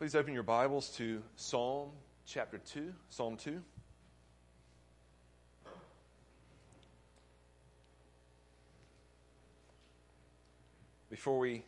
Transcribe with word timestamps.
Please 0.00 0.14
open 0.14 0.32
your 0.32 0.42
Bibles 0.42 0.88
to 0.96 1.22
Psalm 1.36 1.90
chapter 2.24 2.56
2, 2.56 2.90
Psalm 3.10 3.36
2. 3.36 3.60
Before 11.10 11.38
we 11.38 11.66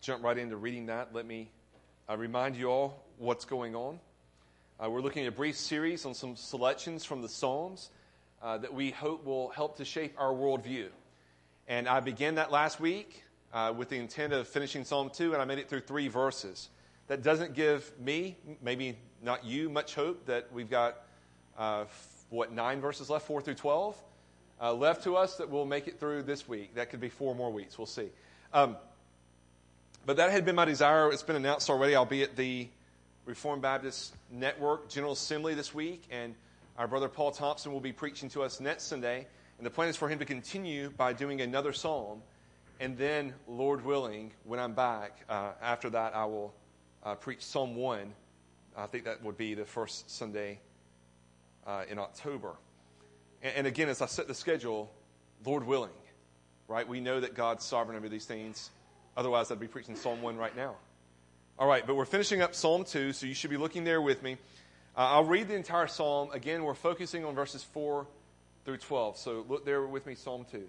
jump 0.00 0.22
right 0.22 0.38
into 0.38 0.56
reading 0.56 0.86
that, 0.86 1.12
let 1.12 1.26
me 1.26 1.50
uh, 2.08 2.16
remind 2.16 2.54
you 2.54 2.68
all 2.68 3.04
what's 3.18 3.44
going 3.44 3.74
on. 3.74 3.98
Uh, 4.78 4.88
we're 4.88 5.00
looking 5.00 5.24
at 5.24 5.28
a 5.30 5.36
brief 5.36 5.56
series 5.56 6.06
on 6.06 6.14
some 6.14 6.36
selections 6.36 7.04
from 7.04 7.20
the 7.20 7.28
Psalms 7.28 7.90
uh, 8.44 8.58
that 8.58 8.72
we 8.72 8.92
hope 8.92 9.24
will 9.24 9.48
help 9.48 9.78
to 9.78 9.84
shape 9.84 10.14
our 10.18 10.32
worldview. 10.32 10.86
And 11.66 11.88
I 11.88 11.98
began 11.98 12.36
that 12.36 12.52
last 12.52 12.78
week 12.78 13.24
uh, 13.52 13.74
with 13.76 13.88
the 13.88 13.96
intent 13.96 14.32
of 14.32 14.46
finishing 14.46 14.84
Psalm 14.84 15.10
2, 15.12 15.32
and 15.32 15.42
I 15.42 15.44
made 15.44 15.58
it 15.58 15.68
through 15.68 15.80
three 15.80 16.06
verses. 16.06 16.68
That 17.12 17.22
doesn't 17.22 17.52
give 17.52 17.92
me, 18.00 18.38
maybe 18.62 18.96
not 19.22 19.44
you, 19.44 19.68
much 19.68 19.94
hope 19.94 20.24
that 20.24 20.50
we've 20.50 20.70
got, 20.70 20.96
uh, 21.58 21.84
what, 22.30 22.52
nine 22.52 22.80
verses 22.80 23.10
left, 23.10 23.26
4 23.26 23.42
through 23.42 23.56
12, 23.56 24.02
uh, 24.62 24.72
left 24.72 25.04
to 25.04 25.16
us 25.16 25.36
that 25.36 25.50
we'll 25.50 25.66
make 25.66 25.88
it 25.88 26.00
through 26.00 26.22
this 26.22 26.48
week. 26.48 26.74
That 26.74 26.88
could 26.88 27.00
be 27.00 27.10
four 27.10 27.34
more 27.34 27.52
weeks. 27.52 27.76
We'll 27.76 27.84
see. 27.84 28.08
Um, 28.54 28.78
but 30.06 30.16
that 30.16 30.30
had 30.30 30.46
been 30.46 30.54
my 30.54 30.64
desire. 30.64 31.12
It's 31.12 31.22
been 31.22 31.36
announced 31.36 31.68
already. 31.68 31.94
I'll 31.94 32.06
be 32.06 32.22
at 32.22 32.34
the 32.34 32.66
Reformed 33.26 33.60
Baptist 33.60 34.14
Network 34.30 34.88
General 34.88 35.12
Assembly 35.12 35.52
this 35.52 35.74
week, 35.74 36.04
and 36.10 36.34
our 36.78 36.88
brother 36.88 37.10
Paul 37.10 37.30
Thompson 37.30 37.74
will 37.74 37.80
be 37.80 37.92
preaching 37.92 38.30
to 38.30 38.42
us 38.42 38.58
next 38.58 38.84
Sunday. 38.84 39.26
And 39.58 39.66
the 39.66 39.70
plan 39.70 39.90
is 39.90 39.98
for 39.98 40.08
him 40.08 40.18
to 40.18 40.24
continue 40.24 40.88
by 40.96 41.12
doing 41.12 41.42
another 41.42 41.74
psalm. 41.74 42.22
And 42.80 42.96
then, 42.96 43.34
Lord 43.46 43.84
willing, 43.84 44.32
when 44.44 44.58
I'm 44.58 44.72
back, 44.72 45.18
uh, 45.28 45.50
after 45.60 45.90
that, 45.90 46.16
I 46.16 46.24
will 46.24 46.54
uh, 47.02 47.14
preach 47.14 47.42
Psalm 47.42 47.76
1. 47.76 48.12
I 48.76 48.86
think 48.86 49.04
that 49.04 49.22
would 49.22 49.36
be 49.36 49.54
the 49.54 49.64
first 49.64 50.10
Sunday 50.10 50.58
uh, 51.66 51.84
in 51.88 51.98
October. 51.98 52.54
And, 53.42 53.56
and 53.56 53.66
again, 53.66 53.88
as 53.88 54.00
I 54.02 54.06
set 54.06 54.28
the 54.28 54.34
schedule, 54.34 54.90
Lord 55.44 55.66
willing, 55.66 55.90
right? 56.68 56.86
We 56.86 57.00
know 57.00 57.20
that 57.20 57.34
God's 57.34 57.64
sovereign 57.64 57.96
over 57.96 58.08
these 58.08 58.26
things. 58.26 58.70
Otherwise, 59.16 59.50
I'd 59.50 59.60
be 59.60 59.68
preaching 59.68 59.96
Psalm 59.96 60.22
1 60.22 60.36
right 60.36 60.56
now. 60.56 60.76
All 61.58 61.68
right, 61.68 61.86
but 61.86 61.96
we're 61.96 62.06
finishing 62.06 62.40
up 62.40 62.54
Psalm 62.54 62.84
2, 62.84 63.12
so 63.12 63.26
you 63.26 63.34
should 63.34 63.50
be 63.50 63.58
looking 63.58 63.84
there 63.84 64.00
with 64.00 64.22
me. 64.22 64.38
Uh, 64.96 65.00
I'll 65.00 65.24
read 65.24 65.48
the 65.48 65.54
entire 65.54 65.86
psalm. 65.86 66.30
Again, 66.32 66.64
we're 66.64 66.74
focusing 66.74 67.24
on 67.24 67.34
verses 67.34 67.62
4 67.62 68.06
through 68.64 68.78
12. 68.78 69.16
So 69.18 69.44
look 69.48 69.64
there 69.64 69.86
with 69.86 70.06
me, 70.06 70.14
Psalm 70.14 70.46
2. 70.50 70.68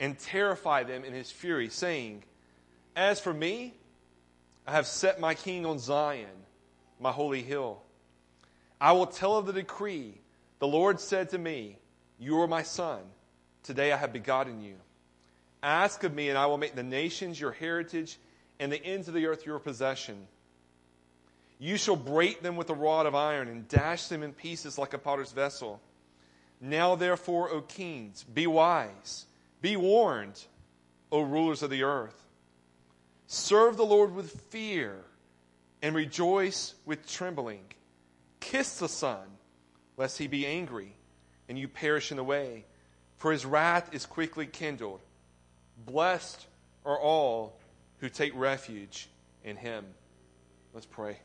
and 0.00 0.18
terrify 0.18 0.82
them 0.82 1.04
in 1.04 1.12
his 1.12 1.30
fury, 1.30 1.68
saying, 1.68 2.22
As 2.96 3.20
for 3.20 3.32
me, 3.32 3.74
I 4.66 4.72
have 4.72 4.86
set 4.86 5.20
my 5.20 5.34
king 5.34 5.66
on 5.66 5.78
Zion, 5.78 6.26
my 7.00 7.12
holy 7.12 7.42
hill. 7.42 7.82
I 8.80 8.92
will 8.92 9.06
tell 9.06 9.36
of 9.36 9.46
the 9.46 9.52
decree. 9.52 10.14
The 10.58 10.66
Lord 10.66 11.00
said 11.00 11.30
to 11.30 11.38
me, 11.38 11.76
you 12.18 12.40
are 12.40 12.46
my 12.46 12.62
son. 12.62 13.00
Today 13.62 13.92
I 13.92 13.96
have 13.96 14.12
begotten 14.12 14.62
you. 14.62 14.76
Ask 15.62 16.04
of 16.04 16.14
me, 16.14 16.28
and 16.28 16.38
I 16.38 16.46
will 16.46 16.58
make 16.58 16.74
the 16.74 16.82
nations 16.82 17.40
your 17.40 17.52
heritage 17.52 18.18
and 18.60 18.70
the 18.70 18.84
ends 18.84 19.08
of 19.08 19.14
the 19.14 19.26
earth 19.26 19.46
your 19.46 19.58
possession. 19.58 20.26
You 21.58 21.76
shall 21.76 21.96
break 21.96 22.42
them 22.42 22.56
with 22.56 22.70
a 22.70 22.74
rod 22.74 23.06
of 23.06 23.14
iron 23.14 23.48
and 23.48 23.66
dash 23.68 24.08
them 24.08 24.22
in 24.22 24.32
pieces 24.32 24.76
like 24.78 24.92
a 24.92 24.98
potter's 24.98 25.32
vessel. 25.32 25.80
Now, 26.60 26.94
therefore, 26.94 27.50
O 27.50 27.62
kings, 27.62 28.22
be 28.22 28.46
wise, 28.46 29.26
be 29.64 29.78
warned, 29.78 30.44
O 31.10 31.22
rulers 31.22 31.62
of 31.62 31.70
the 31.70 31.84
earth. 31.84 32.22
Serve 33.26 33.78
the 33.78 33.82
Lord 33.82 34.14
with 34.14 34.30
fear 34.50 34.98
and 35.80 35.96
rejoice 35.96 36.74
with 36.84 37.10
trembling. 37.10 37.64
Kiss 38.40 38.78
the 38.78 38.90
Son, 38.90 39.26
lest 39.96 40.18
he 40.18 40.26
be 40.26 40.46
angry 40.46 40.94
and 41.48 41.58
you 41.58 41.66
perish 41.66 42.10
in 42.10 42.18
the 42.18 42.24
way, 42.24 42.66
for 43.16 43.32
his 43.32 43.46
wrath 43.46 43.88
is 43.94 44.04
quickly 44.04 44.46
kindled. 44.46 45.00
Blessed 45.86 46.46
are 46.84 46.98
all 46.98 47.58
who 48.00 48.10
take 48.10 48.36
refuge 48.36 49.08
in 49.44 49.56
him. 49.56 49.86
Let's 50.74 50.84
pray. 50.84 51.16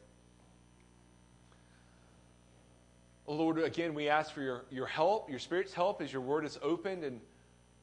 Lord, 3.27 3.59
again, 3.59 3.93
we 3.93 4.07
ask 4.07 4.33
for 4.33 4.41
your, 4.41 4.63
your 4.71 4.85
help, 4.85 5.29
your 5.29 5.39
Spirit's 5.39 5.73
help 5.73 6.01
as 6.01 6.13
your 6.13 6.21
word 6.21 6.45
is 6.45 6.57
opened. 6.63 7.03
And 7.03 7.19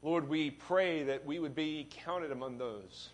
Lord, 0.07 0.29
we 0.29 0.53
pray 0.53 1.03
that 1.03 1.27
we 1.27 1.41
would 1.41 1.57
be 1.57 1.89
counted 1.91 2.31
among 2.31 2.59
those. 2.59 3.09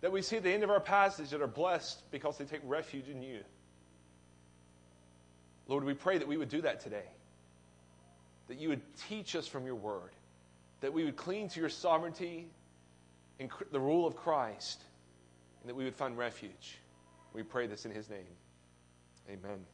That 0.00 0.10
we 0.10 0.22
see 0.22 0.38
at 0.38 0.42
the 0.42 0.52
end 0.52 0.64
of 0.64 0.70
our 0.70 0.80
passage 0.80 1.30
that 1.30 1.40
are 1.40 1.46
blessed 1.46 2.10
because 2.10 2.36
they 2.36 2.44
take 2.44 2.62
refuge 2.64 3.08
in 3.08 3.22
you. 3.22 3.44
Lord, 5.68 5.84
we 5.84 5.94
pray 5.94 6.18
that 6.18 6.26
we 6.26 6.36
would 6.36 6.48
do 6.48 6.60
that 6.62 6.80
today 6.80 7.04
that 8.48 8.58
you 8.58 8.70
would 8.70 8.80
teach 9.08 9.36
us 9.36 9.46
from 9.46 9.66
your 9.66 9.76
word, 9.76 10.10
that 10.80 10.92
we 10.92 11.04
would 11.04 11.16
cling 11.16 11.48
to 11.50 11.60
your 11.60 11.68
sovereignty 11.68 12.48
and 13.38 13.50
the 13.70 13.78
rule 13.78 14.04
of 14.04 14.16
Christ, 14.16 14.82
and 15.60 15.68
that 15.68 15.76
we 15.76 15.84
would 15.84 15.94
find 15.94 16.18
refuge. 16.18 16.78
We 17.34 17.44
pray 17.44 17.68
this 17.68 17.84
in 17.84 17.92
his 17.92 18.10
name. 18.10 18.24
Amen. 19.30 19.64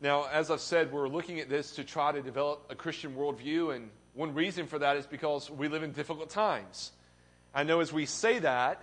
Now, 0.00 0.28
as 0.28 0.50
I've 0.50 0.60
said, 0.60 0.92
we're 0.92 1.08
looking 1.08 1.40
at 1.40 1.48
this 1.48 1.72
to 1.72 1.84
try 1.84 2.12
to 2.12 2.22
develop 2.22 2.66
a 2.70 2.76
Christian 2.76 3.16
worldview, 3.16 3.74
and 3.74 3.90
one 4.14 4.32
reason 4.32 4.68
for 4.68 4.78
that 4.78 4.96
is 4.96 5.06
because 5.06 5.50
we 5.50 5.66
live 5.66 5.82
in 5.82 5.90
difficult 5.90 6.30
times. 6.30 6.92
I 7.52 7.64
know 7.64 7.80
as 7.80 7.92
we 7.92 8.06
say 8.06 8.38
that, 8.38 8.80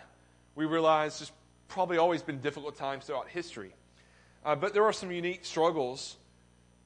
we 0.55 0.65
realize 0.65 1.19
there's 1.19 1.31
probably 1.69 1.97
always 1.97 2.21
been 2.21 2.41
difficult 2.41 2.75
times 2.75 3.05
throughout 3.05 3.29
history. 3.29 3.73
Uh, 4.43 4.55
but 4.55 4.73
there 4.73 4.83
are 4.83 4.91
some 4.91 5.09
unique 5.09 5.45
struggles 5.45 6.17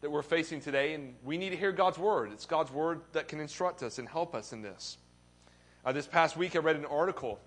that 0.01 0.11
we're 0.11 0.21
facing 0.21 0.61
today, 0.61 0.93
and 0.93 1.15
we 1.23 1.39
need 1.39 1.49
to 1.49 1.57
hear 1.57 1.71
God's 1.71 1.97
word. 1.97 2.31
It's 2.31 2.45
God's 2.45 2.71
word 2.71 3.01
that 3.13 3.27
can 3.29 3.39
instruct 3.39 3.81
us 3.81 3.97
and 3.97 4.07
help 4.07 4.35
us 4.35 4.53
in 4.53 4.61
this. 4.61 4.97
Uh, 5.83 5.91
this 5.91 6.05
past 6.05 6.37
week, 6.37 6.55
I 6.55 6.59
read 6.59 6.75
an 6.75 6.85
article 6.85 7.39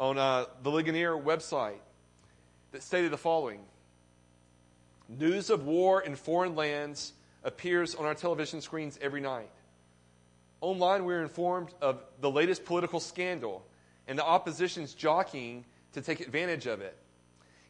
on 0.00 0.18
uh, 0.18 0.46
the 0.64 0.70
Ligonier 0.70 1.16
website 1.16 1.78
that 2.72 2.82
stated 2.82 3.12
the 3.12 3.18
following 3.18 3.60
News 5.08 5.48
of 5.48 5.64
war 5.64 6.02
in 6.02 6.16
foreign 6.16 6.54
lands 6.54 7.14
appears 7.42 7.94
on 7.94 8.04
our 8.04 8.14
television 8.14 8.60
screens 8.60 8.98
every 9.00 9.22
night. 9.22 9.50
Online, 10.60 11.04
we're 11.04 11.22
informed 11.22 11.72
of 11.80 12.02
the 12.20 12.30
latest 12.30 12.64
political 12.64 13.00
scandal 13.00 13.64
and 14.06 14.18
the 14.18 14.24
opposition's 14.24 14.92
jockeying 14.92 15.64
to 15.92 16.02
take 16.02 16.20
advantage 16.20 16.66
of 16.66 16.80
it. 16.80 16.96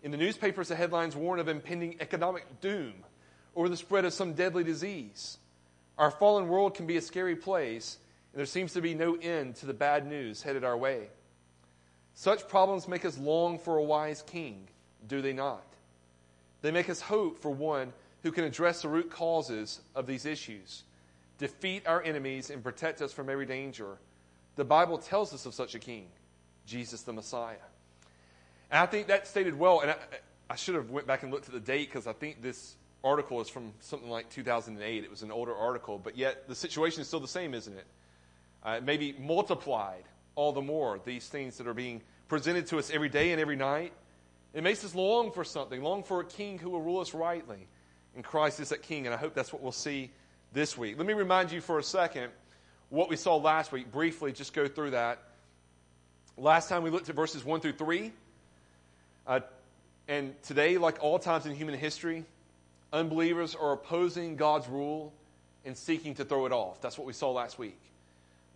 In 0.02 0.10
the 0.10 0.16
newspapers, 0.16 0.68
the 0.68 0.76
headlines 0.76 1.14
warn 1.14 1.38
of 1.38 1.48
impending 1.48 1.96
economic 2.00 2.60
doom 2.60 2.94
or 3.54 3.68
the 3.68 3.76
spread 3.76 4.04
of 4.04 4.12
some 4.12 4.32
deadly 4.32 4.64
disease. 4.64 5.38
Our 5.96 6.10
fallen 6.10 6.48
world 6.48 6.74
can 6.74 6.86
be 6.86 6.96
a 6.96 7.02
scary 7.02 7.36
place, 7.36 7.98
and 8.32 8.38
there 8.38 8.46
seems 8.46 8.72
to 8.74 8.80
be 8.80 8.94
no 8.94 9.14
end 9.14 9.56
to 9.56 9.66
the 9.66 9.74
bad 9.74 10.06
news 10.06 10.42
headed 10.42 10.64
our 10.64 10.76
way. 10.76 11.08
Such 12.14 12.48
problems 12.48 12.88
make 12.88 13.04
us 13.04 13.18
long 13.18 13.58
for 13.58 13.76
a 13.76 13.82
wise 13.82 14.22
king, 14.22 14.68
do 15.06 15.20
they 15.20 15.32
not? 15.32 15.67
They 16.62 16.70
make 16.70 16.88
us 16.88 17.00
hope 17.00 17.38
for 17.38 17.50
one 17.50 17.92
who 18.22 18.32
can 18.32 18.44
address 18.44 18.82
the 18.82 18.88
root 18.88 19.10
causes 19.10 19.80
of 19.94 20.06
these 20.06 20.26
issues, 20.26 20.82
defeat 21.38 21.86
our 21.86 22.02
enemies, 22.02 22.50
and 22.50 22.62
protect 22.62 23.00
us 23.00 23.12
from 23.12 23.30
every 23.30 23.46
danger. 23.46 23.98
The 24.56 24.64
Bible 24.64 24.98
tells 24.98 25.32
us 25.32 25.46
of 25.46 25.54
such 25.54 25.74
a 25.74 25.78
king, 25.78 26.06
Jesus 26.66 27.02
the 27.02 27.12
Messiah. 27.12 27.56
And 28.70 28.80
I 28.80 28.86
think 28.86 29.06
that 29.06 29.26
stated 29.26 29.58
well, 29.58 29.80
and 29.80 29.92
I, 29.92 29.96
I 30.50 30.56
should 30.56 30.74
have 30.74 30.90
went 30.90 31.06
back 31.06 31.22
and 31.22 31.32
looked 31.32 31.46
at 31.46 31.54
the 31.54 31.60
date 31.60 31.88
because 31.88 32.06
I 32.06 32.12
think 32.12 32.42
this 32.42 32.74
article 33.04 33.40
is 33.40 33.48
from 33.48 33.72
something 33.80 34.10
like 34.10 34.28
2008. 34.30 35.04
It 35.04 35.10
was 35.10 35.22
an 35.22 35.30
older 35.30 35.54
article, 35.54 35.98
but 35.98 36.16
yet 36.16 36.48
the 36.48 36.54
situation 36.54 37.00
is 37.00 37.06
still 37.06 37.20
the 37.20 37.28
same, 37.28 37.54
isn't 37.54 37.76
it? 37.76 37.86
Uh, 38.64 38.80
maybe 38.82 39.14
multiplied 39.18 40.04
all 40.34 40.52
the 40.52 40.62
more, 40.62 41.00
these 41.04 41.28
things 41.28 41.56
that 41.58 41.66
are 41.66 41.74
being 41.74 42.02
presented 42.28 42.66
to 42.66 42.78
us 42.78 42.90
every 42.90 43.08
day 43.08 43.32
and 43.32 43.40
every 43.40 43.56
night. 43.56 43.92
It 44.54 44.62
makes 44.62 44.84
us 44.84 44.94
long 44.94 45.30
for 45.30 45.44
something, 45.44 45.82
long 45.82 46.02
for 46.02 46.20
a 46.20 46.24
king 46.24 46.58
who 46.58 46.70
will 46.70 46.80
rule 46.80 47.00
us 47.00 47.14
rightly. 47.14 47.66
And 48.14 48.24
Christ 48.24 48.60
is 48.60 48.70
that 48.70 48.82
king, 48.82 49.06
and 49.06 49.14
I 49.14 49.18
hope 49.18 49.34
that's 49.34 49.52
what 49.52 49.62
we'll 49.62 49.72
see 49.72 50.10
this 50.52 50.76
week. 50.76 50.96
Let 50.96 51.06
me 51.06 51.12
remind 51.12 51.52
you 51.52 51.60
for 51.60 51.78
a 51.78 51.82
second 51.82 52.30
what 52.90 53.10
we 53.10 53.16
saw 53.16 53.36
last 53.36 53.70
week, 53.70 53.92
briefly, 53.92 54.32
just 54.32 54.54
go 54.54 54.66
through 54.66 54.90
that. 54.92 55.22
Last 56.38 56.68
time 56.68 56.82
we 56.82 56.90
looked 56.90 57.08
at 57.10 57.14
verses 57.14 57.44
1 57.44 57.60
through 57.60 57.72
3. 57.72 58.12
Uh, 59.26 59.40
and 60.08 60.34
today, 60.42 60.78
like 60.78 61.02
all 61.02 61.18
times 61.18 61.44
in 61.44 61.54
human 61.54 61.74
history, 61.78 62.24
unbelievers 62.92 63.54
are 63.54 63.72
opposing 63.72 64.36
God's 64.36 64.66
rule 64.68 65.12
and 65.66 65.76
seeking 65.76 66.14
to 66.14 66.24
throw 66.24 66.46
it 66.46 66.52
off. 66.52 66.80
That's 66.80 66.96
what 66.96 67.06
we 67.06 67.12
saw 67.12 67.30
last 67.30 67.58
week. 67.58 67.78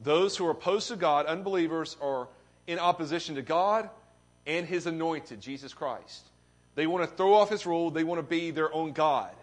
Those 0.03 0.37
who 0.37 0.47
are 0.47 0.53
opposed 0.53 0.89
to 0.89 0.97
God, 0.97 1.27
unbelievers, 1.27 1.99
are 2.01 2.29
in 2.67 2.79
opposition 2.79 3.35
to 3.35 3.43
God 3.43 3.91
and 4.47 4.67
His 4.67 4.87
anointed, 4.87 5.41
Jesus 5.41 5.75
Christ. 5.75 6.29
They 6.75 6.87
want 6.87 7.09
to 7.09 7.17
throw 7.17 7.35
off 7.35 7.51
His 7.51 7.67
rule, 7.67 7.91
they 7.91 8.05
want 8.05 8.19
to 8.19 8.27
be 8.27 8.51
their 8.51 8.73
own 8.73 8.93
God. 8.93 9.35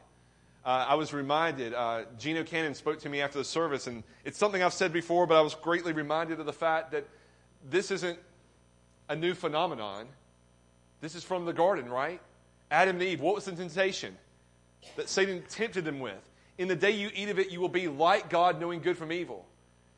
Uh, 0.66 0.86
I 0.90 0.96
was 0.96 1.14
reminded, 1.14 1.74
uh, 1.74 2.04
Gino 2.18 2.44
Cannon 2.44 2.76
spoke 2.76 3.00
to 3.00 3.10
me 3.10 3.22
after 3.22 3.38
the 3.38 3.46
service, 3.46 3.88
and 3.88 4.04
it's 4.26 4.38
something 4.38 4.62
I've 4.62 4.74
said 4.74 4.92
before, 4.92 5.26
but 5.26 5.38
I 5.38 5.42
was 5.42 5.56
greatly 5.56 5.94
reminded 5.94 6.40
of 6.40 6.46
the 6.46 6.54
fact 6.54 6.92
that 6.92 7.08
this 7.70 7.92
isn't 7.92 8.20
a 9.08 9.16
new 9.16 9.34
phenomenon. 9.34 10.08
This 11.02 11.16
is 11.16 11.24
from 11.24 11.46
the 11.46 11.54
garden, 11.54 11.90
right? 11.90 12.22
Adam 12.72 12.98
and 12.98 13.04
Eve, 13.04 13.22
what 13.22 13.36
was 13.36 13.46
the 13.46 13.54
temptation 13.54 14.16
that 14.96 15.10
Satan 15.10 15.44
tempted 15.50 15.86
them 15.86 16.00
with? 16.00 16.30
In 16.58 16.68
the 16.68 16.76
day 16.76 16.92
you 16.92 17.10
eat 17.16 17.30
of 17.30 17.40
it, 17.40 17.52
you 17.52 17.62
will 17.62 17.70
be 17.70 17.88
like 17.88 18.30
God, 18.30 18.60
knowing 18.60 18.82
good 18.82 18.98
from 18.98 19.12
evil. 19.12 19.46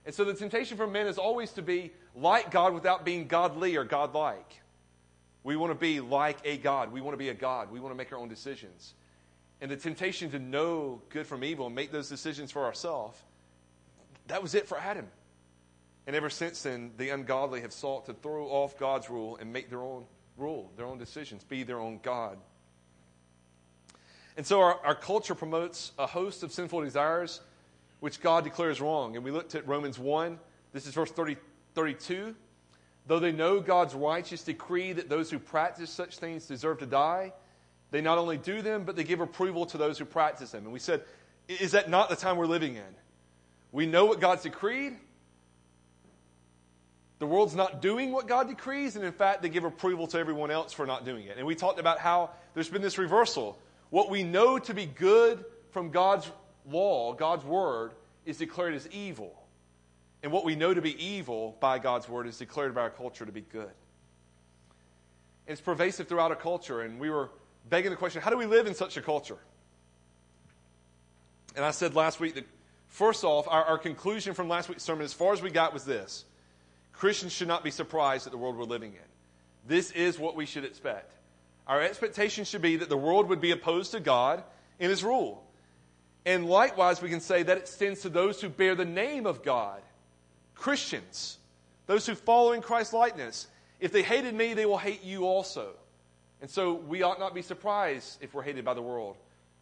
And 0.05 0.13
so 0.13 0.23
the 0.23 0.33
temptation 0.33 0.77
for 0.77 0.87
men 0.87 1.07
is 1.07 1.17
always 1.17 1.51
to 1.53 1.61
be 1.61 1.91
like 2.15 2.51
God 2.51 2.73
without 2.73 3.03
being 3.03 3.27
godly 3.27 3.75
or 3.75 3.83
godlike. 3.83 4.61
We 5.43 5.55
want 5.55 5.71
to 5.71 5.77
be 5.77 5.99
like 5.99 6.37
a 6.45 6.57
God. 6.57 6.91
We 6.91 7.01
want 7.01 7.13
to 7.13 7.17
be 7.17 7.29
a 7.29 7.33
God. 7.33 7.71
We 7.71 7.79
want 7.79 7.93
to 7.93 7.97
make 7.97 8.11
our 8.11 8.19
own 8.19 8.29
decisions. 8.29 8.93
And 9.59 9.69
the 9.69 9.77
temptation 9.77 10.31
to 10.31 10.39
know 10.39 11.01
good 11.09 11.27
from 11.27 11.43
evil 11.43 11.67
and 11.67 11.75
make 11.75 11.91
those 11.91 12.09
decisions 12.09 12.51
for 12.51 12.65
ourselves, 12.65 13.19
that 14.27 14.41
was 14.41 14.55
it 14.55 14.67
for 14.67 14.77
Adam. 14.77 15.07
And 16.07 16.15
ever 16.15 16.29
since 16.29 16.63
then, 16.63 16.91
the 16.97 17.09
ungodly 17.09 17.61
have 17.61 17.73
sought 17.73 18.05
to 18.07 18.13
throw 18.13 18.47
off 18.47 18.77
God's 18.77 19.09
rule 19.09 19.37
and 19.37 19.53
make 19.53 19.69
their 19.69 19.81
own 19.81 20.05
rule, 20.37 20.71
their 20.75 20.85
own 20.85 20.97
decisions, 20.97 21.43
be 21.43 21.63
their 21.63 21.79
own 21.79 21.99
God. 22.01 22.37
And 24.37 24.45
so 24.45 24.61
our, 24.61 24.79
our 24.83 24.95
culture 24.95 25.35
promotes 25.35 25.91
a 25.99 26.07
host 26.07 26.43
of 26.43 26.51
sinful 26.51 26.81
desires 26.81 27.41
which 27.99 28.19
God 28.19 28.43
declares 28.43 28.81
wrong. 28.81 29.15
And 29.15 29.23
we 29.23 29.31
looked 29.31 29.53
at 29.53 29.67
Romans 29.67 29.99
1. 29.99 30.39
This 30.73 30.87
is 30.87 30.93
verse 30.93 31.11
30, 31.11 31.37
32. 31.75 32.35
Though 33.07 33.19
they 33.19 33.31
know 33.31 33.59
God's 33.59 33.93
righteous 33.93 34.43
decree 34.43 34.93
that 34.93 35.09
those 35.09 35.29
who 35.31 35.39
practice 35.39 35.89
such 35.89 36.17
things 36.17 36.45
deserve 36.45 36.79
to 36.79 36.85
die, 36.85 37.33
they 37.89 38.01
not 38.01 38.17
only 38.17 38.37
do 38.37 38.61
them, 38.61 38.83
but 38.83 38.95
they 38.95 39.03
give 39.03 39.19
approval 39.19 39.65
to 39.67 39.77
those 39.77 39.97
who 39.97 40.05
practice 40.05 40.51
them. 40.51 40.63
And 40.63 40.73
we 40.73 40.79
said, 40.79 41.03
is 41.47 41.71
that 41.71 41.89
not 41.89 42.09
the 42.09 42.15
time 42.15 42.37
we're 42.37 42.45
living 42.45 42.75
in? 42.75 42.95
We 43.71 43.85
know 43.85 44.05
what 44.05 44.19
God's 44.19 44.43
decreed. 44.43 44.97
The 47.19 47.25
world's 47.25 47.55
not 47.55 47.81
doing 47.81 48.11
what 48.11 48.27
God 48.27 48.47
decrees, 48.47 48.95
and 48.95 49.05
in 49.05 49.11
fact, 49.11 49.41
they 49.41 49.49
give 49.49 49.63
approval 49.63 50.07
to 50.07 50.17
everyone 50.17 50.49
else 50.49 50.73
for 50.73 50.85
not 50.85 51.05
doing 51.05 51.25
it. 51.25 51.37
And 51.37 51.45
we 51.45 51.55
talked 51.55 51.79
about 51.79 51.99
how 51.99 52.31
there's 52.53 52.69
been 52.69 52.81
this 52.81 52.97
reversal. 52.97 53.59
What 53.89 54.09
we 54.09 54.23
know 54.23 54.57
to 54.57 54.73
be 54.73 54.85
good 54.85 55.43
from 55.71 55.91
God's 55.91 56.29
law, 56.69 57.13
God's 57.13 57.45
word, 57.45 57.91
is 58.25 58.37
declared 58.37 58.73
as 58.73 58.87
evil. 58.89 59.40
And 60.23 60.31
what 60.31 60.45
we 60.45 60.55
know 60.55 60.73
to 60.73 60.81
be 60.81 61.03
evil 61.03 61.57
by 61.59 61.79
God's 61.79 62.07
word 62.07 62.27
is 62.27 62.37
declared 62.37 62.75
by 62.75 62.81
our 62.81 62.89
culture 62.89 63.25
to 63.25 63.31
be 63.31 63.41
good. 63.41 63.71
It's 65.47 65.61
pervasive 65.61 66.07
throughout 66.07 66.31
our 66.31 66.37
culture, 66.37 66.81
and 66.81 66.99
we 66.99 67.09
were 67.09 67.29
begging 67.69 67.91
the 67.91 67.97
question 67.97 68.21
how 68.21 68.29
do 68.29 68.37
we 68.37 68.45
live 68.45 68.67
in 68.67 68.75
such 68.75 68.97
a 68.97 69.01
culture? 69.01 69.37
And 71.55 71.65
I 71.65 71.71
said 71.71 71.95
last 71.95 72.19
week 72.19 72.35
that, 72.35 72.45
first 72.87 73.23
off, 73.23 73.47
our, 73.47 73.63
our 73.63 73.77
conclusion 73.77 74.33
from 74.33 74.47
last 74.47 74.69
week's 74.69 74.83
sermon, 74.83 75.03
as 75.03 75.13
far 75.13 75.33
as 75.33 75.41
we 75.41 75.49
got, 75.49 75.73
was 75.73 75.83
this 75.83 76.25
Christians 76.93 77.33
should 77.33 77.47
not 77.47 77.63
be 77.63 77.71
surprised 77.71 78.27
at 78.27 78.31
the 78.31 78.37
world 78.37 78.55
we're 78.55 78.63
living 78.63 78.93
in. 78.93 78.99
This 79.67 79.91
is 79.91 80.19
what 80.19 80.35
we 80.35 80.45
should 80.45 80.65
expect. 80.65 81.11
Our 81.67 81.81
expectation 81.81 82.45
should 82.45 82.61
be 82.61 82.77
that 82.77 82.89
the 82.89 82.97
world 82.97 83.27
would 83.29 83.41
be 83.41 83.51
opposed 83.51 83.91
to 83.91 83.99
God 83.99 84.43
and 84.79 84.89
His 84.89 85.03
rule. 85.03 85.43
And 86.25 86.45
likewise, 86.45 87.01
we 87.01 87.09
can 87.09 87.19
say 87.19 87.43
that 87.43 87.57
it 87.57 87.61
extends 87.61 88.01
to 88.01 88.09
those 88.09 88.39
who 88.41 88.49
bear 88.49 88.75
the 88.75 88.85
name 88.85 89.25
of 89.25 89.43
God 89.43 89.81
Christians, 90.61 91.39
those 91.87 92.05
who 92.05 92.13
follow 92.13 92.51
in 92.51 92.61
Christ's 92.61 92.93
likeness. 92.93 93.47
If 93.79 93.91
they 93.91 94.03
hated 94.03 94.35
me, 94.35 94.53
they 94.53 94.67
will 94.67 94.77
hate 94.77 95.03
you 95.03 95.25
also. 95.25 95.71
And 96.39 96.47
so 96.47 96.75
we 96.75 97.01
ought 97.01 97.19
not 97.19 97.33
be 97.33 97.41
surprised 97.41 98.21
if 98.21 98.35
we're 98.35 98.43
hated 98.43 98.63
by 98.63 98.75
the 98.75 98.81
world 98.81 99.17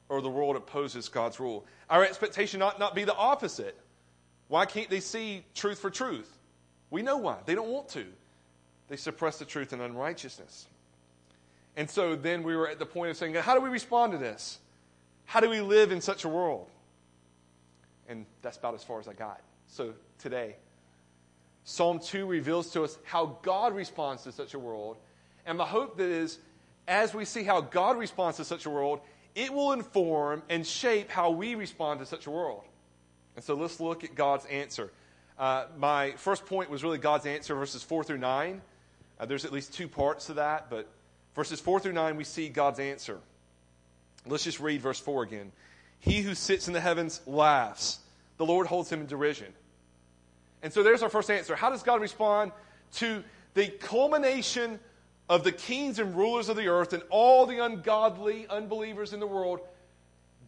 or 0.09 0.21
the 0.21 0.29
world 0.29 0.57
opposes 0.57 1.07
God's 1.07 1.39
rule. 1.39 1.65
Our 1.89 2.03
expectation 2.03 2.61
ought 2.61 2.79
not 2.79 2.95
be 2.95 3.05
the 3.05 3.15
opposite. 3.15 3.79
Why 4.49 4.65
can't 4.65 4.89
they 4.89 4.99
see 4.99 5.45
truth 5.55 5.79
for 5.79 5.89
truth? 5.89 6.37
We 6.89 7.01
know 7.01 7.15
why. 7.15 7.37
They 7.45 7.55
don't 7.55 7.69
want 7.69 7.87
to. 7.89 8.05
They 8.89 8.97
suppress 8.97 9.39
the 9.39 9.45
truth 9.45 9.71
in 9.71 9.79
unrighteousness. 9.79 10.67
And 11.77 11.89
so 11.89 12.17
then 12.17 12.43
we 12.43 12.57
were 12.57 12.67
at 12.67 12.77
the 12.77 12.85
point 12.85 13.11
of 13.11 13.15
saying, 13.15 13.35
how 13.35 13.55
do 13.55 13.61
we 13.61 13.69
respond 13.69 14.11
to 14.11 14.17
this? 14.17 14.59
How 15.23 15.39
do 15.39 15.49
we 15.49 15.61
live 15.61 15.93
in 15.93 16.01
such 16.01 16.25
a 16.25 16.29
world? 16.29 16.67
And 18.09 18.25
that's 18.41 18.57
about 18.57 18.73
as 18.73 18.83
far 18.83 18.99
as 18.99 19.07
I 19.07 19.13
got. 19.13 19.39
So 19.67 19.93
today, 20.17 20.57
Psalm 21.69 21.99
2 21.99 22.25
reveals 22.25 22.71
to 22.71 22.83
us 22.83 22.97
how 23.03 23.37
God 23.43 23.75
responds 23.75 24.23
to 24.23 24.31
such 24.31 24.55
a 24.55 24.59
world. 24.59 24.97
And 25.45 25.59
my 25.59 25.67
hope 25.67 25.97
that 25.97 26.09
is 26.09 26.39
as 26.87 27.13
we 27.13 27.25
see 27.25 27.43
how 27.43 27.61
God 27.61 27.95
responds 27.95 28.37
to 28.37 28.43
such 28.43 28.65
a 28.65 28.71
world, 28.71 29.01
it 29.35 29.53
will 29.53 29.73
inform 29.73 30.41
and 30.49 30.65
shape 30.65 31.11
how 31.11 31.29
we 31.29 31.53
respond 31.53 31.99
to 31.99 32.07
such 32.07 32.25
a 32.25 32.31
world. 32.31 32.63
And 33.35 33.45
so 33.45 33.53
let's 33.53 33.79
look 33.79 34.03
at 34.03 34.15
God's 34.15 34.47
answer. 34.47 34.91
Uh, 35.37 35.65
my 35.77 36.13
first 36.13 36.47
point 36.47 36.71
was 36.71 36.83
really 36.83 36.97
God's 36.97 37.27
answer, 37.27 37.53
verses 37.53 37.83
4 37.83 38.03
through 38.03 38.17
9. 38.17 38.63
Uh, 39.19 39.25
there's 39.27 39.45
at 39.45 39.53
least 39.53 39.71
two 39.71 39.87
parts 39.87 40.25
to 40.25 40.33
that, 40.33 40.71
but 40.71 40.89
verses 41.35 41.59
4 41.59 41.79
through 41.79 41.93
9, 41.93 42.17
we 42.17 42.23
see 42.23 42.49
God's 42.49 42.79
answer. 42.79 43.19
Let's 44.25 44.43
just 44.43 44.59
read 44.59 44.81
verse 44.81 44.99
4 44.99 45.21
again. 45.21 45.51
He 45.99 46.23
who 46.23 46.33
sits 46.33 46.67
in 46.67 46.73
the 46.73 46.81
heavens 46.81 47.21
laughs, 47.27 47.99
the 48.37 48.45
Lord 48.45 48.65
holds 48.65 48.91
him 48.91 49.01
in 49.01 49.05
derision. 49.05 49.53
And 50.61 50.73
so 50.73 50.83
there's 50.83 51.03
our 51.03 51.09
first 51.09 51.31
answer. 51.31 51.55
How 51.55 51.69
does 51.69 51.83
God 51.83 52.01
respond 52.01 52.51
to 52.95 53.23
the 53.53 53.67
culmination 53.67 54.79
of 55.29 55.43
the 55.43 55.51
kings 55.51 55.99
and 55.99 56.15
rulers 56.15 56.49
of 56.49 56.57
the 56.57 56.67
earth 56.67 56.93
and 56.93 57.03
all 57.09 57.45
the 57.45 57.63
ungodly 57.63 58.47
unbelievers 58.47 59.13
in 59.13 59.19
the 59.19 59.27
world 59.27 59.61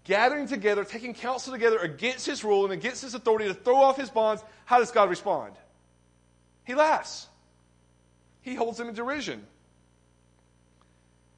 gathering 0.04 0.48
together, 0.48 0.84
taking 0.84 1.13
counsel 1.13 1.54
together 1.54 1.78
against 1.78 2.26
his 2.26 2.44
rule 2.44 2.64
and 2.64 2.74
against 2.74 3.04
his 3.04 3.14
authority 3.14 3.47
to 3.47 3.54
throw 3.54 3.78
off 3.78 3.97
his 3.97 4.09
bonds, 4.09 4.44
how 4.66 4.80
does 4.80 4.92
God 4.92 5.09
respond? 5.09 5.54
He 6.64 6.74
laughs. 6.74 7.28
He 8.42 8.56
holds 8.56 8.78
them 8.78 8.90
in 8.90 8.95
derision. 8.95 9.45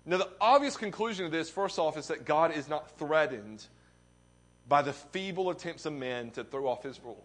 Now, 0.05 0.17
the 0.17 0.29
obvious 0.39 0.75
conclusion 0.75 1.25
of 1.25 1.31
this, 1.31 1.49
first 1.49 1.79
off, 1.79 1.97
is 1.97 2.07
that 2.07 2.25
God 2.25 2.55
is 2.55 2.67
not 2.67 2.97
threatened 2.97 3.65
by 4.67 4.81
the 4.81 4.93
feeble 4.93 5.49
attempts 5.49 5.85
of 5.85 5.93
men 5.93 6.31
to 6.31 6.43
throw 6.43 6.67
off 6.67 6.83
his 6.83 6.99
rule. 7.01 7.23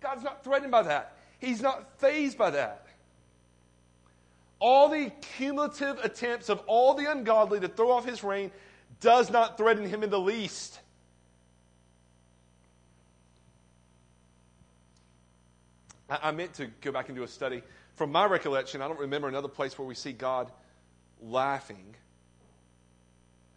God's 0.00 0.22
not 0.22 0.44
threatened 0.44 0.70
by 0.70 0.82
that. 0.82 1.16
He's 1.38 1.60
not 1.60 1.98
fazed 1.98 2.36
by 2.38 2.50
that 2.50 2.88
all 4.60 4.88
the 4.88 5.12
cumulative 5.36 5.98
attempts 6.00 6.48
of 6.48 6.62
all 6.66 6.94
the 6.94 7.10
ungodly 7.10 7.60
to 7.60 7.68
throw 7.68 7.90
off 7.90 8.04
his 8.04 8.24
reign 8.24 8.50
does 9.00 9.30
not 9.30 9.56
threaten 9.56 9.88
him 9.88 10.02
in 10.02 10.10
the 10.10 10.18
least. 10.18 10.80
I, 16.10 16.30
meant 16.30 16.54
to 16.54 16.68
go 16.80 16.90
back 16.90 17.08
and 17.08 17.16
do 17.16 17.22
a 17.22 17.28
study. 17.28 17.62
From 17.94 18.10
my 18.10 18.24
recollection, 18.24 18.80
I 18.80 18.88
don't 18.88 18.98
remember 18.98 19.28
another 19.28 19.48
place 19.48 19.78
where 19.78 19.86
we 19.86 19.94
see 19.94 20.12
God 20.12 20.50
laughing. 21.20 21.94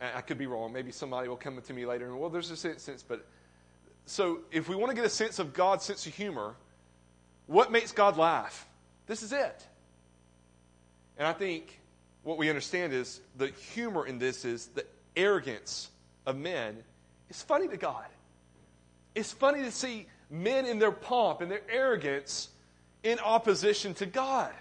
I 0.02 0.20
could 0.20 0.38
be 0.38 0.48
wrong. 0.48 0.74
Maybe 0.74 0.92
somebody 0.92 1.30
will 1.30 1.38
come 1.38 1.62
to 1.62 1.74
me 1.74 1.86
later 1.86 2.08
and, 2.08 2.20
well, 2.20 2.30
there's 2.30 2.52
a 2.52 2.58
sense, 2.58 3.06
but 3.08 3.26
so 4.06 4.40
if 4.52 4.68
we 4.68 4.76
want 4.76 4.90
to 4.90 4.96
get 4.96 5.06
a 5.06 5.10
sense 5.10 5.40
of 5.40 5.54
God's 5.54 5.86
sense 5.86 6.06
of 6.06 6.14
humor, 6.14 6.56
what 7.48 7.72
makes 7.72 7.92
God 7.92 8.18
laugh? 8.18 8.68
This 9.08 9.24
is 9.24 9.32
it. 9.32 9.66
And 11.18 11.28
I 11.28 11.34
think 11.34 11.80
what 12.24 12.38
we 12.38 12.50
understand 12.50 12.94
is 12.94 13.22
the 13.38 13.48
humor 13.48 14.06
in 14.06 14.20
this 14.20 14.46
is 14.46 14.68
the 14.68 14.86
arrogance 15.16 15.90
of 16.26 16.38
men 16.38 16.78
is 17.30 17.42
funny 17.42 17.68
to 17.68 17.78
God. 17.78 18.06
It's 19.16 19.32
funny 19.32 19.64
to 19.64 19.72
see 19.72 20.08
men 20.30 20.66
in 20.66 20.80
their 20.80 20.92
pomp 20.92 21.42
and 21.42 21.52
their 21.52 21.62
arrogance 21.70 22.50
in 23.04 23.20
opposition 23.20 23.94
to 23.96 24.06
God. 24.06 24.54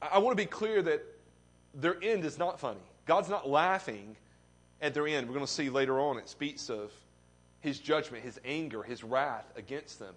I 0.00 0.18
want 0.18 0.36
to 0.36 0.42
be 0.42 0.48
clear 0.48 0.80
that 0.82 1.04
their 1.74 1.96
end 2.02 2.24
is 2.24 2.38
not 2.38 2.60
funny. 2.60 2.80
God's 3.06 3.28
not 3.28 3.48
laughing 3.48 4.16
at 4.80 4.94
their 4.94 5.06
end. 5.06 5.26
We're 5.26 5.34
going 5.34 5.46
to 5.46 5.52
see 5.52 5.70
later 5.70 6.00
on 6.00 6.18
it 6.18 6.28
speaks 6.28 6.70
of 6.70 6.92
his 7.60 7.78
judgment, 7.78 8.24
his 8.24 8.40
anger, 8.44 8.82
his 8.82 9.04
wrath 9.04 9.50
against 9.56 9.98
them. 9.98 10.14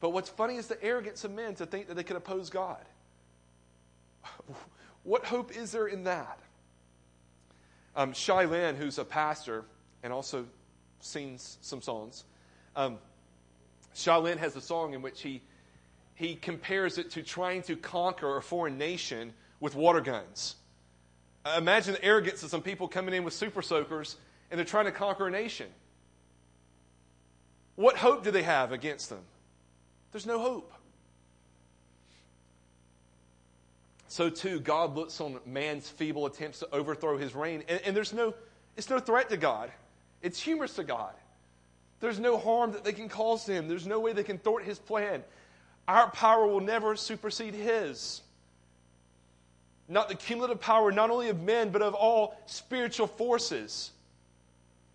But 0.00 0.10
what's 0.10 0.28
funny 0.28 0.56
is 0.56 0.66
the 0.66 0.82
arrogance 0.82 1.24
of 1.24 1.30
men 1.30 1.54
to 1.56 1.66
think 1.66 1.88
that 1.88 1.94
they 1.94 2.02
can 2.02 2.16
oppose 2.16 2.50
God. 2.50 2.84
What 5.04 5.24
hope 5.24 5.56
is 5.56 5.72
there 5.72 5.88
in 5.88 6.04
that? 6.04 6.38
Um, 7.96 8.12
Shai 8.12 8.44
Linne, 8.44 8.76
who's 8.76 8.98
a 8.98 9.04
pastor 9.04 9.64
and 10.02 10.12
also 10.12 10.46
sings 11.00 11.58
some 11.60 11.82
songs. 11.82 12.24
Um, 12.76 12.98
Shai 13.94 14.16
Linne 14.16 14.38
has 14.38 14.54
a 14.56 14.60
song 14.60 14.94
in 14.94 15.02
which 15.02 15.20
he, 15.20 15.42
he 16.14 16.36
compares 16.36 16.98
it 16.98 17.10
to 17.10 17.22
trying 17.22 17.62
to 17.62 17.76
conquer 17.76 18.36
a 18.36 18.42
foreign 18.42 18.78
nation 18.78 19.32
with 19.60 19.74
water 19.74 20.00
guns. 20.00 20.56
Imagine 21.56 21.94
the 21.94 22.04
arrogance 22.04 22.42
of 22.42 22.50
some 22.50 22.62
people 22.62 22.86
coming 22.88 23.14
in 23.14 23.24
with 23.24 23.34
super 23.34 23.62
soakers 23.62 24.16
and 24.50 24.58
they're 24.58 24.64
trying 24.64 24.84
to 24.84 24.92
conquer 24.92 25.26
a 25.26 25.30
nation. 25.30 25.66
What 27.74 27.96
hope 27.96 28.22
do 28.22 28.30
they 28.30 28.42
have 28.42 28.70
against 28.70 29.08
them? 29.08 29.22
There's 30.12 30.26
no 30.26 30.38
hope. 30.38 30.72
So 34.08 34.28
too, 34.28 34.60
God 34.60 34.94
looks 34.94 35.20
on 35.22 35.40
man's 35.46 35.88
feeble 35.88 36.26
attempts 36.26 36.58
to 36.58 36.68
overthrow 36.70 37.16
his 37.16 37.34
reign, 37.34 37.64
and, 37.66 37.80
and 37.80 37.96
there's 37.96 38.12
no, 38.12 38.34
it's 38.76 38.90
no 38.90 38.98
threat 38.98 39.30
to 39.30 39.38
God. 39.38 39.72
It's 40.20 40.38
humorous 40.38 40.74
to 40.74 40.84
God. 40.84 41.14
There's 42.00 42.20
no 42.20 42.36
harm 42.36 42.72
that 42.72 42.84
they 42.84 42.92
can 42.92 43.08
cause 43.08 43.44
to 43.44 43.52
him. 43.52 43.68
There's 43.68 43.86
no 43.86 44.00
way 44.00 44.12
they 44.12 44.22
can 44.22 44.36
thwart 44.36 44.64
his 44.64 44.78
plan. 44.78 45.22
Our 45.88 46.10
power 46.10 46.46
will 46.46 46.60
never 46.60 46.94
supersede 46.94 47.54
his. 47.54 48.20
Not 49.88 50.08
the 50.08 50.14
cumulative 50.14 50.60
power, 50.60 50.92
not 50.92 51.10
only 51.10 51.28
of 51.28 51.40
men, 51.40 51.70
but 51.70 51.82
of 51.82 51.94
all 51.94 52.36
spiritual 52.46 53.06
forces, 53.06 53.90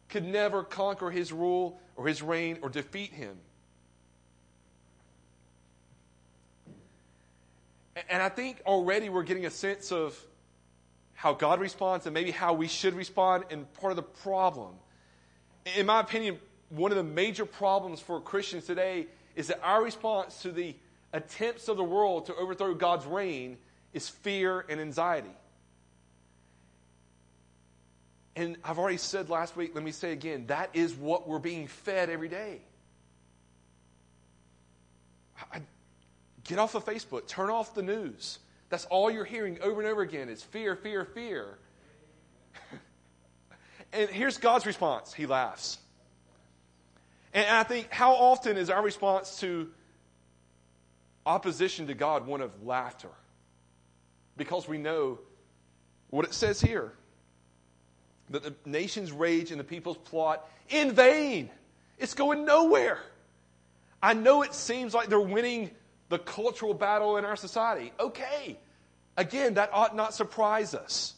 could 0.09 0.23
never 0.23 0.63
conquer 0.63 1.11
his 1.11 1.31
rule 1.31 1.79
or 1.95 2.07
his 2.07 2.21
reign 2.21 2.59
or 2.61 2.69
defeat 2.69 3.11
him. 3.11 3.37
And 8.09 8.21
I 8.21 8.29
think 8.29 8.61
already 8.65 9.09
we're 9.09 9.23
getting 9.23 9.45
a 9.45 9.49
sense 9.49 9.91
of 9.91 10.17
how 11.13 11.33
God 11.33 11.59
responds 11.59 12.05
and 12.05 12.13
maybe 12.13 12.31
how 12.31 12.53
we 12.53 12.67
should 12.67 12.93
respond 12.93 13.45
and 13.49 13.71
part 13.73 13.91
of 13.91 13.95
the 13.95 14.03
problem. 14.03 14.75
In 15.75 15.87
my 15.87 15.99
opinion, 15.99 16.37
one 16.69 16.91
of 16.91 16.97
the 16.97 17.03
major 17.03 17.45
problems 17.45 17.99
for 17.99 18.21
Christians 18.21 18.65
today 18.65 19.07
is 19.35 19.47
that 19.47 19.59
our 19.63 19.83
response 19.83 20.41
to 20.43 20.51
the 20.51 20.75
attempts 21.13 21.67
of 21.69 21.77
the 21.77 21.83
world 21.83 22.27
to 22.27 22.35
overthrow 22.35 22.73
God's 22.75 23.05
reign 23.05 23.57
is 23.93 24.09
fear 24.09 24.65
and 24.69 24.79
anxiety. 24.79 25.35
And 28.35 28.57
I've 28.63 28.77
already 28.77 28.97
said 28.97 29.29
last 29.29 29.55
week, 29.55 29.73
let 29.73 29.83
me 29.83 29.91
say 29.91 30.11
again, 30.11 30.45
that 30.47 30.69
is 30.73 30.93
what 30.93 31.27
we're 31.27 31.39
being 31.39 31.67
fed 31.67 32.09
every 32.09 32.29
day. 32.29 32.61
I, 35.51 35.61
Get 36.47 36.59
off 36.59 36.75
of 36.75 36.85
Facebook. 36.85 37.27
Turn 37.27 37.49
off 37.49 37.75
the 37.75 37.83
news. 37.83 38.39
That's 38.69 38.85
all 38.85 39.11
you're 39.11 39.25
hearing 39.25 39.59
over 39.61 39.81
and 39.81 39.89
over 39.89 40.01
again 40.01 40.29
is 40.29 40.41
fear, 40.41 40.77
fear, 40.77 41.03
fear. 41.03 41.57
and 43.93 44.09
here's 44.09 44.37
God's 44.37 44.65
response 44.65 45.13
He 45.13 45.25
laughs. 45.25 45.77
And 47.33 47.45
I 47.45 47.63
think, 47.63 47.91
how 47.91 48.13
often 48.13 48.57
is 48.57 48.69
our 48.69 48.81
response 48.81 49.41
to 49.41 49.69
opposition 51.25 51.87
to 51.87 51.93
God 51.93 52.25
one 52.25 52.39
of 52.39 52.63
laughter? 52.63 53.11
Because 54.37 54.67
we 54.67 54.77
know 54.77 55.19
what 56.09 56.25
it 56.25 56.33
says 56.33 56.61
here 56.61 56.93
that 58.29 58.43
the 58.43 58.53
nations 58.65 59.11
rage 59.11 59.51
and 59.51 59.59
the 59.59 59.63
peoples 59.63 59.97
plot 59.97 60.47
in 60.69 60.91
vain. 60.91 61.49
It's 61.97 62.13
going 62.13 62.45
nowhere. 62.45 62.99
I 64.01 64.13
know 64.13 64.43
it 64.43 64.53
seems 64.53 64.93
like 64.93 65.09
they're 65.09 65.19
winning 65.19 65.71
the 66.09 66.19
cultural 66.19 66.73
battle 66.73 67.17
in 67.17 67.25
our 67.25 67.35
society. 67.35 67.91
Okay. 67.99 68.57
Again, 69.15 69.55
that 69.55 69.71
ought 69.73 69.95
not 69.95 70.13
surprise 70.13 70.75
us. 70.75 71.15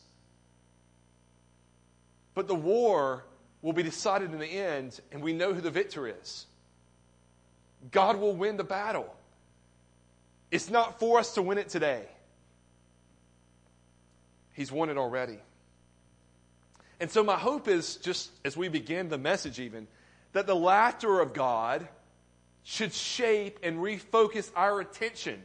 But 2.34 2.48
the 2.48 2.56
war 2.56 3.26
will 3.62 3.74
be 3.74 3.84
decided 3.84 4.32
in 4.32 4.40
the 4.40 4.46
end, 4.46 5.00
and 5.12 5.22
we 5.22 5.34
know 5.34 5.54
who 5.54 5.60
the 5.60 5.72
victor 5.72 6.08
is. 6.08 6.46
God 7.92 8.18
will 8.18 8.36
win 8.36 8.56
the 8.56 8.64
battle. 8.64 9.14
It's 10.52 10.70
not 10.70 11.00
for 11.00 11.20
us 11.20 11.34
to 11.34 11.42
win 11.42 11.58
it 11.58 11.70
today. 11.70 12.06
He's 14.60 14.74
won 14.74 14.90
it 14.90 14.98
already. 14.98 15.38
And 17.00 17.10
so, 17.10 17.24
my 17.24 17.38
hope 17.38 17.70
is 17.70 17.96
just 17.96 18.30
as 18.44 18.58
we 18.58 18.68
begin 18.68 19.08
the 19.08 19.18
message, 19.18 19.58
even, 19.58 19.88
that 20.34 20.48
the 20.48 20.56
laughter 20.56 21.22
of 21.22 21.32
God 21.32 21.88
should 22.64 22.92
shape 22.92 23.60
and 23.64 23.78
refocus 23.78 24.52
our 24.58 24.82
attention. 24.82 25.42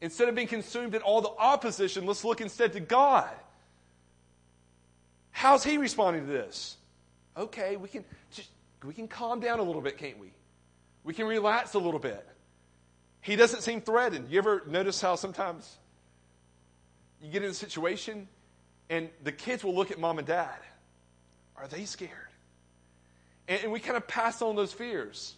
Instead 0.00 0.28
of 0.28 0.34
being 0.34 0.48
consumed 0.48 0.96
in 0.96 1.02
all 1.02 1.20
the 1.20 1.30
opposition, 1.38 2.04
let's 2.04 2.24
look 2.24 2.40
instead 2.40 2.72
to 2.72 2.80
God. 2.80 3.30
How's 5.30 5.62
He 5.62 5.78
responding 5.78 6.26
to 6.26 6.32
this? 6.32 6.76
Okay, 7.36 7.76
we 7.76 7.88
can 7.88 8.04
just 8.32 8.50
we 8.82 8.92
can 8.92 9.06
calm 9.06 9.38
down 9.38 9.60
a 9.60 9.62
little 9.62 9.80
bit, 9.80 9.98
can't 9.98 10.18
we? 10.18 10.32
We 11.04 11.14
can 11.14 11.28
relax 11.28 11.74
a 11.74 11.78
little 11.78 12.00
bit. 12.00 12.26
He 13.20 13.36
doesn't 13.36 13.62
seem 13.62 13.80
threatened. 13.82 14.30
You 14.30 14.38
ever 14.38 14.64
notice 14.66 15.00
how 15.00 15.14
sometimes 15.14 15.78
you 17.24 17.30
get 17.30 17.42
in 17.42 17.50
a 17.50 17.54
situation 17.54 18.28
and 18.90 19.08
the 19.22 19.32
kids 19.32 19.64
will 19.64 19.74
look 19.74 19.90
at 19.90 19.98
mom 19.98 20.18
and 20.18 20.26
dad? 20.26 20.58
Are 21.56 21.66
they 21.66 21.84
scared? 21.84 22.10
And, 23.48 23.64
and 23.64 23.72
we 23.72 23.80
kind 23.80 23.96
of 23.96 24.06
pass 24.06 24.42
on 24.42 24.56
those 24.56 24.72
fears 24.72 25.34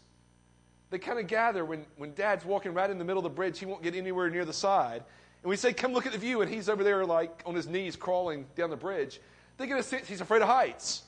they 0.90 0.98
kind 0.98 1.18
of 1.18 1.26
gather 1.26 1.64
when, 1.64 1.84
when 1.96 2.14
dad's 2.14 2.44
walking 2.44 2.72
right 2.72 2.88
in 2.88 2.98
the 2.98 3.04
middle 3.04 3.18
of 3.18 3.24
the 3.24 3.34
bridge. 3.34 3.58
He 3.58 3.66
won't 3.66 3.82
get 3.82 3.94
anywhere 3.94 4.30
near 4.30 4.44
the 4.44 4.52
side. 4.52 5.02
And 5.42 5.50
we 5.50 5.56
say, 5.56 5.72
Come 5.72 5.92
look 5.92 6.06
at 6.06 6.12
the 6.12 6.18
view. 6.18 6.42
And 6.42 6.52
he's 6.52 6.68
over 6.68 6.84
there, 6.84 7.04
like 7.04 7.42
on 7.44 7.54
his 7.54 7.66
knees, 7.66 7.96
crawling 7.96 8.46
down 8.54 8.70
the 8.70 8.76
bridge. 8.76 9.20
They 9.58 9.66
get 9.66 9.78
a 9.78 9.82
sense 9.82 10.06
he's 10.06 10.20
afraid 10.20 10.42
of 10.42 10.48
heights. 10.48 11.02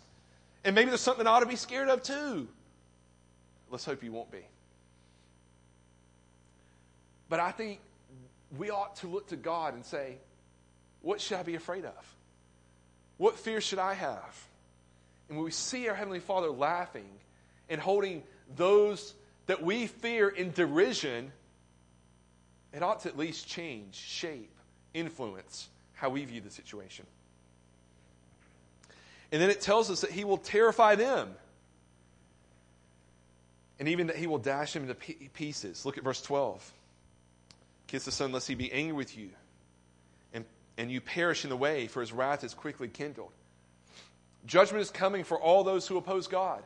And 0.64 0.74
maybe 0.74 0.88
there's 0.88 1.00
something 1.00 1.26
I 1.26 1.30
ought 1.30 1.40
to 1.40 1.46
be 1.46 1.56
scared 1.56 1.88
of 1.88 2.02
too. 2.02 2.48
Let's 3.70 3.84
hope 3.84 4.02
you 4.02 4.10
won't 4.10 4.30
be. 4.30 4.44
But 7.28 7.40
I 7.40 7.52
think 7.52 7.80
we 8.56 8.70
ought 8.70 8.96
to 8.96 9.06
look 9.06 9.28
to 9.28 9.36
God 9.36 9.74
and 9.74 9.84
say, 9.84 10.16
What 11.02 11.20
should 11.20 11.38
I 11.38 11.42
be 11.42 11.54
afraid 11.54 11.84
of? 11.84 12.16
What 13.16 13.38
fear 13.38 13.60
should 13.60 13.78
I 13.78 13.94
have? 13.94 14.46
And 15.28 15.36
when 15.36 15.44
we 15.44 15.50
see 15.50 15.88
our 15.88 15.94
Heavenly 15.94 16.20
Father 16.20 16.48
laughing 16.48 17.08
and 17.68 17.80
holding 17.80 18.22
those 18.56 19.14
that 19.46 19.62
we 19.62 19.86
fear 19.86 20.28
in 20.28 20.52
derision, 20.52 21.32
it 22.72 22.82
ought 22.82 23.00
to 23.00 23.08
at 23.08 23.18
least 23.18 23.46
change, 23.46 23.94
shape, 23.94 24.54
influence 24.94 25.68
how 25.94 26.08
we 26.10 26.24
view 26.24 26.40
the 26.40 26.50
situation. 26.50 27.06
And 29.32 29.42
then 29.42 29.50
it 29.50 29.60
tells 29.60 29.90
us 29.90 30.00
that 30.02 30.10
he 30.10 30.24
will 30.24 30.38
terrify 30.38 30.94
them. 30.94 31.34
And 33.78 33.88
even 33.88 34.08
that 34.08 34.16
he 34.16 34.26
will 34.26 34.38
dash 34.38 34.72
them 34.72 34.88
into 34.88 34.94
pieces. 34.94 35.84
Look 35.84 35.98
at 35.98 36.04
verse 36.04 36.22
12. 36.22 36.72
Kiss 37.86 38.04
the 38.04 38.12
Son, 38.12 38.32
lest 38.32 38.48
he 38.48 38.54
be 38.54 38.72
angry 38.72 38.92
with 38.92 39.16
you, 39.16 39.30
and, 40.78 40.90
you 40.90 41.02
perish 41.02 41.44
in 41.44 41.50
the 41.50 41.56
way, 41.56 41.88
for 41.88 42.00
his 42.00 42.12
wrath 42.12 42.42
is 42.44 42.54
quickly 42.54 42.88
kindled. 42.88 43.32
Judgment 44.46 44.80
is 44.80 44.90
coming 44.90 45.24
for 45.24 45.38
all 45.38 45.64
those 45.64 45.86
who 45.86 45.98
oppose 45.98 46.26
God 46.26 46.62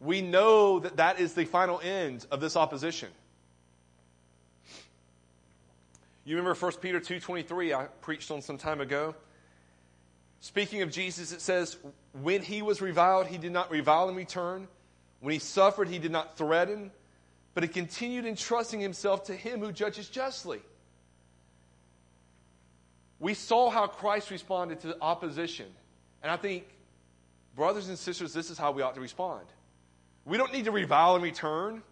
we 0.00 0.22
know 0.22 0.80
that 0.80 0.96
that 0.96 1.20
is 1.20 1.34
the 1.34 1.44
final 1.44 1.78
end 1.80 2.26
of 2.30 2.40
this 2.40 2.56
opposition. 2.56 3.10
You 6.24 6.36
remember 6.36 6.54
1 6.54 6.80
Peter 6.80 7.00
2:23 7.00 7.74
I 7.74 7.84
preached 8.00 8.30
on 8.30 8.40
some 8.40 8.56
time 8.56 8.80
ago. 8.80 9.14
Speaking 10.40 10.80
of 10.82 10.90
Jesus 10.90 11.32
it 11.32 11.40
says 11.40 11.76
when 12.12 12.42
he 12.42 12.62
was 12.62 12.80
reviled 12.80 13.26
he 13.26 13.36
did 13.36 13.52
not 13.52 13.70
revile 13.70 14.08
in 14.08 14.14
return. 14.14 14.68
When 15.20 15.32
he 15.32 15.38
suffered 15.38 15.88
he 15.88 15.98
did 15.98 16.12
not 16.12 16.38
threaten, 16.38 16.92
but 17.52 17.62
he 17.62 17.68
continued 17.68 18.24
entrusting 18.24 18.80
himself 18.80 19.24
to 19.24 19.36
him 19.36 19.60
who 19.60 19.70
judges 19.70 20.08
justly. 20.08 20.62
We 23.20 23.34
saw 23.34 23.68
how 23.68 23.86
Christ 23.86 24.30
responded 24.30 24.80
to 24.80 24.96
opposition. 25.00 25.66
And 26.22 26.32
I 26.32 26.36
think 26.36 26.64
brothers 27.54 27.88
and 27.88 27.98
sisters 27.98 28.32
this 28.32 28.50
is 28.50 28.58
how 28.58 28.72
we 28.72 28.82
ought 28.82 28.94
to 28.94 29.00
respond. 29.00 29.46
We 30.24 30.38
don't 30.38 30.52
need 30.52 30.64
to 30.64 30.72
revile 30.72 31.14
and 31.14 31.22
return. 31.22 31.82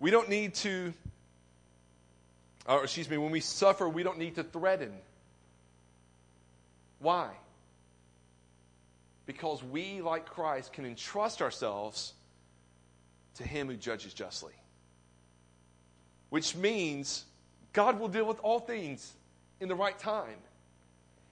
We 0.00 0.10
don't 0.10 0.28
need 0.28 0.54
to, 0.56 0.94
or 2.66 2.84
excuse 2.84 3.10
me, 3.10 3.18
when 3.18 3.30
we 3.30 3.40
suffer, 3.40 3.88
we 3.88 4.02
don't 4.02 4.18
need 4.18 4.36
to 4.36 4.44
threaten. 4.44 4.92
Why? 7.00 7.30
Because 9.26 9.62
we, 9.62 10.00
like 10.00 10.26
Christ, 10.26 10.72
can 10.72 10.86
entrust 10.86 11.42
ourselves 11.42 12.14
to 13.34 13.44
Him 13.44 13.68
who 13.68 13.76
judges 13.76 14.14
justly. 14.14 14.54
Which 16.30 16.56
means 16.56 17.24
God 17.78 18.00
will 18.00 18.08
deal 18.08 18.24
with 18.24 18.40
all 18.40 18.58
things 18.58 19.14
in 19.60 19.68
the 19.68 19.74
right 19.76 19.96
time, 19.96 20.34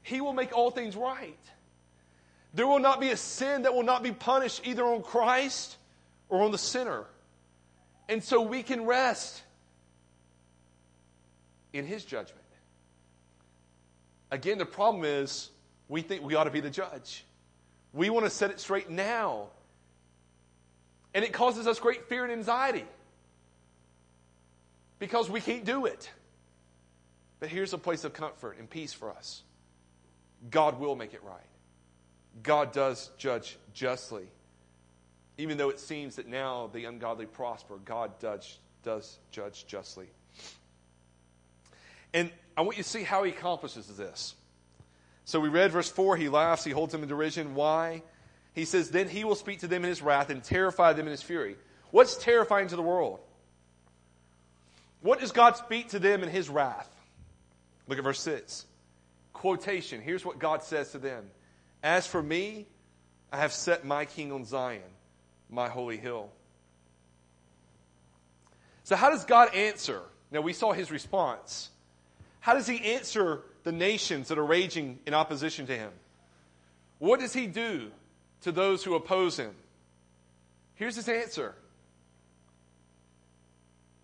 He 0.04 0.20
will 0.20 0.32
make 0.32 0.56
all 0.56 0.70
things 0.70 0.94
right. 0.94 1.36
There 2.54 2.68
will 2.68 2.78
not 2.78 3.00
be 3.00 3.10
a 3.10 3.16
sin 3.16 3.62
that 3.62 3.74
will 3.74 3.82
not 3.82 4.04
be 4.04 4.12
punished 4.12 4.60
either 4.64 4.84
on 4.84 5.02
Christ 5.02 5.76
or 6.28 6.44
on 6.44 6.52
the 6.52 6.58
sinner. 6.58 7.04
And 8.08 8.22
so 8.22 8.42
we 8.42 8.62
can 8.62 8.86
rest 8.86 9.42
in 11.72 11.84
his 11.84 12.04
judgment. 12.04 12.46
Again, 14.30 14.58
the 14.58 14.66
problem 14.66 15.04
is 15.04 15.50
we 15.88 16.00
think 16.00 16.22
we 16.22 16.36
ought 16.36 16.44
to 16.44 16.50
be 16.50 16.60
the 16.60 16.70
judge. 16.70 17.24
We 17.92 18.08
want 18.08 18.24
to 18.24 18.30
set 18.30 18.52
it 18.52 18.60
straight 18.60 18.88
now. 18.88 19.48
And 21.12 21.24
it 21.24 21.32
causes 21.32 21.66
us 21.66 21.80
great 21.80 22.08
fear 22.08 22.22
and 22.22 22.32
anxiety 22.32 22.84
because 25.00 25.28
we 25.28 25.40
can't 25.40 25.64
do 25.64 25.86
it. 25.86 26.08
But 27.38 27.49
here's 27.49 27.73
a 27.73 27.78
place 27.78 28.05
of 28.05 28.12
comfort 28.12 28.59
and 28.59 28.69
peace 28.69 28.93
for 28.93 29.11
us 29.11 29.43
God 30.50 30.78
will 30.78 30.97
make 30.97 31.14
it 31.14 31.23
right. 31.23 31.40
God 32.43 32.73
does 32.73 33.11
judge 33.19 33.59
justly. 33.73 34.26
Even 35.38 35.59
though 35.59 35.69
it 35.69 35.81
seems 35.81 36.16
that 36.16 36.26
now 36.26 36.71
the 36.73 36.87
ungodly 36.87 37.26
prosper, 37.26 37.76
God 37.85 38.19
does, 38.19 38.59
does 38.83 39.19
judge 39.31 39.66
justly. 39.66 40.09
And 42.14 42.31
I 42.57 42.62
want 42.62 42.78
you 42.78 42.83
to 42.83 42.88
see 42.88 43.02
how 43.02 43.23
he 43.25 43.33
accomplishes 43.33 43.87
this. 43.97 44.35
So 45.26 45.40
we 45.40 45.49
read 45.49 45.73
verse 45.73 45.90
4, 45.90 46.16
he 46.16 46.28
laughs, 46.28 46.64
he 46.64 46.71
holds 46.71 46.93
them 46.93 47.02
in 47.02 47.09
derision. 47.09 47.55
Why? 47.55 48.02
He 48.55 48.64
says, 48.64 48.90
Then 48.90 49.09
he 49.09 49.25
will 49.25 49.35
speak 49.35 49.61
to 49.61 49.66
them 49.66 49.85
in 49.85 49.90
his 49.90 50.00
wrath 50.00 50.31
and 50.31 50.43
terrify 50.43 50.95
them 50.95 51.07
in 51.07 51.11
his 51.11 51.23
fury. 51.23 51.57
What's 51.90 52.16
terrifying 52.16 52.69
to 52.69 52.76
the 52.76 52.83
world? 52.83 53.21
What 55.02 55.21
does 55.21 55.33
God 55.33 55.57
speak 55.57 55.90
to 55.90 55.99
them 55.99 56.23
in 56.23 56.31
his 56.31 56.49
wrath? 56.49 56.90
Look 57.88 57.99
at 57.99 58.05
verse 58.05 58.21
6. 58.21 58.66
Quotation. 59.33 60.00
Here's 60.00 60.25
what 60.25 60.38
God 60.38 60.62
says 60.62 60.93
to 60.93 60.99
them 60.99 61.31
As 61.83 62.07
for 62.07 62.23
me, 62.23 62.66
I 63.33 63.38
have 63.38 63.52
set 63.52 63.85
my 63.85 64.05
king 64.05 64.33
on 64.33 64.45
Zion, 64.45 64.83
my 65.50 65.69
holy 65.69 65.97
hill. 65.97 66.31
So, 68.85 68.97
how 68.97 69.11
does 69.11 69.25
God 69.25 69.55
answer? 69.55 70.02
Now, 70.31 70.40
we 70.40 70.52
saw 70.52 70.73
his 70.73 70.90
response. 70.90 71.71
How 72.40 72.55
does 72.55 72.66
he 72.66 72.95
answer 72.95 73.43
the 73.64 73.73
nations 73.73 74.28
that 74.28 74.38
are 74.38 74.47
raging 74.47 75.00
in 75.07 75.14
opposition 75.14 75.66
to 75.66 75.76
him? 75.76 75.90
What 76.99 77.21
does 77.21 77.33
he 77.33 77.47
do 77.47 77.90
to 78.43 78.52
those 78.52 78.85
who 78.85 78.95
oppose 78.95 79.37
him? 79.37 79.52
Here's 80.76 80.97
his 80.97 81.09
answer 81.09 81.55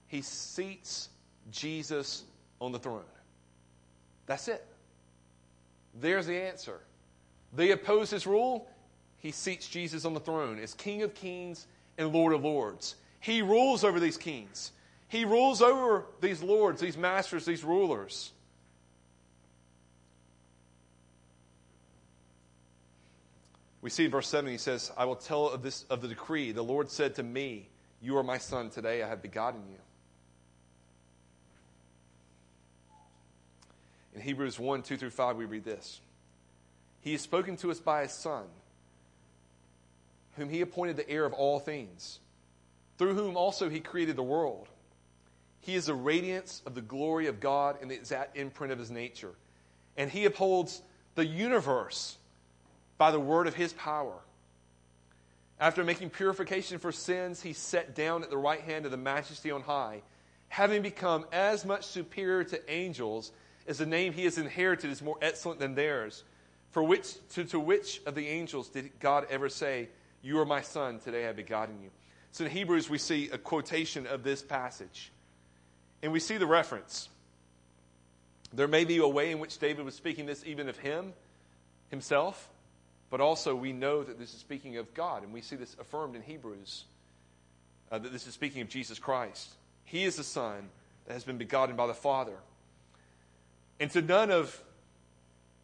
He 0.09 0.23
seats 0.23 1.09
Jesus 1.51 2.25
on 2.61 2.73
the 2.73 2.79
throne. 2.79 3.05
That's 4.33 4.49
it. 4.49 4.65
There's 6.01 6.25
the 6.25 6.41
answer. 6.41 6.81
They 7.53 7.73
oppose 7.73 8.09
his 8.09 8.27
rule. 8.27 8.67
He 9.19 9.31
seats 9.31 9.69
Jesus 9.69 10.07
on 10.07 10.15
the 10.15 10.21
throne 10.21 10.59
as 10.59 10.73
King 10.73 11.03
of 11.03 11.12
kings 11.12 11.67
and 11.99 12.15
Lord 12.15 12.33
of 12.33 12.43
lords. 12.43 12.95
He 13.21 13.43
rules 13.43 13.85
over 13.85 14.01
these 14.01 14.17
kings. 14.17 14.73
He 15.09 15.27
rules 15.27 15.61
over 15.61 16.07
these 16.23 16.43
lords, 16.43 16.81
these 16.81 16.97
masters, 16.97 17.45
these 17.45 17.62
rulers. 17.62 18.33
We 23.83 23.91
see 23.91 24.07
in 24.07 24.11
verse 24.11 24.29
7, 24.29 24.51
he 24.51 24.57
says, 24.57 24.93
I 24.97 25.05
will 25.05 25.17
tell 25.17 25.51
of, 25.51 25.62
this, 25.62 25.85
of 25.91 26.01
the 26.01 26.09
decree. 26.09 26.53
The 26.53 26.65
Lord 26.65 26.91
said 26.91 27.17
to 27.17 27.23
me, 27.23 27.69
You 28.01 28.17
are 28.17 28.23
my 28.23 28.39
son. 28.39 28.71
Today 28.71 29.03
I 29.03 29.09
have 29.09 29.21
begotten 29.21 29.61
you. 29.71 29.77
In 34.14 34.21
Hebrews 34.21 34.59
1 34.59 34.83
2 34.83 34.97
through 34.97 35.11
5, 35.11 35.37
we 35.37 35.45
read 35.45 35.64
this 35.64 36.00
He 37.00 37.12
has 37.12 37.21
spoken 37.21 37.57
to 37.59 37.71
us 37.71 37.81
by 37.81 38.02
his 38.02 38.12
Son, 38.12 38.45
whom 40.37 40.49
he 40.49 40.61
appointed 40.61 40.97
the 40.97 41.09
heir 41.09 41.25
of 41.25 41.33
all 41.33 41.59
things, 41.59 42.19
through 42.99 43.14
whom 43.14 43.37
also 43.37 43.69
he 43.69 43.81
created 43.81 44.16
the 44.16 44.23
world. 44.23 44.69
He 45.61 45.76
is 45.76 45.87
the 45.87 45.95
radiance 45.95 46.61
of 46.66 46.75
the 46.75 46.83
glory 46.83 47.28
of 47.28 47.38
God 47.38 47.78
and 47.81 47.90
the 47.90 47.95
exact 47.95 48.37
imprint 48.37 48.73
of 48.73 48.81
his 48.81 48.90
nature. 48.90 49.33
And 49.97 50.11
he 50.11 50.25
upholds 50.25 50.83
the 51.14 51.25
universe 51.25 52.16
by 52.99 53.12
the 53.12 53.21
word 53.21 53.47
of 53.47 53.54
his 53.54 53.72
power. 53.72 54.18
After 55.61 55.85
making 55.85 56.11
purification 56.11 56.79
for 56.79 56.90
sins, 56.90 57.40
he 57.40 57.53
sat 57.53 57.94
down 57.94 58.25
at 58.25 58.31
the 58.31 58.38
right 58.38 58.61
hand 58.61 58.85
of 58.85 58.90
the 58.90 58.96
majesty 58.96 59.53
on 59.53 59.62
high, 59.62 60.03
having 60.48 60.83
become 60.83 61.27
as 61.31 61.64
much 61.64 61.87
superior 61.87 62.42
to 62.42 62.70
angels 62.70 63.31
is 63.66 63.79
the 63.79 63.87
name 63.87 64.12
he 64.12 64.25
has 64.25 64.38
inherited 64.38 64.90
is 64.90 65.03
more 65.03 65.18
excellent 65.22 65.61
than 65.61 65.75
theirs. 65.75 66.25
For 66.70 66.83
which 66.83 67.14
to, 67.31 67.44
to 67.44 67.61
which 67.61 68.01
of 68.07 68.14
the 68.14 68.27
angels 68.29 68.68
did 68.68 68.98
God 68.98 69.27
ever 69.31 69.48
say, 69.48 69.88
You 70.22 70.38
are 70.40 70.46
my 70.46 70.62
son, 70.62 70.98
today 70.98 71.25
I 71.25 71.27
have 71.27 71.37
begotten 71.37 71.81
you? 71.83 71.90
So 72.33 72.44
in 72.44 72.51
Hebrews, 72.51 72.88
we 72.88 72.98
see 72.98 73.29
a 73.31 73.38
quotation 73.38 74.07
of 74.07 74.22
this 74.22 74.42
passage. 74.42 75.12
And 76.03 76.12
we 76.12 76.18
see 76.18 76.38
the 76.38 76.46
reference. 76.46 77.11
There 78.55 78.68
may 78.68 78.85
be 78.85 78.98
a 78.98 79.07
way 79.07 79.31
in 79.31 79.38
which 79.38 79.59
David 79.59 79.85
was 79.85 79.94
speaking 79.94 80.27
this 80.27 80.42
even 80.46 80.68
of 80.68 80.79
him, 80.79 81.12
himself, 81.90 82.48
but 83.11 83.20
also 83.20 83.55
we 83.55 83.72
know 83.72 84.03
that 84.03 84.18
this 84.18 84.33
is 84.33 84.40
speaking 84.40 84.79
of 84.79 84.92
God. 84.94 85.22
And 85.22 85.33
we 85.33 85.42
see 85.42 85.57
this 85.57 85.77
affirmed 85.79 86.16
in 86.16 86.22
Hebrews 86.22 86.85
uh, 87.90 87.98
that 87.98 88.12
this 88.12 88.27
is 88.27 88.33
speaking 88.33 88.62
of 88.62 88.68
Jesus 88.68 88.98
Christ. 88.98 89.51
He 89.85 90.05
is 90.05 90.16
the 90.16 90.25
Son 90.25 90.70
that 91.07 91.12
has 91.12 91.25
been 91.25 91.37
begotten 91.37 91.77
by 91.77 91.87
the 91.87 91.94
Father. 91.94 92.37
And 93.83 93.90
to 93.90 94.01
none 94.01 94.31
of 94.31 94.62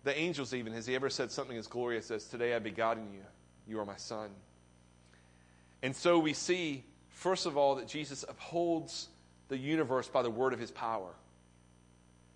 the 0.02 0.18
angels, 0.18 0.52
even, 0.52 0.72
has 0.72 0.86
he 0.86 0.96
ever 0.96 1.08
said 1.08 1.30
something 1.30 1.56
as 1.56 1.68
glorious 1.68 2.10
as, 2.10 2.24
Today 2.24 2.52
I've 2.52 2.64
begotten 2.64 3.12
you. 3.12 3.20
You 3.68 3.78
are 3.78 3.84
my 3.84 3.94
son. 3.94 4.30
And 5.84 5.94
so 5.94 6.18
we 6.18 6.32
see, 6.32 6.82
first 7.10 7.46
of 7.46 7.56
all, 7.56 7.76
that 7.76 7.86
Jesus 7.86 8.24
upholds 8.28 9.06
the 9.46 9.56
universe 9.56 10.08
by 10.08 10.22
the 10.22 10.30
word 10.30 10.52
of 10.52 10.58
his 10.58 10.72
power. 10.72 11.10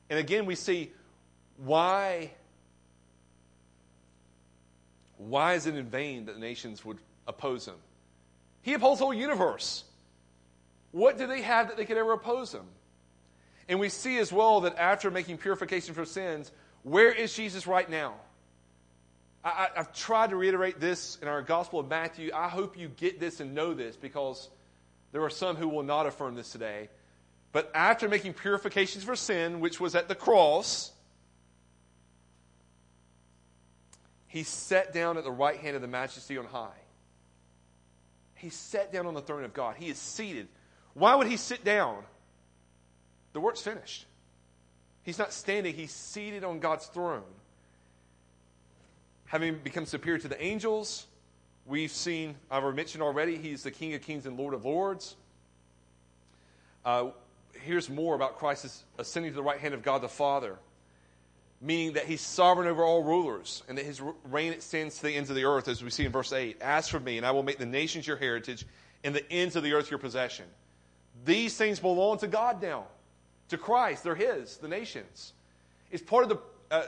And 0.08 0.20
again, 0.20 0.46
we 0.46 0.54
see 0.54 0.92
why. 1.56 2.30
Why 5.16 5.54
is 5.54 5.66
it 5.66 5.74
in 5.74 5.86
vain 5.86 6.26
that 6.26 6.34
the 6.34 6.40
nations 6.40 6.84
would 6.84 6.98
oppose 7.26 7.66
him? 7.66 7.74
He 8.60 8.74
upholds 8.74 9.00
the 9.00 9.06
whole 9.06 9.14
universe. 9.14 9.82
What 10.92 11.18
do 11.18 11.26
they 11.26 11.42
have 11.42 11.66
that 11.66 11.76
they 11.76 11.86
could 11.86 11.96
ever 11.96 12.12
oppose 12.12 12.54
him? 12.54 12.66
And 13.68 13.78
we 13.78 13.88
see 13.88 14.18
as 14.18 14.32
well 14.32 14.62
that 14.62 14.76
after 14.78 15.10
making 15.10 15.38
purification 15.38 15.94
for 15.94 16.04
sins, 16.04 16.50
where 16.82 17.12
is 17.12 17.32
Jesus 17.34 17.66
right 17.66 17.88
now? 17.88 18.14
I, 19.44 19.68
have 19.74 19.92
tried 19.92 20.30
to 20.30 20.36
reiterate 20.36 20.78
this 20.78 21.18
in 21.20 21.26
our 21.26 21.42
Gospel 21.42 21.80
of 21.80 21.88
Matthew. 21.88 22.30
I 22.34 22.48
hope 22.48 22.78
you 22.78 22.88
get 22.88 23.18
this 23.18 23.40
and 23.40 23.54
know 23.54 23.74
this 23.74 23.96
because 23.96 24.48
there 25.10 25.22
are 25.22 25.30
some 25.30 25.56
who 25.56 25.68
will 25.68 25.82
not 25.82 26.06
affirm 26.06 26.36
this 26.36 26.50
today. 26.50 26.88
But 27.50 27.70
after 27.74 28.08
making 28.08 28.34
purifications 28.34 29.04
for 29.04 29.16
sin, 29.16 29.60
which 29.60 29.80
was 29.80 29.94
at 29.94 30.08
the 30.08 30.14
cross, 30.14 30.92
he 34.28 34.44
sat 34.44 34.94
down 34.94 35.18
at 35.18 35.24
the 35.24 35.30
right 35.30 35.58
hand 35.58 35.76
of 35.76 35.82
the 35.82 35.88
majesty 35.88 36.38
on 36.38 36.46
high. 36.46 36.70
He 38.36 38.48
sat 38.48 38.92
down 38.92 39.06
on 39.06 39.14
the 39.14 39.20
throne 39.20 39.44
of 39.44 39.52
God. 39.52 39.76
He 39.76 39.88
is 39.88 39.98
seated. 39.98 40.48
Why 40.94 41.14
would 41.14 41.26
he 41.26 41.36
sit 41.36 41.64
down? 41.64 42.04
The 43.32 43.40
work's 43.40 43.62
finished. 43.62 44.06
He's 45.02 45.18
not 45.18 45.32
standing, 45.32 45.74
he's 45.74 45.92
seated 45.92 46.44
on 46.44 46.60
God's 46.60 46.86
throne. 46.86 47.22
Having 49.26 49.58
become 49.64 49.86
superior 49.86 50.18
to 50.20 50.28
the 50.28 50.42
angels, 50.42 51.06
we've 51.66 51.90
seen, 51.90 52.36
I've 52.50 52.74
mentioned 52.74 53.02
already, 53.02 53.36
he's 53.36 53.62
the 53.62 53.70
King 53.70 53.94
of 53.94 54.02
kings 54.02 54.26
and 54.26 54.38
Lord 54.38 54.54
of 54.54 54.64
lords. 54.64 55.16
Uh, 56.84 57.10
here's 57.54 57.88
more 57.88 58.14
about 58.14 58.38
Christ 58.38 58.84
ascending 58.98 59.32
to 59.32 59.36
the 59.36 59.42
right 59.42 59.58
hand 59.58 59.74
of 59.74 59.82
God 59.82 60.02
the 60.02 60.08
Father, 60.08 60.56
meaning 61.60 61.94
that 61.94 62.04
he's 62.04 62.20
sovereign 62.20 62.68
over 62.68 62.84
all 62.84 63.02
rulers 63.02 63.62
and 63.68 63.78
that 63.78 63.86
his 63.86 64.00
reign 64.24 64.52
extends 64.52 64.96
to 64.96 65.04
the 65.04 65.16
ends 65.16 65.30
of 65.30 65.36
the 65.36 65.44
earth, 65.44 65.66
as 65.66 65.82
we 65.82 65.90
see 65.90 66.04
in 66.04 66.12
verse 66.12 66.32
8. 66.32 66.60
As 66.60 66.88
for 66.88 67.00
me, 67.00 67.16
and 67.16 67.26
I 67.26 67.30
will 67.30 67.42
make 67.42 67.58
the 67.58 67.66
nations 67.66 68.06
your 68.06 68.16
heritage 68.16 68.66
and 69.02 69.14
the 69.14 69.32
ends 69.32 69.56
of 69.56 69.62
the 69.62 69.72
earth 69.72 69.90
your 69.90 69.98
possession. 69.98 70.44
These 71.24 71.56
things 71.56 71.80
belong 71.80 72.18
to 72.18 72.26
God 72.26 72.60
now 72.60 72.86
to 73.52 73.58
Christ. 73.58 74.04
They're 74.04 74.14
His, 74.14 74.56
the 74.56 74.68
nations. 74.68 75.32
It's 75.90 76.02
part 76.02 76.24
of 76.24 76.28
the, 76.28 76.38
uh, 76.74 76.86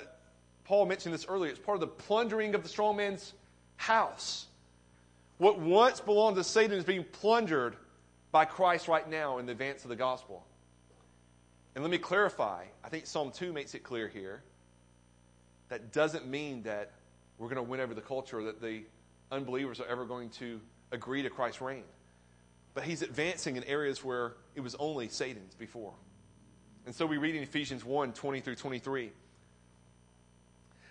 Paul 0.64 0.86
mentioned 0.86 1.14
this 1.14 1.26
earlier, 1.26 1.50
it's 1.50 1.60
part 1.60 1.76
of 1.76 1.80
the 1.80 1.86
plundering 1.86 2.54
of 2.54 2.62
the 2.62 2.68
strong 2.68 2.96
man's 2.96 3.32
house. 3.76 4.46
What 5.38 5.58
once 5.58 6.00
belonged 6.00 6.36
to 6.36 6.44
Satan 6.44 6.76
is 6.78 6.84
being 6.84 7.04
plundered 7.04 7.76
by 8.30 8.44
Christ 8.44 8.88
right 8.88 9.08
now 9.08 9.38
in 9.38 9.46
the 9.46 9.52
advance 9.52 9.84
of 9.84 9.88
the 9.88 9.96
gospel. 9.96 10.44
And 11.74 11.82
let 11.82 11.90
me 11.90 11.98
clarify. 11.98 12.64
I 12.84 12.88
think 12.88 13.06
Psalm 13.06 13.30
2 13.32 13.52
makes 13.52 13.74
it 13.74 13.82
clear 13.82 14.08
here. 14.08 14.42
That 15.68 15.92
doesn't 15.92 16.26
mean 16.26 16.62
that 16.62 16.92
we're 17.38 17.48
going 17.48 17.56
to 17.56 17.62
win 17.62 17.80
over 17.80 17.94
the 17.94 18.00
culture 18.00 18.38
or 18.38 18.44
that 18.44 18.60
the 18.60 18.84
unbelievers 19.32 19.80
are 19.80 19.86
ever 19.86 20.04
going 20.04 20.30
to 20.30 20.60
agree 20.92 21.22
to 21.22 21.30
Christ's 21.30 21.60
reign. 21.60 21.84
But 22.74 22.84
he's 22.84 23.02
advancing 23.02 23.56
in 23.56 23.64
areas 23.64 24.04
where 24.04 24.34
it 24.54 24.60
was 24.60 24.74
only 24.76 25.08
Satan's 25.08 25.54
before. 25.54 25.94
And 26.86 26.94
so 26.94 27.06
we 27.06 27.16
read 27.16 27.34
in 27.34 27.42
Ephesians 27.42 27.84
1 27.84 28.12
20 28.12 28.40
through 28.40 28.56
23 28.56 29.10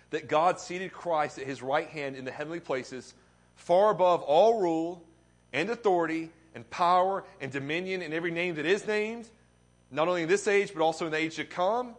that 0.10 0.27
God 0.27 0.60
seated 0.60 0.93
Christ 0.93 1.39
at 1.39 1.47
his 1.47 1.63
right 1.63 1.88
hand 1.88 2.15
in 2.15 2.23
the 2.23 2.32
heavenly 2.32 2.60
places, 2.60 3.15
far 3.56 3.89
above 3.89 4.21
all 4.21 4.60
rule 4.60 5.03
and 5.51 5.71
authority 5.71 6.29
and 6.53 6.69
power 6.69 7.23
and 7.41 7.51
dominion 7.51 8.03
and 8.03 8.13
every 8.13 8.29
name 8.29 8.56
that 8.56 8.65
is 8.65 8.86
named, 8.86 9.27
not 9.89 10.08
only 10.08 10.21
in 10.21 10.29
this 10.29 10.47
age, 10.47 10.71
but 10.71 10.84
also 10.84 11.08
in 11.08 11.12
the 11.12 11.17
age 11.17 11.38
to 11.38 11.45
come. 11.45 11.95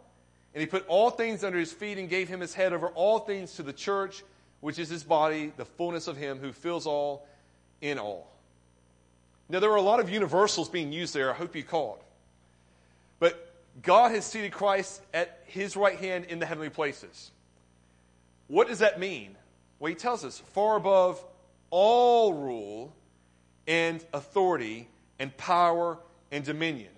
And 0.53 0.61
he 0.61 0.65
put 0.65 0.87
all 0.87 1.09
things 1.09 1.43
under 1.43 1.59
his 1.59 1.73
feet 1.73 1.97
and 1.97 2.09
gave 2.09 2.29
him 2.29 2.39
his 2.39 2.53
head 2.53 2.71
over 2.71 2.87
all 2.87 3.19
things 3.19 3.55
to 3.55 3.63
the 3.63 3.73
church, 3.73 4.23
which 4.61 4.79
is 4.79 4.87
his 4.87 5.03
body, 5.03 5.51
the 5.57 5.65
fullness 5.65 6.07
of 6.07 6.15
him 6.15 6.39
who 6.39 6.53
fills 6.53 6.87
all 6.87 7.27
in 7.81 7.99
all. 7.99 8.31
Now, 9.49 9.59
there 9.59 9.71
are 9.71 9.75
a 9.75 9.81
lot 9.81 9.99
of 9.99 10.09
universals 10.09 10.69
being 10.69 10.93
used 10.93 11.13
there. 11.13 11.29
I 11.29 11.33
hope 11.33 11.53
you 11.53 11.63
caught. 11.63 12.01
But 13.19 13.44
God 13.81 14.11
has 14.11 14.25
seated 14.25 14.51
Christ 14.51 15.01
at 15.13 15.43
his 15.45 15.75
right 15.75 15.97
hand 15.97 16.25
in 16.25 16.39
the 16.39 16.45
heavenly 16.45 16.69
places. 16.69 17.31
What 18.47 18.67
does 18.67 18.79
that 18.79 18.99
mean? 18.99 19.35
Well, 19.79 19.89
he 19.89 19.95
tells 19.95 20.23
us 20.23 20.39
far 20.39 20.77
above 20.77 21.23
all 21.69 22.33
rule 22.33 22.95
and 23.67 24.03
authority 24.13 24.87
and 25.19 25.35
power 25.35 25.99
and 26.31 26.43
dominion. 26.43 26.91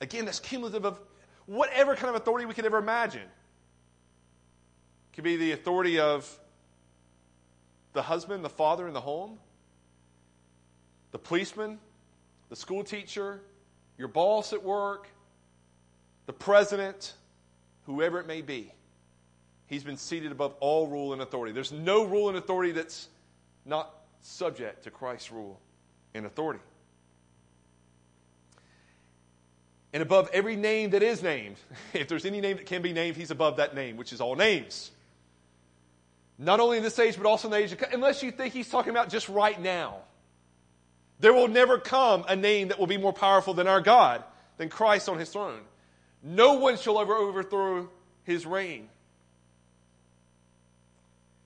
Again, 0.00 0.24
that's 0.26 0.40
cumulative 0.40 0.84
of 0.84 1.00
whatever 1.46 1.94
kind 1.94 2.10
of 2.10 2.16
authority 2.16 2.46
we 2.46 2.54
could 2.54 2.66
ever 2.66 2.78
imagine. 2.78 3.22
It 3.22 5.14
could 5.14 5.24
be 5.24 5.36
the 5.36 5.52
authority 5.52 5.98
of 6.00 6.38
the 7.92 8.02
husband, 8.02 8.44
the 8.44 8.50
father 8.50 8.86
in 8.86 8.92
the 8.92 9.00
home, 9.00 9.38
the 11.12 11.18
policeman, 11.18 11.78
the 12.48 12.56
school 12.56 12.82
teacher, 12.82 13.40
your 13.96 14.08
boss 14.08 14.52
at 14.52 14.62
work, 14.62 15.08
the 16.26 16.32
president, 16.32 17.14
whoever 17.86 18.20
it 18.20 18.26
may 18.26 18.42
be. 18.42 18.72
He's 19.66 19.84
been 19.84 19.96
seated 19.96 20.32
above 20.32 20.54
all 20.60 20.86
rule 20.86 21.12
and 21.12 21.22
authority. 21.22 21.52
There's 21.52 21.72
no 21.72 22.04
rule 22.04 22.28
and 22.28 22.36
authority 22.36 22.72
that's 22.72 23.08
not 23.64 23.94
subject 24.20 24.84
to 24.84 24.90
Christ's 24.90 25.32
rule 25.32 25.60
and 26.14 26.26
authority. 26.26 26.60
And 29.92 30.02
above 30.02 30.28
every 30.32 30.56
name 30.56 30.90
that 30.90 31.02
is 31.02 31.22
named, 31.22 31.56
if 31.92 32.08
there's 32.08 32.24
any 32.24 32.40
name 32.40 32.56
that 32.56 32.66
can 32.66 32.82
be 32.82 32.92
named, 32.92 33.16
he's 33.16 33.30
above 33.30 33.56
that 33.56 33.74
name, 33.74 33.96
which 33.96 34.12
is 34.12 34.20
all 34.20 34.34
names. 34.34 34.90
Not 36.36 36.58
only 36.58 36.78
in 36.78 36.82
this 36.82 36.98
age, 36.98 37.16
but 37.16 37.26
also 37.26 37.46
in 37.48 37.52
the 37.52 37.58
age 37.58 37.72
of, 37.72 37.82
unless 37.92 38.22
you 38.22 38.32
think 38.32 38.52
he's 38.52 38.68
talking 38.68 38.90
about 38.90 39.08
just 39.08 39.28
right 39.28 39.60
now. 39.60 39.98
There 41.20 41.32
will 41.32 41.46
never 41.46 41.78
come 41.78 42.24
a 42.28 42.34
name 42.34 42.68
that 42.68 42.78
will 42.78 42.88
be 42.88 42.96
more 42.96 43.12
powerful 43.12 43.54
than 43.54 43.68
our 43.68 43.80
God, 43.80 44.24
than 44.56 44.68
Christ 44.68 45.08
on 45.08 45.18
his 45.18 45.30
throne. 45.30 45.60
No 46.24 46.54
one 46.54 46.78
shall 46.78 46.98
ever 46.98 47.14
overthrow 47.14 47.90
his 48.24 48.46
reign. 48.46 48.88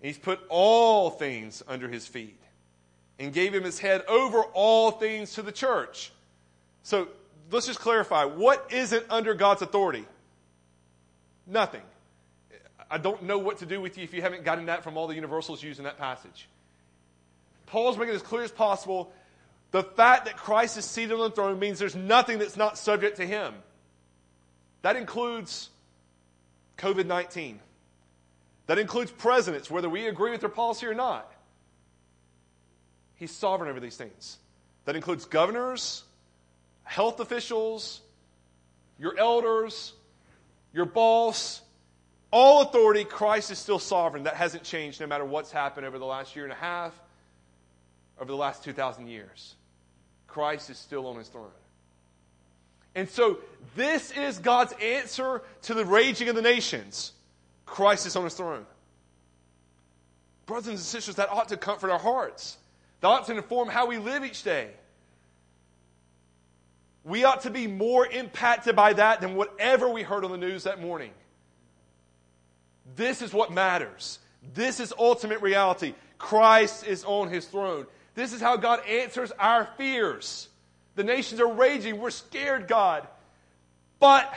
He's 0.01 0.17
put 0.17 0.39
all 0.49 1.11
things 1.11 1.65
under 1.67 1.89
his 1.89 2.07
feet 2.07 2.39
and 3.19 3.33
gave 3.33 3.53
him 3.53 3.65
his 3.65 3.81
head 3.81 4.05
over 4.07 4.43
all 4.55 4.93
things 4.93 5.35
to 5.35 5.43
the 5.43 5.51
church. 5.51 6.13
So 6.85 7.09
let's 7.51 7.67
just 7.67 7.81
clarify 7.81 8.25
what 8.25 8.69
isn't 8.73 9.05
under 9.11 9.35
God's 9.35 9.63
authority? 9.63 10.07
Nothing. 11.45 11.83
I 12.89 12.99
don't 12.99 13.25
know 13.25 13.39
what 13.39 13.59
to 13.59 13.67
do 13.67 13.81
with 13.81 13.99
you 13.99 14.05
if 14.05 14.15
you 14.15 14.23
haven't 14.23 14.45
gotten 14.45 14.67
that 14.67 14.85
from 14.85 14.97
all 14.97 15.09
the 15.09 15.17
universals 15.17 15.61
used 15.61 15.81
in 15.81 15.85
that 15.87 15.99
passage. 15.99 16.49
Paul's 17.67 17.99
making 17.99 18.13
it 18.13 18.17
as 18.17 18.23
clear 18.23 18.43
as 18.45 18.53
possible. 18.53 19.13
The 19.73 19.83
fact 19.83 20.27
that 20.27 20.37
Christ 20.37 20.79
is 20.79 20.85
seated 20.85 21.15
on 21.15 21.19
the 21.19 21.31
throne 21.31 21.59
means 21.59 21.81
there's 21.81 21.97
nothing 21.97 22.39
that's 22.39 22.57
not 22.57 22.79
subject 22.79 23.17
to 23.17 23.27
him. 23.27 23.53
That 24.83 24.97
includes 24.97 25.71
COVID 26.79 27.07
19. 27.07 27.61
That 28.67 28.79
includes 28.79 29.11
presidents, 29.11 29.71
whether 29.71 29.89
we 29.89 30.07
agree 30.07 30.31
with 30.31 30.41
their 30.41 30.51
policy 30.51 30.87
or 30.87 30.95
not. 30.95 31.33
He's 33.15 33.31
sovereign 33.31 33.71
over 33.71 33.81
these 33.81 33.97
things. 33.97 34.39
That 34.85 34.95
includes 34.95 35.25
governors, 35.25 36.05
health 36.85 37.19
officials, 37.21 38.01
your 38.99 39.19
elders, 39.19 39.95
your 40.73 40.85
boss. 40.85 41.63
All 42.31 42.61
authority, 42.61 43.05
Christ 43.05 43.51
is 43.51 43.59
still 43.59 43.79
sovereign. 43.79 44.25
That 44.25 44.35
hasn't 44.35 44.65
changed 44.65 45.01
no 45.01 45.07
matter 45.07 45.25
what's 45.25 45.51
happened 45.51 45.87
over 45.87 45.99
the 45.99 46.05
last 46.05 46.37
year 46.37 46.45
and 46.45 46.53
a 46.53 46.57
half, 46.57 46.93
over 48.21 48.31
the 48.31 48.37
last 48.37 48.65
2,000 48.65 49.09
years. 49.09 49.55
Christ 50.27 50.69
is 50.69 50.79
still 50.79 51.07
on 51.07 51.17
his 51.17 51.29
throne. 51.29 51.51
And 52.95 53.09
so, 53.09 53.39
this 53.77 54.11
is 54.11 54.39
God's 54.39 54.73
answer 54.83 55.43
to 55.63 55.75
the 55.75 55.85
raging 55.85 56.29
of 56.29 56.35
the 56.35 56.43
nations. 56.43 57.13
Christ 57.65 58.07
is 58.07 58.17
on 58.17 58.25
his 58.25 58.35
throne. 58.35 58.67
Brothers 60.47 60.69
and 60.69 60.79
sisters, 60.79 61.17
that 61.17 61.31
ought 61.31 61.49
to 61.49 61.57
comfort 61.57 61.91
our 61.91 61.99
hearts. 61.99 62.57
That 63.01 63.09
ought 63.09 63.27
to 63.27 63.37
inform 63.37 63.69
how 63.69 63.87
we 63.87 63.99
live 63.99 64.25
each 64.25 64.43
day. 64.43 64.71
We 67.05 67.25
ought 67.25 67.43
to 67.43 67.51
be 67.51 67.67
more 67.67 68.07
impacted 68.07 68.75
by 68.75 68.95
that 68.95 69.21
than 69.21 69.35
whatever 69.35 69.89
we 69.89 70.03
heard 70.03 70.25
on 70.25 70.31
the 70.31 70.39
news 70.39 70.65
that 70.65 70.81
morning. 70.81 71.13
This 72.97 73.23
is 73.23 73.33
what 73.33 73.53
matters. 73.53 74.19
This 74.55 74.81
is 74.81 74.93
ultimate 74.99 75.41
reality. 75.41 75.95
Christ 76.19 76.87
is 76.87 77.05
on 77.05 77.29
his 77.29 77.47
throne. 77.47 77.87
This 78.15 78.33
is 78.33 78.41
how 78.41 78.57
God 78.57 78.85
answers 78.87 79.31
our 79.39 79.69
fears. 79.77 80.49
The 80.99 81.05
nations 81.05 81.41
are 81.41 81.47
raging. 81.47 82.01
We're 82.01 82.11
scared, 82.11 82.67
God. 82.67 83.07
But 84.01 84.35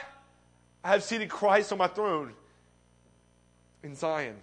I 0.84 0.89
have 0.89 1.02
seated 1.02 1.28
Christ 1.28 1.71
on 1.71 1.80
my 1.80 1.88
throne 1.88 2.34
in 3.82 3.95
Zion. 3.95 4.36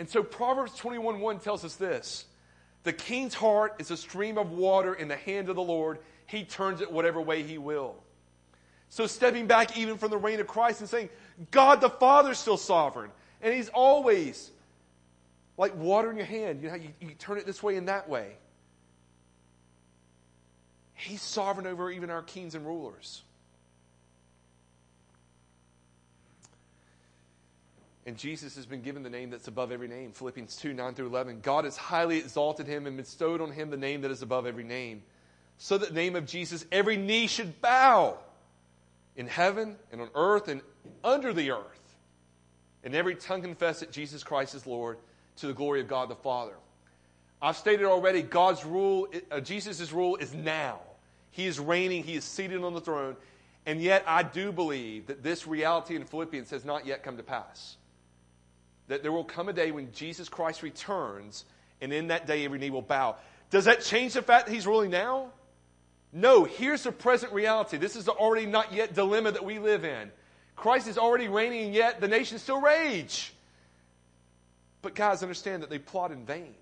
And 0.00 0.10
so 0.10 0.24
Proverbs 0.24 0.74
21 0.74 1.20
1 1.20 1.38
tells 1.38 1.64
us 1.64 1.76
this 1.76 2.24
The 2.82 2.92
king's 2.92 3.32
heart 3.32 3.76
is 3.78 3.92
a 3.92 3.96
stream 3.96 4.36
of 4.36 4.50
water 4.50 4.94
in 4.94 5.06
the 5.06 5.14
hand 5.14 5.50
of 5.50 5.54
the 5.54 5.62
Lord. 5.62 6.00
He 6.26 6.42
turns 6.42 6.80
it 6.80 6.90
whatever 6.90 7.20
way 7.20 7.44
he 7.44 7.56
will. 7.56 7.94
So 8.88 9.06
stepping 9.06 9.46
back 9.46 9.78
even 9.78 9.98
from 9.98 10.10
the 10.10 10.18
reign 10.18 10.40
of 10.40 10.48
Christ 10.48 10.80
and 10.80 10.90
saying, 10.90 11.10
God 11.52 11.80
the 11.80 11.90
Father 11.90 12.32
is 12.32 12.38
still 12.38 12.56
sovereign. 12.56 13.12
And 13.40 13.54
he's 13.54 13.68
always 13.68 14.50
like 15.56 15.76
water 15.76 16.10
in 16.10 16.16
your 16.16 16.26
hand. 16.26 16.60
You 16.60 16.70
know, 16.70 16.74
you, 16.74 16.88
you 16.98 17.14
turn 17.14 17.38
it 17.38 17.46
this 17.46 17.62
way 17.62 17.76
and 17.76 17.86
that 17.86 18.08
way. 18.08 18.32
He's 20.94 21.22
sovereign 21.22 21.66
over 21.66 21.90
even 21.90 22.10
our 22.10 22.22
kings 22.22 22.54
and 22.54 22.64
rulers. 22.64 23.22
And 28.06 28.18
Jesus 28.18 28.54
has 28.56 28.66
been 28.66 28.82
given 28.82 29.02
the 29.02 29.10
name 29.10 29.30
that's 29.30 29.48
above 29.48 29.72
every 29.72 29.88
name. 29.88 30.12
Philippians 30.12 30.56
2 30.56 30.74
9 30.74 30.94
through 30.94 31.06
11. 31.06 31.40
God 31.40 31.64
has 31.64 31.76
highly 31.76 32.18
exalted 32.18 32.66
him 32.66 32.86
and 32.86 32.96
bestowed 32.96 33.40
on 33.40 33.50
him 33.50 33.70
the 33.70 33.76
name 33.76 34.02
that 34.02 34.10
is 34.10 34.22
above 34.22 34.46
every 34.46 34.64
name. 34.64 35.02
So 35.56 35.78
that 35.78 35.90
the 35.90 35.94
name 35.94 36.16
of 36.16 36.26
Jesus, 36.26 36.66
every 36.70 36.96
knee 36.96 37.26
should 37.26 37.60
bow 37.60 38.18
in 39.16 39.26
heaven 39.26 39.76
and 39.90 40.00
on 40.00 40.10
earth 40.14 40.48
and 40.48 40.60
under 41.02 41.32
the 41.32 41.52
earth. 41.52 41.96
And 42.82 42.94
every 42.94 43.14
tongue 43.14 43.40
confess 43.40 43.80
that 43.80 43.90
Jesus 43.90 44.22
Christ 44.22 44.54
is 44.54 44.66
Lord 44.66 44.98
to 45.36 45.46
the 45.46 45.54
glory 45.54 45.80
of 45.80 45.88
God 45.88 46.10
the 46.10 46.16
Father. 46.16 46.54
I've 47.44 47.58
stated 47.58 47.84
already, 47.84 48.22
God's 48.22 48.64
rule, 48.64 49.06
uh, 49.30 49.38
Jesus' 49.38 49.92
rule 49.92 50.16
is 50.16 50.32
now. 50.32 50.80
He 51.30 51.44
is 51.44 51.60
reigning, 51.60 52.02
He 52.02 52.14
is 52.14 52.24
seated 52.24 52.64
on 52.64 52.72
the 52.72 52.80
throne. 52.80 53.16
And 53.66 53.82
yet, 53.82 54.02
I 54.06 54.22
do 54.22 54.50
believe 54.50 55.08
that 55.08 55.22
this 55.22 55.46
reality 55.46 55.94
in 55.94 56.06
Philippians 56.06 56.48
has 56.50 56.64
not 56.64 56.86
yet 56.86 57.02
come 57.02 57.18
to 57.18 57.22
pass. 57.22 57.76
That 58.88 59.02
there 59.02 59.12
will 59.12 59.24
come 59.24 59.50
a 59.50 59.52
day 59.52 59.72
when 59.72 59.92
Jesus 59.92 60.30
Christ 60.30 60.62
returns, 60.62 61.44
and 61.82 61.92
in 61.92 62.06
that 62.06 62.26
day 62.26 62.46
every 62.46 62.58
knee 62.58 62.70
will 62.70 62.80
bow. 62.80 63.16
Does 63.50 63.66
that 63.66 63.82
change 63.82 64.14
the 64.14 64.22
fact 64.22 64.46
that 64.46 64.52
He's 64.52 64.66
ruling 64.66 64.90
now? 64.90 65.28
No, 66.14 66.44
here's 66.44 66.84
the 66.84 66.92
present 66.92 67.30
reality. 67.34 67.76
This 67.76 67.94
is 67.94 68.06
the 68.06 68.12
already 68.12 68.46
not 68.46 68.72
yet 68.72 68.94
dilemma 68.94 69.32
that 69.32 69.44
we 69.44 69.58
live 69.58 69.84
in. 69.84 70.10
Christ 70.56 70.88
is 70.88 70.96
already 70.96 71.28
reigning, 71.28 71.66
and 71.66 71.74
yet 71.74 72.00
the 72.00 72.08
nations 72.08 72.40
still 72.40 72.62
rage. 72.62 73.34
But 74.80 74.94
guys, 74.94 75.22
understand 75.22 75.62
that 75.62 75.68
they 75.68 75.78
plot 75.78 76.10
in 76.10 76.24
vain. 76.24 76.54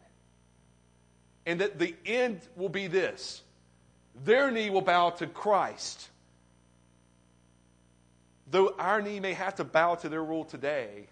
And 1.45 1.61
that 1.61 1.79
the 1.79 1.95
end 2.07 2.41
will 2.57 2.69
be 2.69 2.87
this 2.87 3.43
their 4.25 4.51
knee 4.51 4.71
will 4.71 4.83
bow 4.83 5.11
to 5.11 5.27
Christ. 5.27 6.09
Though 8.51 8.75
our 8.79 9.01
knee 9.01 9.19
may 9.19 9.33
have 9.33 9.55
to 9.57 9.65
bow 9.65 9.95
to 9.97 10.09
their 10.09 10.23
rule 10.23 10.45
today, 10.45 11.07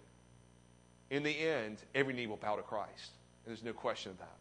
in 1.09 1.23
the 1.23 1.37
end, 1.37 1.79
every 1.95 2.13
knee 2.13 2.27
will 2.27 2.37
bow 2.37 2.57
to 2.57 2.63
Christ. 2.63 3.13
And 3.45 3.55
there's 3.55 3.65
no 3.65 3.73
question 3.73 4.13
of 4.13 4.19
that. 4.19 4.37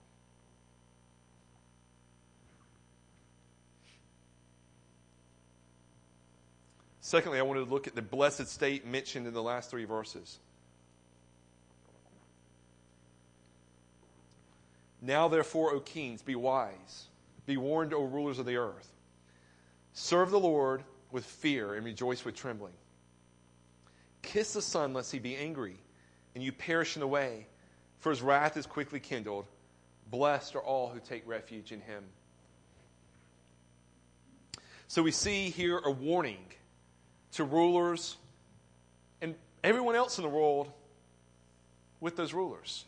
Secondly, 7.00 7.40
I 7.40 7.42
wanted 7.42 7.66
to 7.66 7.72
look 7.72 7.88
at 7.88 7.96
the 7.96 8.04
blessed 8.04 8.48
state 8.48 8.86
mentioned 8.86 9.26
in 9.26 9.34
the 9.34 9.42
last 9.42 9.72
three 9.72 9.86
verses. 9.86 10.38
Now, 15.02 15.28
therefore, 15.28 15.74
O 15.74 15.80
kings, 15.80 16.22
be 16.22 16.36
wise. 16.36 17.06
Be 17.46 17.58
warned, 17.58 17.94
O 17.94 18.04
rulers 18.04 18.40
of 18.40 18.46
the 18.46 18.58
earth. 18.58 18.92
Serve 19.94 20.32
the 20.32 20.40
Lord 20.40 20.84
with 21.12 21.26
fear 21.26 21.74
and 21.76 21.86
rejoice 21.86 22.24
with 22.24 22.36
trembling. 22.36 22.74
Kiss 24.22 24.54
the 24.54 24.62
Son, 24.62 24.94
lest 24.94 25.12
he 25.12 25.20
be 25.20 25.36
angry, 25.36 25.78
and 26.36 26.44
you 26.44 26.52
perish 26.52 26.96
in 26.96 27.00
the 27.00 27.08
way, 27.08 27.48
for 28.00 28.10
his 28.10 28.22
wrath 28.22 28.58
is 28.58 28.66
quickly 28.66 29.00
kindled. 29.00 29.46
Blessed 30.12 30.56
are 30.56 30.62
all 30.62 30.90
who 30.90 31.00
take 31.00 31.28
refuge 31.28 31.72
in 31.72 31.82
him. 31.82 32.04
So 34.88 35.04
we 35.04 35.12
see 35.12 35.50
here 35.50 35.80
a 35.80 35.92
warning 35.92 36.44
to 37.34 37.44
rulers 37.44 38.18
and 39.22 39.36
everyone 39.64 39.96
else 39.96 40.18
in 40.18 40.24
the 40.24 40.30
world 40.30 40.72
with 42.00 42.16
those 42.16 42.34
rulers. 42.34 42.86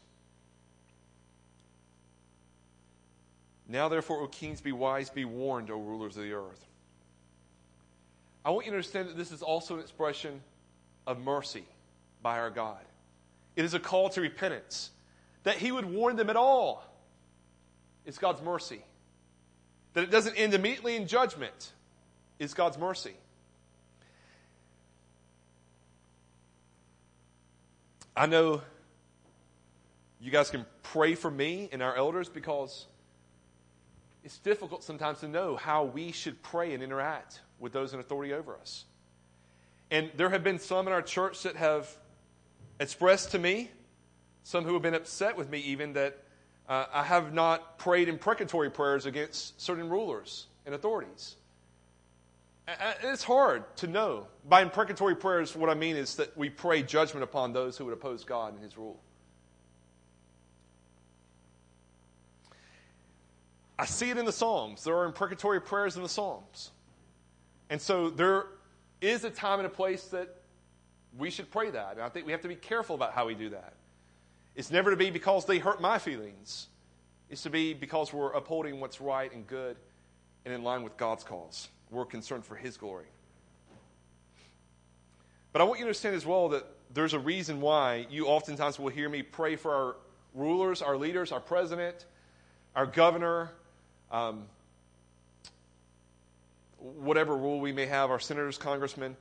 Now, 3.72 3.88
therefore, 3.88 4.20
O 4.20 4.28
kings, 4.28 4.60
be 4.60 4.74
wise, 4.74 5.10
be 5.10 5.24
warned, 5.24 5.72
O 5.72 5.78
rulers 5.78 6.18
of 6.18 6.24
the 6.24 6.34
earth. 6.34 6.68
I 8.44 8.50
want 8.50 8.66
you 8.66 8.72
to 8.72 8.76
understand 8.76 9.08
that 9.08 9.16
this 9.16 9.32
is 9.32 9.42
also 9.42 9.76
an 9.76 9.80
expression 9.80 10.42
of 11.08 11.22
mercy 11.22 11.64
by 12.22 12.40
our 12.40 12.50
God. 12.50 12.82
It 13.56 13.64
is 13.64 13.74
a 13.74 13.80
call 13.80 14.10
to 14.10 14.22
repentance. 14.22 14.92
That 15.44 15.56
He 15.56 15.72
would 15.72 15.86
warn 15.86 16.18
them 16.18 16.30
at 16.30 16.36
all 16.36 16.84
is 18.06 18.18
God's 18.18 18.42
mercy. 18.42 18.84
That 19.94 20.04
it 20.04 20.12
doesn't 20.12 20.36
end 20.36 20.54
immediately 20.54 20.98
in 20.98 21.08
judgment 21.08 21.72
is 22.40 22.54
God's 22.54 22.78
mercy. 22.78 23.14
I 28.18 28.26
know 28.26 28.62
you 30.20 30.30
guys 30.30 30.50
can 30.50 30.66
pray 30.84 31.16
for 31.16 31.32
me 31.32 31.70
and 31.72 31.82
our 31.82 31.96
elders 31.96 32.28
because 32.28 32.88
it's 34.24 34.38
difficult 34.38 34.84
sometimes 34.84 35.20
to 35.20 35.28
know 35.28 35.56
how 35.56 35.84
we 35.84 36.12
should 36.12 36.42
pray 36.44 36.74
and 36.74 36.84
interact 36.84 37.42
with 37.60 37.74
those 37.74 37.94
in 37.94 38.00
authority 38.00 38.34
over 38.34 38.56
us. 38.56 38.86
And 39.90 40.10
there 40.16 40.30
have 40.30 40.44
been 40.44 40.60
some 40.60 40.88
in 40.88 40.94
our 40.94 41.02
church 41.02 41.44
that 41.44 41.56
have 41.56 41.90
expressed 42.80 43.32
to 43.32 43.40
me, 43.40 43.70
some 44.44 44.64
who 44.64 44.74
have 44.74 44.82
been 44.82 44.94
upset 44.94 45.36
with 45.36 45.50
me 45.50 45.60
even, 45.60 45.94
that 45.94 46.18
uh, 46.70 46.86
I 46.94 47.04
have 47.04 47.34
not 47.34 47.78
prayed 47.78 48.08
imprecatory 48.08 48.70
prayers 48.70 49.06
against 49.06 49.60
certain 49.62 49.90
rulers 49.90 50.48
and 50.66 50.74
authorities. 50.74 51.36
And 52.68 52.96
it's 53.04 53.24
hard 53.24 53.76
to 53.78 53.88
know. 53.88 54.28
By 54.48 54.62
imprecatory 54.62 55.16
prayers, 55.16 55.56
what 55.56 55.70
I 55.70 55.74
mean 55.74 55.98
is 55.98 56.16
that 56.16 56.38
we 56.38 56.50
pray 56.50 56.84
judgment 56.84 57.24
upon 57.24 57.54
those 57.54 57.78
who 57.78 57.86
would 57.86 57.94
oppose 57.94 58.24
God 58.24 58.54
and 58.54 58.64
His 58.64 58.78
rule. 58.78 59.02
I 63.82 63.86
see 63.86 64.12
it 64.12 64.20
in 64.20 64.26
the 64.26 64.32
Psalms. 64.32 64.84
There 64.84 64.96
are 64.96 65.06
imprecatory 65.06 65.60
prayers 65.60 65.96
in 65.96 66.04
the 66.04 66.10
Psalms. 66.10 66.70
And 67.72 67.82
so 67.82 68.12
there 68.12 68.46
is 69.02 69.24
a 69.24 69.32
time 69.32 69.58
and 69.58 69.66
a 69.66 69.72
place 69.72 70.04
that 70.10 70.30
we 71.18 71.32
should 71.32 71.50
pray 71.50 71.72
that. 71.72 71.94
And 71.94 72.02
I 72.02 72.10
think 72.10 72.28
we 72.28 72.32
have 72.32 72.42
to 72.42 72.48
be 72.48 72.54
careful 72.54 72.94
about 72.94 73.14
how 73.14 73.26
we 73.26 73.34
do 73.34 73.50
that. 73.50 73.74
It's 74.56 74.70
never 74.70 74.92
to 74.92 74.98
be 74.98 75.10
because 75.10 75.48
they 75.48 75.58
hurt 75.58 75.82
my 75.82 75.98
feelings, 75.98 76.68
it's 77.32 77.42
to 77.42 77.50
be 77.50 77.74
because 77.74 78.14
we're 78.14 78.32
upholding 78.34 78.80
what's 78.80 79.02
right 79.02 79.34
and 79.34 79.48
good 79.48 79.78
and 80.46 80.54
in 80.54 80.62
line 80.62 80.84
with 80.84 80.96
God's 80.96 81.24
cause. 81.24 81.68
We're 81.90 82.06
concerned 82.06 82.46
for 82.46 82.56
His 82.56 82.78
glory. 82.78 83.08
But 85.54 85.64
I 85.64 85.66
want 85.66 85.80
you 85.80 85.86
to 85.86 85.88
understand 85.88 86.16
as 86.16 86.26
well 86.26 86.50
that 86.50 86.68
there's 86.94 87.14
a 87.16 87.20
reason 87.20 87.62
why 87.62 88.06
you 88.12 88.28
oftentimes 88.28 88.78
will 88.78 88.90
hear 88.90 89.10
me 89.10 89.24
pray 89.24 89.56
for 89.56 89.74
our 89.74 89.96
rulers, 90.36 90.84
our 90.84 90.98
leaders, 90.98 91.32
our 91.32 91.40
president, 91.40 92.06
our 92.76 92.86
governor, 92.86 93.50
um, 94.12 94.44
whatever 96.78 97.36
rule 97.36 97.60
we 97.60 97.72
may 97.72 97.86
have, 97.86 98.12
our 98.12 98.20
senators, 98.20 98.58
congressmen, 98.58 99.16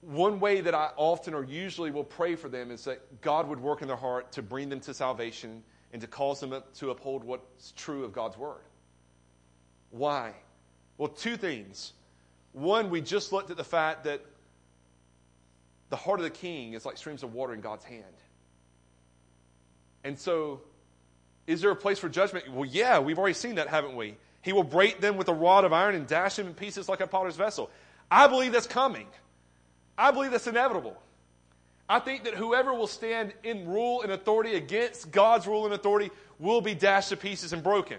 one 0.00 0.40
way 0.40 0.60
that 0.60 0.74
I 0.74 0.90
often 0.96 1.32
or 1.32 1.44
usually 1.44 1.92
will 1.92 2.04
pray 2.04 2.34
for 2.34 2.48
them 2.48 2.70
is 2.70 2.84
that 2.84 3.20
God 3.20 3.48
would 3.48 3.60
work 3.60 3.82
in 3.82 3.88
their 3.88 3.96
heart 3.96 4.32
to 4.32 4.42
bring 4.42 4.68
them 4.68 4.80
to 4.80 4.92
salvation 4.92 5.62
and 5.92 6.00
to 6.00 6.08
cause 6.08 6.40
them 6.40 6.54
to 6.74 6.90
uphold 6.90 7.22
what's 7.22 7.72
true 7.72 8.04
of 8.04 8.12
God's 8.12 8.36
word. 8.36 8.64
Why? 9.90 10.32
Well, 10.98 11.08
two 11.08 11.36
things. 11.36 11.92
One, 12.52 12.90
we 12.90 13.00
just 13.00 13.32
looked 13.32 13.50
at 13.50 13.56
the 13.56 13.64
fact 13.64 14.04
that 14.04 14.22
the 15.90 15.96
heart 15.96 16.18
of 16.18 16.24
the 16.24 16.30
king 16.30 16.72
is 16.72 16.84
like 16.84 16.96
streams 16.96 17.22
of 17.22 17.34
water 17.34 17.54
in 17.54 17.60
God's 17.60 17.84
hand. 17.84 18.04
And 20.04 20.18
so 20.18 20.62
is 21.46 21.60
there 21.60 21.70
a 21.70 21.76
place 21.76 21.98
for 21.98 22.08
judgment? 22.08 22.50
Well, 22.52 22.64
yeah, 22.64 22.98
we've 22.98 23.18
already 23.18 23.34
seen 23.34 23.56
that, 23.56 23.68
haven't 23.68 23.96
we? 23.96 24.16
He 24.42 24.52
will 24.52 24.64
break 24.64 25.00
them 25.00 25.16
with 25.16 25.28
a 25.28 25.34
rod 25.34 25.64
of 25.64 25.72
iron 25.72 25.94
and 25.94 26.06
dash 26.06 26.36
them 26.36 26.48
in 26.48 26.54
pieces 26.54 26.88
like 26.88 27.00
a 27.00 27.06
potter's 27.06 27.36
vessel. 27.36 27.70
I 28.10 28.26
believe 28.26 28.52
that's 28.52 28.66
coming. 28.66 29.06
I 29.96 30.10
believe 30.10 30.30
that's 30.30 30.46
inevitable. 30.46 31.00
I 31.88 31.98
think 31.98 32.24
that 32.24 32.34
whoever 32.34 32.72
will 32.72 32.86
stand 32.86 33.34
in 33.42 33.68
rule 33.68 34.02
and 34.02 34.12
authority 34.12 34.54
against 34.54 35.10
God's 35.10 35.46
rule 35.46 35.64
and 35.64 35.74
authority 35.74 36.10
will 36.38 36.60
be 36.60 36.74
dashed 36.74 37.10
to 37.10 37.16
pieces 37.16 37.52
and 37.52 37.62
broken. 37.62 37.98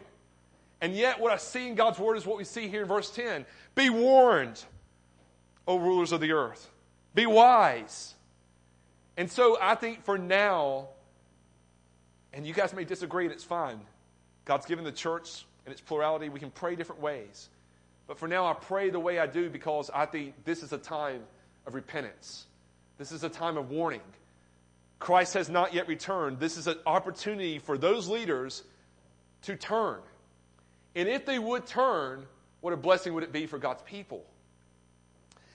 And 0.82 0.96
yet, 0.96 1.20
what 1.20 1.32
I 1.32 1.38
see 1.38 1.68
in 1.68 1.76
God's 1.76 2.00
word 2.00 2.18
is 2.18 2.26
what 2.26 2.38
we 2.38 2.44
see 2.44 2.68
here 2.68 2.82
in 2.82 2.88
verse 2.88 3.10
10 3.12 3.46
Be 3.76 3.90
warned, 3.90 4.64
O 5.68 5.78
rulers 5.78 6.12
of 6.12 6.22
the 6.22 6.32
earth. 6.32 6.70
Be 7.14 7.26
wise. 7.26 8.16
And 9.16 9.32
so 9.32 9.58
I 9.62 9.76
think 9.76 10.04
for 10.04 10.18
now, 10.18 10.90
and 12.34 12.46
you 12.46 12.54
guys 12.54 12.74
may 12.74 12.84
disagree, 12.84 13.26
and 13.26 13.34
it's 13.34 13.44
fine. 13.44 13.80
God's 14.46 14.66
given 14.66 14.84
the 14.84 14.92
church 14.92 15.46
and 15.66 15.72
its 15.72 15.82
plurality. 15.82 16.30
We 16.30 16.40
can 16.40 16.52
pray 16.52 16.76
different 16.76 17.02
ways. 17.02 17.50
But 18.08 18.18
for 18.18 18.28
now, 18.28 18.46
I 18.46 18.54
pray 18.54 18.90
the 18.90 19.00
way 19.00 19.20
I 19.20 19.28
do 19.28 19.50
because 19.50 19.90
I 19.94 20.06
think 20.06 20.44
this 20.44 20.64
is 20.64 20.74
a 20.74 20.78
time 20.78 21.22
of 21.66 21.74
repentance. 21.74 22.46
This 22.98 23.12
is 23.12 23.24
a 23.24 23.30
time 23.30 23.58
of 23.58 23.70
warning. 23.70 24.02
Christ 25.00 25.34
has 25.36 25.50
not 25.50 25.74
yet 25.74 25.88
returned. 25.88 26.40
This 26.40 26.58
is 26.58 26.68
an 26.68 26.78
opportunity 26.86 27.60
for 27.60 27.78
those 27.78 28.08
leaders 28.10 28.64
to 29.44 29.56
turn. 29.56 30.00
And 30.96 31.08
if 31.08 31.26
they 31.26 31.40
would 31.40 31.66
turn, 31.66 32.26
what 32.62 32.74
a 32.74 32.78
blessing 32.78 33.14
would 33.14 33.24
it 33.24 33.32
be 33.32 33.46
for 33.46 33.58
God's 33.58 33.82
people? 33.84 34.26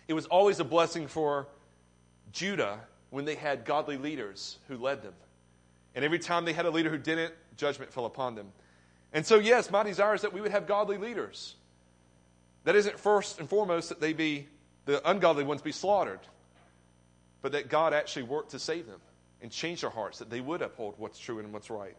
It 0.07 0.15
was 0.15 0.27
always 0.27 0.61
a 0.61 0.65
blessing 0.65 1.07
for 1.07 1.47
Judah 2.33 2.81
when 3.11 3.25
they 3.25 3.35
had 3.35 3.65
godly 3.65 3.97
leaders 3.97 4.59
who 4.69 4.77
led 4.77 5.03
them. 5.03 5.15
And 5.99 6.05
every 6.05 6.21
time 6.21 6.45
they 6.45 6.53
had 6.53 6.65
a 6.65 6.71
leader 6.71 6.91
who 6.91 6.97
didn't, 6.97 7.35
judgment 7.57 7.93
fell 7.93 8.07
upon 8.07 8.37
them. 8.37 8.53
And 9.13 9.27
so, 9.27 9.41
yes, 9.41 9.69
my 9.69 9.83
desire 9.83 10.15
is 10.15 10.23
that 10.23 10.33
we 10.33 10.41
would 10.41 10.53
have 10.53 10.69
godly 10.69 10.97
leaders. 10.97 11.57
That 12.63 12.77
isn't 12.77 13.01
first 13.01 13.41
and 13.41 13.49
foremost 13.49 13.89
that 13.89 14.01
they 14.01 14.13
be, 14.13 14.47
the 14.85 15.03
ungodly 15.11 15.43
ones 15.43 15.61
be 15.61 15.73
slaughtered, 15.73 16.21
but 17.43 17.51
that 17.51 17.69
God 17.69 17.95
actually 17.95 18.23
worked 18.23 18.53
to 18.53 18.61
save 18.61 18.87
them 18.87 19.01
and 19.43 19.51
change 19.51 19.81
their 19.81 19.91
hearts, 19.91 20.21
that 20.21 20.31
they 20.31 20.41
would 20.41 20.63
uphold 20.63 20.95
what's 20.99 21.19
true 21.19 21.41
and 21.41 21.53
what's 21.53 21.69
right. 21.69 21.97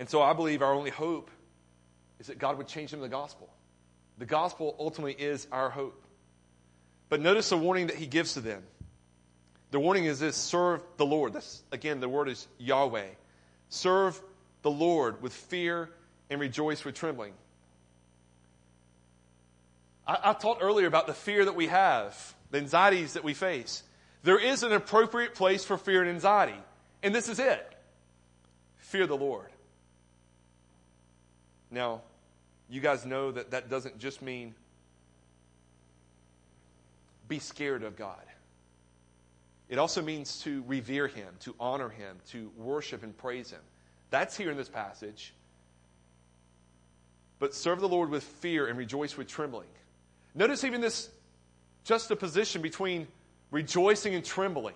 And 0.00 0.10
so 0.10 0.20
I 0.20 0.32
believe 0.32 0.62
our 0.62 0.72
only 0.72 0.90
hope 0.90 1.30
is 2.18 2.26
that 2.26 2.40
God 2.40 2.58
would 2.58 2.66
change 2.66 2.90
them 2.90 2.98
to 2.98 3.04
the 3.04 3.08
gospel. 3.08 3.48
The 4.18 4.26
gospel 4.26 4.74
ultimately 4.80 5.14
is 5.14 5.46
our 5.52 5.70
hope. 5.70 6.02
But 7.08 7.20
notice 7.20 7.50
the 7.50 7.56
warning 7.56 7.86
that 7.86 7.94
he 7.94 8.08
gives 8.08 8.34
to 8.34 8.40
them. 8.40 8.64
The 9.70 9.80
warning 9.80 10.04
is 10.04 10.20
this 10.20 10.36
serve 10.36 10.82
the 10.96 11.06
Lord. 11.06 11.32
This, 11.32 11.62
again, 11.72 12.00
the 12.00 12.08
word 12.08 12.28
is 12.28 12.46
Yahweh. 12.58 13.08
Serve 13.68 14.20
the 14.62 14.70
Lord 14.70 15.22
with 15.22 15.32
fear 15.32 15.90
and 16.30 16.40
rejoice 16.40 16.84
with 16.84 16.94
trembling. 16.94 17.32
I, 20.06 20.18
I 20.24 20.32
talked 20.32 20.62
earlier 20.62 20.86
about 20.86 21.06
the 21.06 21.14
fear 21.14 21.44
that 21.44 21.56
we 21.56 21.66
have, 21.66 22.34
the 22.50 22.58
anxieties 22.58 23.14
that 23.14 23.24
we 23.24 23.34
face. 23.34 23.82
There 24.22 24.38
is 24.38 24.62
an 24.62 24.72
appropriate 24.72 25.34
place 25.34 25.64
for 25.64 25.76
fear 25.76 26.00
and 26.00 26.10
anxiety, 26.10 26.58
and 27.02 27.14
this 27.14 27.28
is 27.28 27.38
it 27.38 27.72
fear 28.78 29.06
the 29.06 29.16
Lord. 29.16 29.48
Now, 31.70 32.02
you 32.70 32.80
guys 32.80 33.04
know 33.04 33.32
that 33.32 33.50
that 33.50 33.68
doesn't 33.68 33.98
just 33.98 34.22
mean 34.22 34.54
be 37.28 37.40
scared 37.40 37.82
of 37.82 37.96
God. 37.96 38.22
It 39.68 39.78
also 39.78 40.00
means 40.00 40.40
to 40.42 40.62
revere 40.66 41.08
him, 41.08 41.34
to 41.40 41.54
honor 41.58 41.88
him, 41.88 42.18
to 42.30 42.50
worship 42.56 43.02
and 43.02 43.16
praise 43.16 43.50
him. 43.50 43.60
That's 44.10 44.36
here 44.36 44.50
in 44.50 44.56
this 44.56 44.68
passage. 44.68 45.34
But 47.38 47.54
serve 47.54 47.80
the 47.80 47.88
Lord 47.88 48.10
with 48.10 48.22
fear 48.22 48.68
and 48.68 48.78
rejoice 48.78 49.16
with 49.16 49.26
trembling. 49.26 49.68
Notice 50.34 50.64
even 50.64 50.80
this 50.80 51.10
juxtaposition 51.84 52.62
between 52.62 53.08
rejoicing 53.50 54.14
and 54.14 54.24
trembling. 54.24 54.74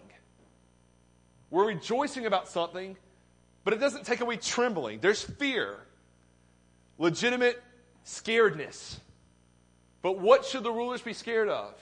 We're 1.50 1.66
rejoicing 1.66 2.26
about 2.26 2.48
something, 2.48 2.96
but 3.64 3.74
it 3.74 3.80
doesn't 3.80 4.04
take 4.04 4.20
away 4.20 4.36
trembling. 4.36 5.00
There's 5.00 5.22
fear, 5.22 5.78
legitimate 6.98 7.62
scaredness. 8.04 8.98
But 10.02 10.18
what 10.18 10.44
should 10.44 10.62
the 10.62 10.70
rulers 10.70 11.02
be 11.02 11.12
scared 11.12 11.48
of? 11.48 11.74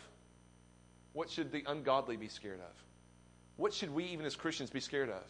What 1.13 1.31
should 1.31 1.53
the 1.53 1.65
ungodly 1.67 2.17
be 2.17 2.29
scared 2.29 2.61
of? 2.61 2.88
What 3.59 3.75
should 3.75 3.93
we, 3.93 4.05
even 4.05 4.25
as 4.25 4.37
Christians, 4.37 4.71
be 4.71 4.79
scared 4.79 5.11
of? 5.11 5.23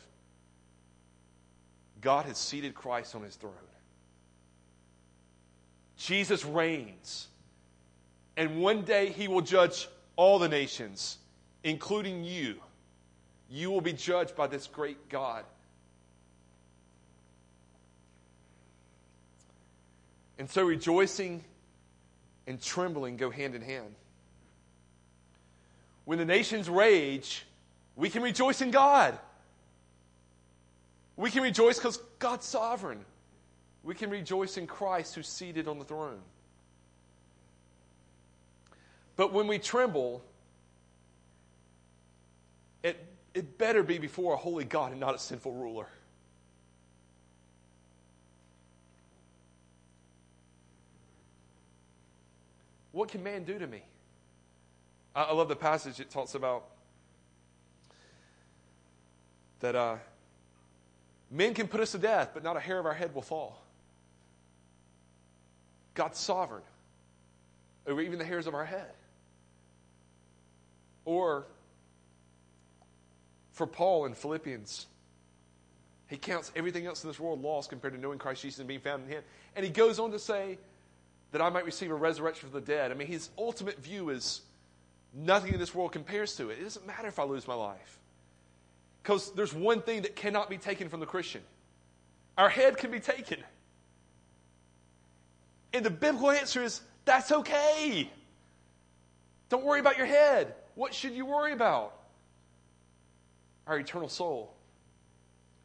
God 2.03 2.27
has 2.27 2.37
seated 2.37 2.75
Christ 2.75 3.15
on 3.17 3.23
his 3.23 3.35
throne. 3.35 3.55
Jesus 5.97 6.45
reigns. 6.45 7.29
And 8.37 8.61
one 8.61 8.83
day 8.83 9.09
he 9.09 9.29
will 9.29 9.41
judge 9.41 9.89
all 10.15 10.39
the 10.39 10.49
nations, 10.49 11.17
including 11.65 12.23
you. 12.23 12.57
You 13.51 13.71
will 13.71 13.81
be 13.81 13.95
judged 13.95 14.37
by 14.37 14.47
this 14.47 14.67
great 14.67 15.09
God. 15.09 15.45
And 20.39 20.51
so 20.51 20.63
rejoicing 20.65 21.43
and 22.47 22.63
trembling 22.63 23.17
go 23.17 23.31
hand 23.31 23.55
in 23.55 23.63
hand. 23.63 23.95
When 26.05 26.19
the 26.19 26.27
nations 26.27 26.69
rage, 26.69 27.47
We 27.99 28.09
can 28.09 28.23
rejoice 28.23 28.63
in 28.63 28.71
God. 28.71 29.19
We 31.17 31.33
can 31.33 31.43
rejoice 31.43 31.79
because 31.79 31.97
God's 32.21 32.47
sovereign. 32.47 33.05
We 33.83 33.97
can 33.97 34.09
rejoice 34.09 34.57
in 34.57 34.69
Christ 34.69 35.17
who's 35.17 35.27
seated 35.27 35.67
on 35.67 35.81
the 35.81 35.85
throne. 35.85 36.21
But 39.17 39.33
when 39.33 39.49
we 39.49 39.59
tremble, 39.59 40.23
it, 42.85 43.05
it 43.35 43.59
better 43.59 43.83
be 43.83 43.99
before 43.99 44.35
a 44.35 44.37
holy 44.37 44.65
God 44.65 44.93
and 44.93 45.01
not 45.01 45.17
a 45.17 45.19
sinful 45.19 45.53
ruler. 45.53 45.89
What 52.93 53.09
can 53.09 53.25
man 53.25 53.43
do 53.43 53.59
to 53.59 53.67
me? 53.67 53.83
I, 55.17 55.25
I 55.25 55.33
love 55.33 55.49
the 55.49 55.57
passage 55.57 55.99
it 55.99 56.11
talks 56.11 56.37
about 56.37 56.78
that 59.61 59.75
uh, 59.75 59.97
men 61.31 61.55
can 61.55 61.69
put 61.69 61.81
us 61.81 61.93
to 61.93 61.99
death, 61.99 62.31
but 62.35 62.43
not 62.43 62.57
a 62.57 62.61
hair 62.61 62.79
of 62.79 62.87
our 62.87 62.95
head 62.95 63.15
will 63.15 63.23
fall. 63.23 63.63
God's 65.95 66.19
sovereign 66.19 66.63
over 67.87 68.01
even 68.01 68.19
the 68.19 68.25
hairs 68.25 68.47
of 68.47 68.55
our 68.55 68.65
head. 68.65 68.93
Or 71.05 71.47
for 73.53 73.67
Paul 73.67 74.05
in 74.05 74.15
Philippians, 74.15 74.87
he 76.07 76.17
counts 76.17 76.53
everything 76.55 76.87
else 76.87 77.03
in 77.03 77.11
this 77.11 77.19
world 77.19 77.43
lost 77.43 77.71
compared 77.71 77.95
to 77.95 78.01
knowing 78.01 78.19
Christ 78.19 78.43
Jesus 78.43 78.59
and 78.59 78.69
being 78.69 78.81
found 78.81 79.05
in 79.05 79.09
Him. 79.11 79.23
And 79.57 79.65
he 79.65 79.71
goes 79.71 79.99
on 79.99 80.11
to 80.13 80.19
say 80.19 80.59
that 81.33 81.43
I 81.43 81.51
might 81.51 81.65
receive 81.65 81.91
a 81.91 81.95
resurrection 81.95 82.49
from 82.49 82.61
the 82.61 82.67
dead. 82.67 82.91
I 82.91 82.95
mean, 82.95 83.09
his 83.09 83.31
ultimate 83.37 83.79
view 83.83 84.11
is 84.11 84.43
nothing 85.15 85.53
in 85.53 85.59
this 85.59 85.75
world 85.75 85.93
compares 85.93 86.37
to 86.37 86.51
it. 86.51 86.59
It 86.59 86.65
doesn't 86.65 86.87
matter 86.87 87.09
if 87.09 87.19
I 87.19 87.25
lose 87.25 87.49
my 87.49 87.55
life. 87.55 87.99
Because 89.03 89.33
there's 89.33 89.55
one 89.55 89.83
thing 89.83 90.03
that 90.03 90.17
cannot 90.17 90.51
be 90.51 90.59
taken 90.59 90.89
from 90.89 91.01
the 91.01 91.07
Christian 91.07 91.43
our 92.39 92.49
head 92.49 92.79
can 92.79 92.93
be 92.93 93.01
taken. 93.01 93.39
And 95.73 95.85
the 95.85 95.91
biblical 95.91 96.31
answer 96.31 96.63
is 96.63 96.81
that's 97.05 97.33
okay. 97.33 98.09
Don't 99.49 99.65
worry 99.65 99.81
about 99.81 99.99
your 99.99 100.07
head. 100.07 100.55
What 100.77 100.95
should 100.95 101.13
you 101.13 101.27
worry 101.27 101.53
about? 101.53 101.95
Our 103.67 103.81
eternal 103.81 104.09
soul. 104.09 104.55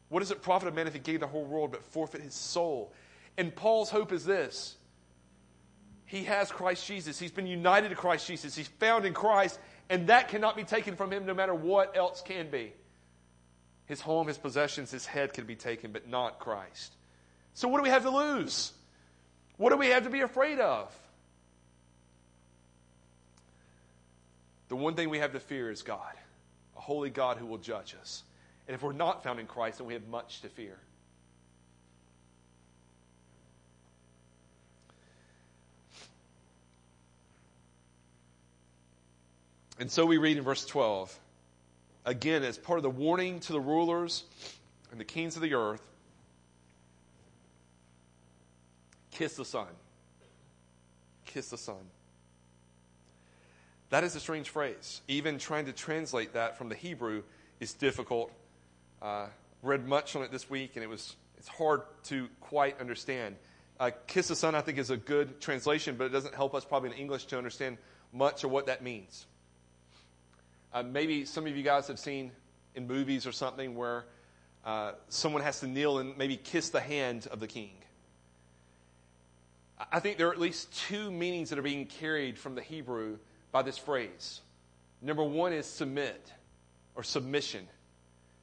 What 0.08 0.20
does 0.20 0.32
it 0.32 0.42
profit 0.42 0.68
a 0.68 0.72
man 0.72 0.88
if 0.88 0.94
he 0.94 0.98
gain 0.98 1.20
the 1.20 1.28
whole 1.28 1.44
world 1.44 1.70
but 1.70 1.84
forfeit 1.84 2.20
his 2.20 2.34
soul? 2.34 2.92
And 3.38 3.54
Paul's 3.54 3.88
hope 3.88 4.12
is 4.12 4.24
this 4.24 4.76
he 6.06 6.24
has 6.24 6.50
Christ 6.50 6.86
Jesus. 6.86 7.18
He's 7.18 7.30
been 7.30 7.46
united 7.46 7.88
to 7.90 7.94
Christ 7.94 8.26
Jesus. 8.26 8.54
He's 8.54 8.68
found 8.68 9.04
in 9.04 9.14
Christ, 9.14 9.58
and 9.88 10.08
that 10.08 10.28
cannot 10.28 10.56
be 10.56 10.64
taken 10.64 10.96
from 10.96 11.12
him 11.12 11.24
no 11.24 11.34
matter 11.34 11.54
what 11.54 11.96
else 11.96 12.20
can 12.20 12.50
be. 12.50 12.72
His 13.86 14.00
home, 14.00 14.26
his 14.26 14.38
possessions, 14.38 14.90
his 14.90 15.06
head 15.06 15.32
can 15.32 15.44
be 15.46 15.56
taken, 15.56 15.92
but 15.92 16.08
not 16.08 16.38
Christ. 16.38 16.92
So, 17.52 17.68
what 17.68 17.78
do 17.78 17.82
we 17.82 17.90
have 17.90 18.02
to 18.02 18.10
lose? 18.10 18.72
What 19.56 19.70
do 19.70 19.76
we 19.76 19.88
have 19.88 20.04
to 20.04 20.10
be 20.10 20.20
afraid 20.20 20.58
of? 20.58 20.92
The 24.68 24.76
one 24.76 24.94
thing 24.94 25.10
we 25.10 25.18
have 25.18 25.32
to 25.32 25.40
fear 25.40 25.70
is 25.70 25.82
God, 25.82 26.14
a 26.76 26.80
holy 26.80 27.10
God 27.10 27.36
who 27.36 27.46
will 27.46 27.58
judge 27.58 27.94
us. 28.00 28.22
And 28.66 28.74
if 28.74 28.82
we're 28.82 28.92
not 28.92 29.22
found 29.22 29.38
in 29.38 29.46
Christ, 29.46 29.78
then 29.78 29.86
we 29.86 29.92
have 29.92 30.08
much 30.08 30.40
to 30.40 30.48
fear. 30.48 30.78
And 39.78 39.90
so 39.90 40.06
we 40.06 40.18
read 40.18 40.36
in 40.36 40.44
verse 40.44 40.64
12, 40.64 41.16
again, 42.04 42.42
as 42.42 42.58
part 42.58 42.78
of 42.78 42.82
the 42.82 42.90
warning 42.90 43.40
to 43.40 43.52
the 43.52 43.60
rulers 43.60 44.24
and 44.90 45.00
the 45.00 45.04
kings 45.04 45.36
of 45.36 45.42
the 45.42 45.54
earth 45.54 45.82
kiss 49.10 49.36
the 49.36 49.44
Son. 49.44 49.68
Kiss 51.24 51.50
the 51.50 51.58
Son. 51.58 51.76
That 53.90 54.02
is 54.04 54.16
a 54.16 54.20
strange 54.20 54.50
phrase. 54.50 55.02
Even 55.06 55.38
trying 55.38 55.66
to 55.66 55.72
translate 55.72 56.34
that 56.34 56.58
from 56.58 56.68
the 56.68 56.74
Hebrew 56.74 57.22
is 57.60 57.72
difficult. 57.72 58.32
Uh, 59.00 59.26
read 59.62 59.86
much 59.86 60.16
on 60.16 60.22
it 60.22 60.32
this 60.32 60.50
week, 60.50 60.72
and 60.74 60.82
it 60.82 60.88
was 60.88 61.14
it's 61.38 61.48
hard 61.48 61.82
to 62.04 62.28
quite 62.40 62.80
understand. 62.80 63.36
Uh, 63.78 63.90
kiss 64.06 64.28
the 64.28 64.36
Son, 64.36 64.54
I 64.54 64.60
think, 64.60 64.78
is 64.78 64.90
a 64.90 64.96
good 64.96 65.40
translation, 65.40 65.96
but 65.96 66.04
it 66.04 66.10
doesn't 66.10 66.34
help 66.34 66.54
us 66.54 66.64
probably 66.64 66.90
in 66.90 66.96
English 66.96 67.26
to 67.26 67.38
understand 67.38 67.78
much 68.12 68.44
of 68.44 68.50
what 68.50 68.66
that 68.66 68.82
means. 68.82 69.26
Uh, 70.74 70.82
maybe 70.82 71.24
some 71.24 71.46
of 71.46 71.56
you 71.56 71.62
guys 71.62 71.86
have 71.86 72.00
seen 72.00 72.32
in 72.74 72.88
movies 72.88 73.28
or 73.28 73.32
something 73.32 73.76
where 73.76 74.06
uh, 74.64 74.92
someone 75.08 75.40
has 75.40 75.60
to 75.60 75.68
kneel 75.68 76.00
and 76.00 76.18
maybe 76.18 76.36
kiss 76.36 76.70
the 76.70 76.80
hand 76.80 77.28
of 77.30 77.38
the 77.38 77.46
king. 77.46 77.70
I 79.92 80.00
think 80.00 80.18
there 80.18 80.26
are 80.28 80.32
at 80.32 80.40
least 80.40 80.76
two 80.88 81.12
meanings 81.12 81.50
that 81.50 81.60
are 81.60 81.62
being 81.62 81.86
carried 81.86 82.36
from 82.36 82.56
the 82.56 82.60
Hebrew 82.60 83.18
by 83.52 83.62
this 83.62 83.78
phrase. 83.78 84.40
Number 85.00 85.22
one 85.22 85.52
is 85.52 85.64
submit 85.64 86.32
or 86.96 87.04
submission. 87.04 87.68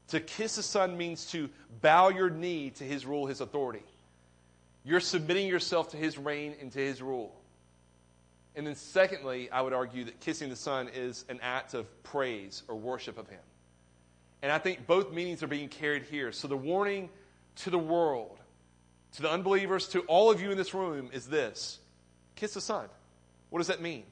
To 0.09 0.21
kiss 0.21 0.55
the 0.55 0.63
son 0.63 0.97
means 0.97 1.25
to 1.31 1.49
bow 1.81 2.09
your 2.09 2.29
knee 2.29 2.69
to 2.71 2.85
his 2.85 3.05
rule, 3.05 3.25
his 3.25 3.41
authority. 3.41 3.83
You're 4.85 5.01
submitting 5.01 5.47
yourself 5.47 5.89
to 5.89 5.97
his 5.97 6.17
reign 6.17 6.55
and 6.61 6.71
to 6.71 6.79
his 6.79 7.01
rule. 7.01 7.35
And 8.55 8.67
then, 8.67 8.75
secondly, 8.75 9.49
I 9.49 9.61
would 9.61 9.73
argue 9.73 10.05
that 10.05 10.19
kissing 10.19 10.49
the 10.49 10.55
Son 10.55 10.89
is 10.93 11.23
an 11.29 11.39
act 11.41 11.73
of 11.73 12.03
praise 12.03 12.63
or 12.67 12.75
worship 12.75 13.17
of 13.17 13.29
Him. 13.29 13.39
And 14.41 14.51
I 14.51 14.57
think 14.57 14.87
both 14.87 15.13
meanings 15.13 15.41
are 15.41 15.47
being 15.47 15.69
carried 15.69 16.03
here. 16.03 16.31
So, 16.31 16.47
the 16.47 16.57
warning 16.57 17.09
to 17.57 17.69
the 17.69 17.79
world, 17.79 18.39
to 19.13 19.21
the 19.21 19.31
unbelievers, 19.31 19.87
to 19.89 20.01
all 20.01 20.31
of 20.31 20.41
you 20.41 20.51
in 20.51 20.57
this 20.57 20.73
room 20.73 21.09
is 21.13 21.27
this 21.27 21.79
kiss 22.35 22.53
the 22.53 22.61
Son. 22.61 22.87
What 23.49 23.59
does 23.59 23.67
that 23.67 23.81
mean? 23.81 24.03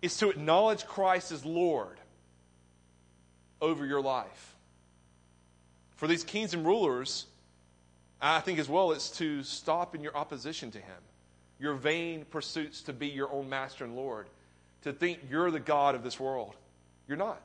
It's 0.00 0.16
to 0.18 0.30
acknowledge 0.30 0.86
Christ 0.86 1.32
as 1.32 1.44
Lord 1.44 1.98
over 3.60 3.84
your 3.84 4.00
life. 4.00 4.56
For 5.96 6.06
these 6.06 6.22
kings 6.22 6.54
and 6.54 6.64
rulers, 6.64 7.26
I 8.20 8.40
think 8.40 8.60
as 8.60 8.68
well, 8.68 8.92
it's 8.92 9.10
to 9.18 9.42
stop 9.42 9.96
in 9.96 10.02
your 10.02 10.16
opposition 10.16 10.70
to 10.72 10.78
Him 10.78 11.02
your 11.58 11.74
vain 11.74 12.24
pursuits 12.30 12.82
to 12.82 12.92
be 12.92 13.08
your 13.08 13.30
own 13.32 13.48
master 13.48 13.84
and 13.84 13.96
Lord, 13.96 14.28
to 14.82 14.92
think 14.92 15.20
you're 15.28 15.50
the 15.50 15.60
God 15.60 15.94
of 15.94 16.02
this 16.02 16.20
world. 16.20 16.54
You're 17.08 17.18
not. 17.18 17.40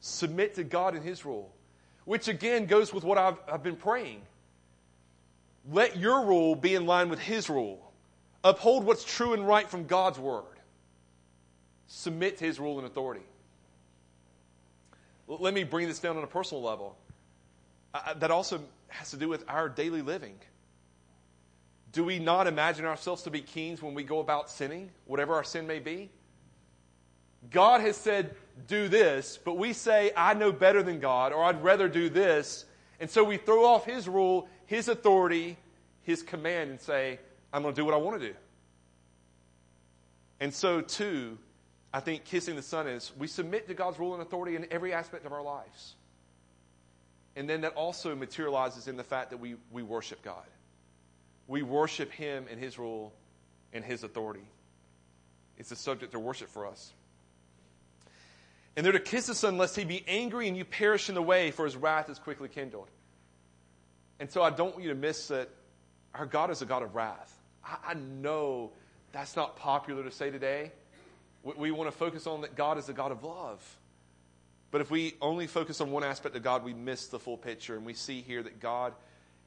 Submit 0.00 0.54
to 0.54 0.64
God 0.64 0.94
and 0.94 1.04
His 1.04 1.24
rule, 1.24 1.52
which 2.04 2.28
again 2.28 2.66
goes 2.66 2.92
with 2.92 3.04
what 3.04 3.18
I've, 3.18 3.36
I've 3.50 3.62
been 3.62 3.76
praying. 3.76 4.22
Let 5.70 5.96
your 5.96 6.24
rule 6.24 6.54
be 6.54 6.74
in 6.74 6.86
line 6.86 7.08
with 7.08 7.20
His 7.20 7.48
rule. 7.48 7.92
Uphold 8.42 8.84
what's 8.84 9.04
true 9.04 9.34
and 9.34 9.46
right 9.46 9.68
from 9.68 9.86
God's 9.86 10.18
word. 10.18 10.44
Submit 11.86 12.38
to 12.38 12.44
His 12.44 12.58
rule 12.58 12.78
and 12.78 12.86
authority. 12.86 13.24
Let 15.28 15.54
me 15.54 15.62
bring 15.62 15.86
this 15.86 16.00
down 16.00 16.16
on 16.16 16.24
a 16.24 16.26
personal 16.26 16.62
level. 16.62 16.96
Uh, 17.92 18.14
that 18.14 18.30
also 18.30 18.60
has 18.88 19.10
to 19.10 19.16
do 19.16 19.28
with 19.28 19.44
our 19.48 19.68
daily 19.68 20.02
living. 20.02 20.34
Do 21.92 22.04
we 22.04 22.18
not 22.18 22.46
imagine 22.46 22.84
ourselves 22.84 23.22
to 23.22 23.30
be 23.30 23.40
kings 23.40 23.82
when 23.82 23.94
we 23.94 24.04
go 24.04 24.20
about 24.20 24.48
sinning, 24.48 24.90
whatever 25.06 25.34
our 25.34 25.44
sin 25.44 25.66
may 25.66 25.80
be? 25.80 26.10
God 27.50 27.80
has 27.80 27.96
said, 27.96 28.34
do 28.68 28.88
this, 28.88 29.38
but 29.42 29.56
we 29.56 29.72
say, 29.72 30.12
I 30.16 30.34
know 30.34 30.52
better 30.52 30.82
than 30.82 31.00
God, 31.00 31.32
or 31.32 31.42
I'd 31.42 31.62
rather 31.64 31.88
do 31.88 32.08
this. 32.08 32.64
And 33.00 33.10
so 33.10 33.24
we 33.24 33.38
throw 33.38 33.64
off 33.64 33.84
His 33.86 34.08
rule, 34.08 34.48
His 34.66 34.88
authority, 34.88 35.56
His 36.02 36.22
command, 36.22 36.70
and 36.70 36.80
say, 36.80 37.18
I'm 37.52 37.62
going 37.62 37.74
to 37.74 37.80
do 37.80 37.84
what 37.84 37.94
I 37.94 37.96
want 37.96 38.20
to 38.20 38.28
do. 38.28 38.34
And 40.38 40.54
so, 40.54 40.80
too, 40.80 41.38
I 41.92 42.00
think 42.00 42.24
kissing 42.24 42.56
the 42.56 42.62
Son 42.62 42.86
is 42.86 43.10
we 43.18 43.26
submit 43.26 43.66
to 43.68 43.74
God's 43.74 43.98
rule 43.98 44.14
and 44.14 44.22
authority 44.22 44.54
in 44.54 44.66
every 44.70 44.92
aspect 44.92 45.26
of 45.26 45.32
our 45.32 45.42
lives. 45.42 45.94
And 47.36 47.48
then 47.48 47.62
that 47.62 47.74
also 47.74 48.14
materializes 48.14 48.86
in 48.86 48.96
the 48.96 49.04
fact 49.04 49.30
that 49.30 49.38
we, 49.38 49.56
we 49.72 49.82
worship 49.82 50.22
God 50.22 50.44
we 51.50 51.62
worship 51.62 52.12
him 52.12 52.46
and 52.48 52.60
his 52.60 52.78
rule 52.78 53.12
and 53.72 53.84
his 53.84 54.04
authority. 54.04 54.46
It's 55.58 55.72
a 55.72 55.76
subject 55.76 56.12
to 56.12 56.20
worship 56.20 56.48
for 56.48 56.64
us. 56.64 56.92
And 58.76 58.86
they're 58.86 58.92
to 58.92 59.00
kiss 59.00 59.26
the 59.26 59.34
Son 59.34 59.58
lest 59.58 59.74
he 59.74 59.84
be 59.84 60.04
angry 60.06 60.46
and 60.46 60.56
you 60.56 60.64
perish 60.64 61.08
in 61.08 61.16
the 61.16 61.22
way, 61.22 61.50
for 61.50 61.64
his 61.64 61.76
wrath 61.76 62.08
is 62.08 62.20
quickly 62.20 62.48
kindled. 62.48 62.86
And 64.20 64.30
so 64.30 64.44
I 64.44 64.50
don't 64.50 64.74
want 64.74 64.84
you 64.84 64.90
to 64.90 64.94
miss 64.94 65.26
that 65.28 65.48
our 66.14 66.24
God 66.24 66.52
is 66.52 66.62
a 66.62 66.66
God 66.66 66.84
of 66.84 66.94
wrath. 66.94 67.36
I, 67.64 67.78
I 67.84 67.94
know 67.94 68.70
that's 69.10 69.34
not 69.34 69.56
popular 69.56 70.04
to 70.04 70.10
say 70.12 70.30
today. 70.30 70.70
We, 71.42 71.54
we 71.54 71.70
want 71.72 71.90
to 71.90 71.96
focus 71.96 72.28
on 72.28 72.42
that 72.42 72.54
God 72.54 72.78
is 72.78 72.88
a 72.88 72.92
God 72.92 73.10
of 73.10 73.24
love. 73.24 73.76
But 74.70 74.82
if 74.82 74.90
we 74.92 75.16
only 75.20 75.48
focus 75.48 75.80
on 75.80 75.90
one 75.90 76.04
aspect 76.04 76.36
of 76.36 76.44
God, 76.44 76.62
we 76.62 76.74
miss 76.74 77.08
the 77.08 77.18
full 77.18 77.36
picture. 77.36 77.74
And 77.74 77.84
we 77.84 77.94
see 77.94 78.22
here 78.22 78.40
that 78.40 78.60
God, 78.60 78.92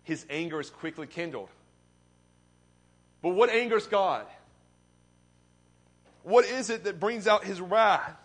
his 0.03 0.25
anger 0.29 0.59
is 0.59 0.69
quickly 0.69 1.07
kindled. 1.07 1.47
But 3.23 3.29
what 3.29 3.49
angers 3.49 3.87
God? 3.87 4.27
What 6.21 6.45
is 6.45 6.69
it 6.69 6.83
that 6.83 6.99
brings 6.99 7.27
out 7.27 7.43
his 7.43 7.59
wrath? 7.59 8.15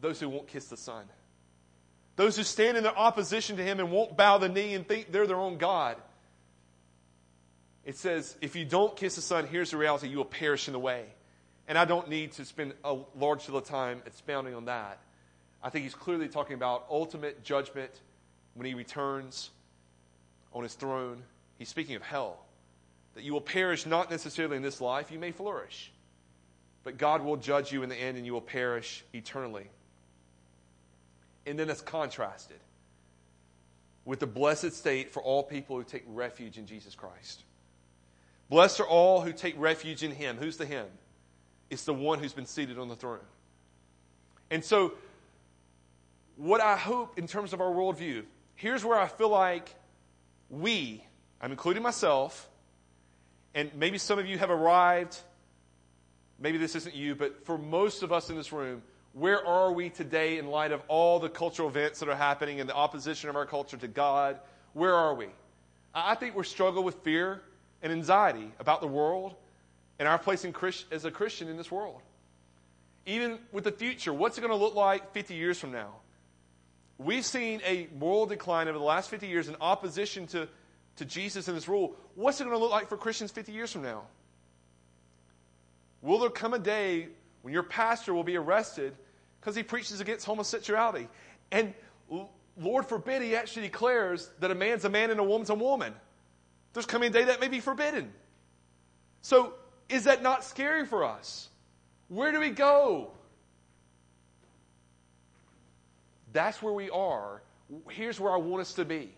those 0.00 0.20
who 0.20 0.28
won't 0.28 0.48
kiss 0.48 0.66
the 0.66 0.76
Son. 0.76 1.04
Those 2.16 2.36
who 2.36 2.42
stand 2.42 2.76
in 2.76 2.82
their 2.82 2.96
opposition 2.96 3.56
to 3.56 3.62
him 3.62 3.80
and 3.80 3.90
won't 3.90 4.16
bow 4.16 4.38
the 4.38 4.48
knee 4.48 4.74
and 4.74 4.86
think 4.86 5.12
they're 5.12 5.26
their 5.26 5.36
own 5.36 5.58
God. 5.58 5.96
It 7.84 7.96
says, 7.96 8.36
if 8.40 8.56
you 8.56 8.64
don't 8.64 8.94
kiss 8.96 9.16
the 9.16 9.22
Son, 9.22 9.46
here's 9.46 9.70
the 9.70 9.76
reality 9.76 10.08
you 10.08 10.18
will 10.18 10.24
perish 10.24 10.68
in 10.68 10.72
the 10.72 10.78
way. 10.78 11.04
And 11.66 11.78
I 11.78 11.84
don't 11.84 12.08
need 12.08 12.32
to 12.32 12.44
spend 12.44 12.74
a 12.84 12.96
large 13.16 13.46
deal 13.46 13.56
of 13.56 13.64
time 13.64 14.02
expounding 14.06 14.54
on 14.54 14.66
that. 14.66 14.98
I 15.62 15.70
think 15.70 15.84
he's 15.84 15.94
clearly 15.94 16.28
talking 16.28 16.54
about 16.54 16.86
ultimate 16.90 17.42
judgment 17.44 17.90
when 18.54 18.66
he 18.66 18.74
returns 18.74 19.50
on 20.52 20.62
his 20.62 20.74
throne. 20.74 21.22
He's 21.60 21.68
speaking 21.68 21.94
of 21.94 22.00
hell. 22.00 22.38
That 23.14 23.22
you 23.22 23.34
will 23.34 23.42
perish 23.42 23.84
not 23.84 24.10
necessarily 24.10 24.56
in 24.56 24.62
this 24.62 24.80
life, 24.80 25.10
you 25.10 25.18
may 25.18 25.30
flourish. 25.30 25.92
But 26.84 26.96
God 26.96 27.22
will 27.22 27.36
judge 27.36 27.70
you 27.70 27.82
in 27.82 27.90
the 27.90 27.96
end 27.96 28.16
and 28.16 28.24
you 28.24 28.32
will 28.32 28.40
perish 28.40 29.04
eternally. 29.12 29.68
And 31.44 31.58
then 31.58 31.68
it's 31.68 31.82
contrasted 31.82 32.60
with 34.06 34.20
the 34.20 34.26
blessed 34.26 34.72
state 34.72 35.12
for 35.12 35.22
all 35.22 35.42
people 35.42 35.76
who 35.76 35.84
take 35.84 36.04
refuge 36.06 36.56
in 36.56 36.64
Jesus 36.64 36.94
Christ. 36.94 37.44
Blessed 38.48 38.80
are 38.80 38.88
all 38.88 39.20
who 39.20 39.30
take 39.30 39.54
refuge 39.58 40.02
in 40.02 40.12
Him. 40.12 40.38
Who's 40.38 40.56
the 40.56 40.64
Him? 40.64 40.86
It's 41.68 41.84
the 41.84 41.92
one 41.92 42.20
who's 42.20 42.32
been 42.32 42.46
seated 42.46 42.78
on 42.78 42.88
the 42.88 42.96
throne. 42.96 43.20
And 44.50 44.64
so, 44.64 44.94
what 46.36 46.62
I 46.62 46.78
hope 46.78 47.18
in 47.18 47.26
terms 47.26 47.52
of 47.52 47.60
our 47.60 47.70
worldview, 47.70 48.24
here's 48.54 48.82
where 48.82 48.98
I 48.98 49.08
feel 49.08 49.28
like 49.28 49.74
we, 50.48 51.04
I'm 51.40 51.50
including 51.50 51.82
myself, 51.82 52.48
and 53.54 53.70
maybe 53.74 53.98
some 53.98 54.18
of 54.18 54.26
you 54.26 54.38
have 54.38 54.50
arrived, 54.50 55.18
maybe 56.38 56.58
this 56.58 56.74
isn't 56.76 56.94
you, 56.94 57.14
but 57.14 57.46
for 57.46 57.56
most 57.56 58.02
of 58.02 58.12
us 58.12 58.30
in 58.30 58.36
this 58.36 58.52
room, 58.52 58.82
where 59.12 59.44
are 59.44 59.72
we 59.72 59.90
today 59.90 60.38
in 60.38 60.46
light 60.46 60.70
of 60.70 60.82
all 60.86 61.18
the 61.18 61.28
cultural 61.28 61.68
events 61.68 62.00
that 62.00 62.08
are 62.08 62.16
happening 62.16 62.60
and 62.60 62.68
the 62.68 62.74
opposition 62.74 63.28
of 63.28 63.36
our 63.36 63.46
culture 63.46 63.76
to 63.76 63.88
God? 63.88 64.38
Where 64.72 64.94
are 64.94 65.14
we? 65.14 65.26
I 65.94 66.14
think 66.14 66.36
we're 66.36 66.44
struggling 66.44 66.84
with 66.84 66.96
fear 67.02 67.42
and 67.82 67.92
anxiety 67.92 68.52
about 68.60 68.80
the 68.80 68.86
world 68.86 69.34
and 69.98 70.06
our 70.06 70.18
place 70.18 70.44
in 70.44 70.52
Christ, 70.52 70.86
as 70.90 71.04
a 71.04 71.10
Christian 71.10 71.48
in 71.48 71.56
this 71.56 71.70
world. 71.70 72.00
Even 73.06 73.38
with 73.50 73.64
the 73.64 73.72
future, 73.72 74.12
what's 74.12 74.38
it 74.38 74.42
going 74.42 74.52
to 74.52 74.56
look 74.56 74.74
like 74.74 75.12
50 75.12 75.34
years 75.34 75.58
from 75.58 75.72
now? 75.72 75.94
We've 76.98 77.24
seen 77.24 77.60
a 77.66 77.88
moral 77.98 78.26
decline 78.26 78.68
over 78.68 78.78
the 78.78 78.84
last 78.84 79.10
50 79.10 79.26
years 79.26 79.48
in 79.48 79.56
opposition 79.60 80.26
to, 80.28 80.48
to 80.96 81.04
Jesus 81.04 81.48
and 81.48 81.54
his 81.54 81.68
rule. 81.68 81.96
What's 82.14 82.40
it 82.40 82.44
going 82.44 82.56
to 82.56 82.60
look 82.60 82.70
like 82.70 82.88
for 82.88 82.96
Christians 82.96 83.30
50 83.30 83.52
years 83.52 83.72
from 83.72 83.82
now? 83.82 84.02
Will 86.02 86.18
there 86.18 86.30
come 86.30 86.54
a 86.54 86.58
day 86.58 87.08
when 87.42 87.54
your 87.54 87.62
pastor 87.62 88.14
will 88.14 88.24
be 88.24 88.36
arrested 88.36 88.94
because 89.40 89.56
he 89.56 89.62
preaches 89.62 90.00
against 90.00 90.26
homosexuality. 90.26 91.08
And 91.50 91.72
Lord 92.56 92.86
forbid 92.86 93.22
he 93.22 93.34
actually 93.34 93.62
declares 93.62 94.30
that 94.40 94.50
a 94.50 94.54
man's 94.54 94.84
a 94.84 94.90
man 94.90 95.10
and 95.10 95.18
a 95.18 95.24
woman's 95.24 95.50
a 95.50 95.54
woman. 95.54 95.94
There's 96.72 96.86
coming 96.86 97.08
a 97.08 97.12
day 97.12 97.24
that 97.24 97.40
may 97.40 97.48
be 97.48 97.60
forbidden. 97.60 98.12
So, 99.22 99.54
is 99.88 100.04
that 100.04 100.22
not 100.22 100.44
scary 100.44 100.86
for 100.86 101.04
us? 101.04 101.48
Where 102.08 102.32
do 102.32 102.38
we 102.38 102.50
go? 102.50 103.12
That's 106.32 106.62
where 106.62 106.72
we 106.72 106.90
are. 106.90 107.42
Here's 107.88 108.20
where 108.20 108.32
I 108.32 108.36
want 108.36 108.60
us 108.60 108.74
to 108.74 108.84
be. 108.84 109.12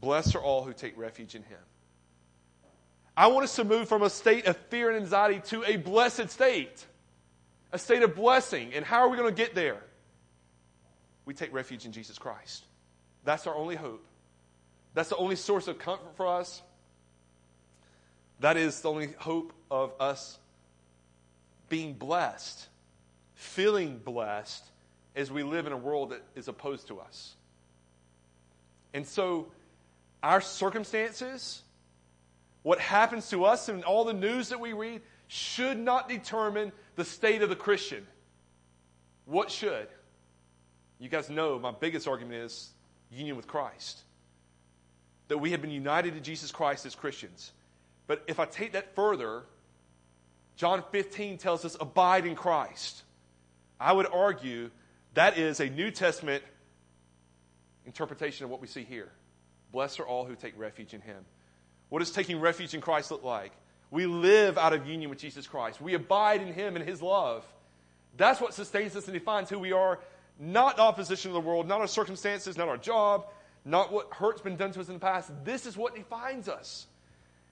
Blessed 0.00 0.36
are 0.36 0.42
all 0.42 0.64
who 0.64 0.72
take 0.72 0.96
refuge 0.98 1.34
in 1.34 1.42
him. 1.42 1.58
I 3.16 3.28
want 3.28 3.44
us 3.44 3.56
to 3.56 3.64
move 3.64 3.88
from 3.88 4.02
a 4.02 4.10
state 4.10 4.46
of 4.46 4.56
fear 4.68 4.90
and 4.90 5.00
anxiety 5.02 5.40
to 5.46 5.64
a 5.64 5.76
blessed 5.76 6.28
state, 6.28 6.84
a 7.72 7.78
state 7.78 8.02
of 8.02 8.14
blessing. 8.14 8.74
And 8.74 8.84
how 8.84 8.98
are 8.98 9.08
we 9.08 9.16
going 9.16 9.34
to 9.34 9.42
get 9.42 9.54
there? 9.54 9.82
We 11.24 11.32
take 11.32 11.52
refuge 11.52 11.86
in 11.86 11.92
Jesus 11.92 12.18
Christ. 12.18 12.64
That's 13.24 13.46
our 13.46 13.54
only 13.54 13.74
hope. 13.74 14.04
That's 14.94 15.08
the 15.08 15.16
only 15.16 15.36
source 15.36 15.66
of 15.66 15.78
comfort 15.78 16.14
for 16.16 16.26
us. 16.26 16.62
That 18.40 18.56
is 18.56 18.80
the 18.80 18.90
only 18.90 19.08
hope 19.18 19.52
of 19.70 19.92
us 19.98 20.38
being 21.68 21.94
blessed, 21.94 22.68
feeling 23.34 23.98
blessed 23.98 24.64
as 25.14 25.30
we 25.30 25.42
live 25.42 25.66
in 25.66 25.72
a 25.72 25.76
world 25.76 26.10
that 26.10 26.22
is 26.34 26.48
opposed 26.48 26.88
to 26.88 27.00
us. 27.00 27.34
And 28.92 29.06
so, 29.06 29.48
our 30.26 30.40
circumstances, 30.40 31.62
what 32.62 32.80
happens 32.80 33.30
to 33.30 33.44
us 33.44 33.68
and 33.68 33.84
all 33.84 34.04
the 34.04 34.12
news 34.12 34.48
that 34.48 34.58
we 34.58 34.72
read 34.72 35.00
should 35.28 35.78
not 35.78 36.08
determine 36.08 36.72
the 36.96 37.04
state 37.04 37.42
of 37.42 37.48
the 37.48 37.54
Christian. 37.54 38.04
What 39.24 39.52
should? 39.52 39.86
You 40.98 41.08
guys 41.08 41.30
know 41.30 41.60
my 41.60 41.70
biggest 41.70 42.08
argument 42.08 42.42
is 42.42 42.70
union 43.08 43.36
with 43.36 43.46
Christ. 43.46 44.00
That 45.28 45.38
we 45.38 45.52
have 45.52 45.62
been 45.62 45.70
united 45.70 46.14
to 46.14 46.20
Jesus 46.20 46.50
Christ 46.50 46.86
as 46.86 46.96
Christians. 46.96 47.52
But 48.08 48.24
if 48.26 48.40
I 48.40 48.46
take 48.46 48.72
that 48.72 48.96
further, 48.96 49.44
John 50.56 50.82
15 50.90 51.38
tells 51.38 51.64
us, 51.64 51.76
abide 51.80 52.26
in 52.26 52.34
Christ. 52.34 53.04
I 53.78 53.92
would 53.92 54.06
argue 54.12 54.70
that 55.14 55.38
is 55.38 55.60
a 55.60 55.70
New 55.70 55.92
Testament 55.92 56.42
interpretation 57.84 58.42
of 58.44 58.50
what 58.50 58.60
we 58.60 58.66
see 58.66 58.82
here. 58.82 59.12
Blessed 59.76 60.00
are 60.00 60.06
all 60.06 60.24
who 60.24 60.34
take 60.34 60.58
refuge 60.58 60.94
in 60.94 61.02
him. 61.02 61.22
What 61.90 61.98
does 61.98 62.10
taking 62.10 62.40
refuge 62.40 62.72
in 62.72 62.80
Christ 62.80 63.10
look 63.10 63.22
like? 63.22 63.52
We 63.90 64.06
live 64.06 64.56
out 64.56 64.72
of 64.72 64.86
union 64.86 65.10
with 65.10 65.18
Jesus 65.18 65.46
Christ. 65.46 65.82
We 65.82 65.92
abide 65.92 66.40
in 66.40 66.54
Him 66.54 66.76
and 66.76 66.88
His 66.88 67.02
love. 67.02 67.46
That's 68.16 68.40
what 68.40 68.54
sustains 68.54 68.96
us 68.96 69.04
and 69.04 69.12
defines 69.12 69.50
who 69.50 69.58
we 69.58 69.72
are, 69.72 69.98
not 70.40 70.78
opposition 70.78 71.30
to 71.30 71.34
the 71.34 71.42
world, 71.42 71.68
not 71.68 71.82
our 71.82 71.86
circumstances, 71.86 72.56
not 72.56 72.68
our 72.68 72.78
job, 72.78 73.26
not 73.66 73.92
what 73.92 74.14
hurt's 74.14 74.40
been 74.40 74.56
done 74.56 74.72
to 74.72 74.80
us 74.80 74.88
in 74.88 74.94
the 74.94 74.98
past. 74.98 75.30
This 75.44 75.66
is 75.66 75.76
what 75.76 75.94
defines 75.94 76.48
us. 76.48 76.86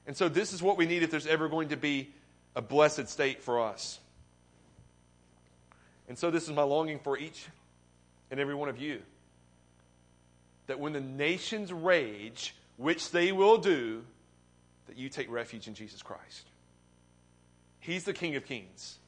And 0.07 0.17
so, 0.17 0.31
this 0.31 0.55
is 0.55 0.63
what 0.63 0.79
we 0.79 0.87
need 0.87 1.03
if 1.03 1.11
there's 1.11 1.27
ever 1.27 1.51
going 1.51 1.69
to 1.69 1.77
be 1.77 2.09
a 2.57 2.63
blessed 2.63 3.07
state 3.11 3.43
for 3.43 3.63
us. 3.63 4.01
And 6.09 6.17
so, 6.17 6.31
this 6.31 6.45
is 6.45 6.55
my 6.55 6.63
longing 6.63 7.01
for 7.01 7.19
each 7.19 7.45
and 8.31 8.41
every 8.41 8.55
one 8.55 8.71
of 8.71 8.79
you. 8.79 9.03
That 10.67 10.81
when 10.81 10.93
the 10.93 11.01
nations 11.01 11.73
rage, 11.73 12.55
which 12.77 13.11
they 13.11 13.33
will 13.33 13.59
do, 13.59 14.03
that 14.87 14.97
you 14.97 15.09
take 15.09 15.31
refuge 15.31 15.69
in 15.69 15.75
Jesus 15.75 16.03
Christ. 16.03 16.49
He's 17.81 18.05
the 18.05 18.13
King 18.13 18.37
of 18.37 18.47
Kings, 18.47 18.99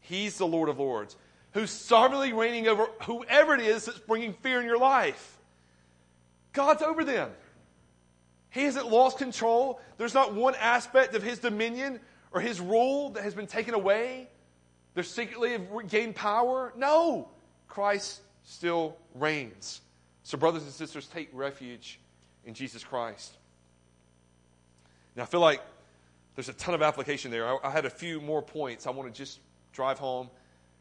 He's 0.00 0.38
the 0.38 0.46
Lord 0.46 0.68
of 0.68 0.78
Lords, 0.78 1.16
who's 1.52 1.70
sovereignly 1.70 2.32
reigning 2.32 2.68
over 2.68 2.86
whoever 3.04 3.54
it 3.54 3.60
is 3.60 3.84
that's 3.84 3.98
bringing 3.98 4.34
fear 4.34 4.60
in 4.60 4.66
your 4.66 4.78
life. 4.78 5.38
God's 6.52 6.82
over 6.82 7.04
them. 7.04 7.30
He 8.50 8.64
hasn't 8.64 8.90
lost 8.90 9.18
control. 9.18 9.80
There's 9.98 10.14
not 10.14 10.34
one 10.34 10.54
aspect 10.54 11.14
of 11.14 11.22
his 11.22 11.38
dominion 11.38 12.00
or 12.32 12.40
his 12.40 12.60
rule 12.60 13.10
that 13.10 13.22
has 13.22 13.34
been 13.34 13.46
taken 13.46 13.74
away. 13.74 14.28
They're 14.94 15.04
secretly 15.04 15.52
have 15.52 15.70
power. 16.14 16.72
No, 16.76 17.28
Christ 17.68 18.22
still 18.44 18.96
reigns. 19.14 19.82
So, 20.26 20.36
brothers 20.36 20.64
and 20.64 20.72
sisters, 20.72 21.06
take 21.06 21.28
refuge 21.32 22.00
in 22.44 22.52
Jesus 22.52 22.82
Christ. 22.82 23.36
Now, 25.14 25.22
I 25.22 25.26
feel 25.26 25.38
like 25.38 25.62
there's 26.34 26.48
a 26.48 26.52
ton 26.54 26.74
of 26.74 26.82
application 26.82 27.30
there. 27.30 27.46
I, 27.46 27.58
I 27.62 27.70
had 27.70 27.84
a 27.84 27.90
few 27.90 28.20
more 28.20 28.42
points. 28.42 28.88
I 28.88 28.90
want 28.90 29.08
to 29.08 29.16
just 29.16 29.38
drive 29.72 30.00
home 30.00 30.28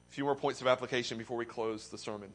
a 0.09 0.11
few 0.11 0.23
more 0.23 0.33
points 0.33 0.61
of 0.61 0.67
application 0.67 1.19
before 1.19 1.37
we 1.37 1.45
close 1.45 1.89
the 1.89 1.97
sermon. 1.99 2.29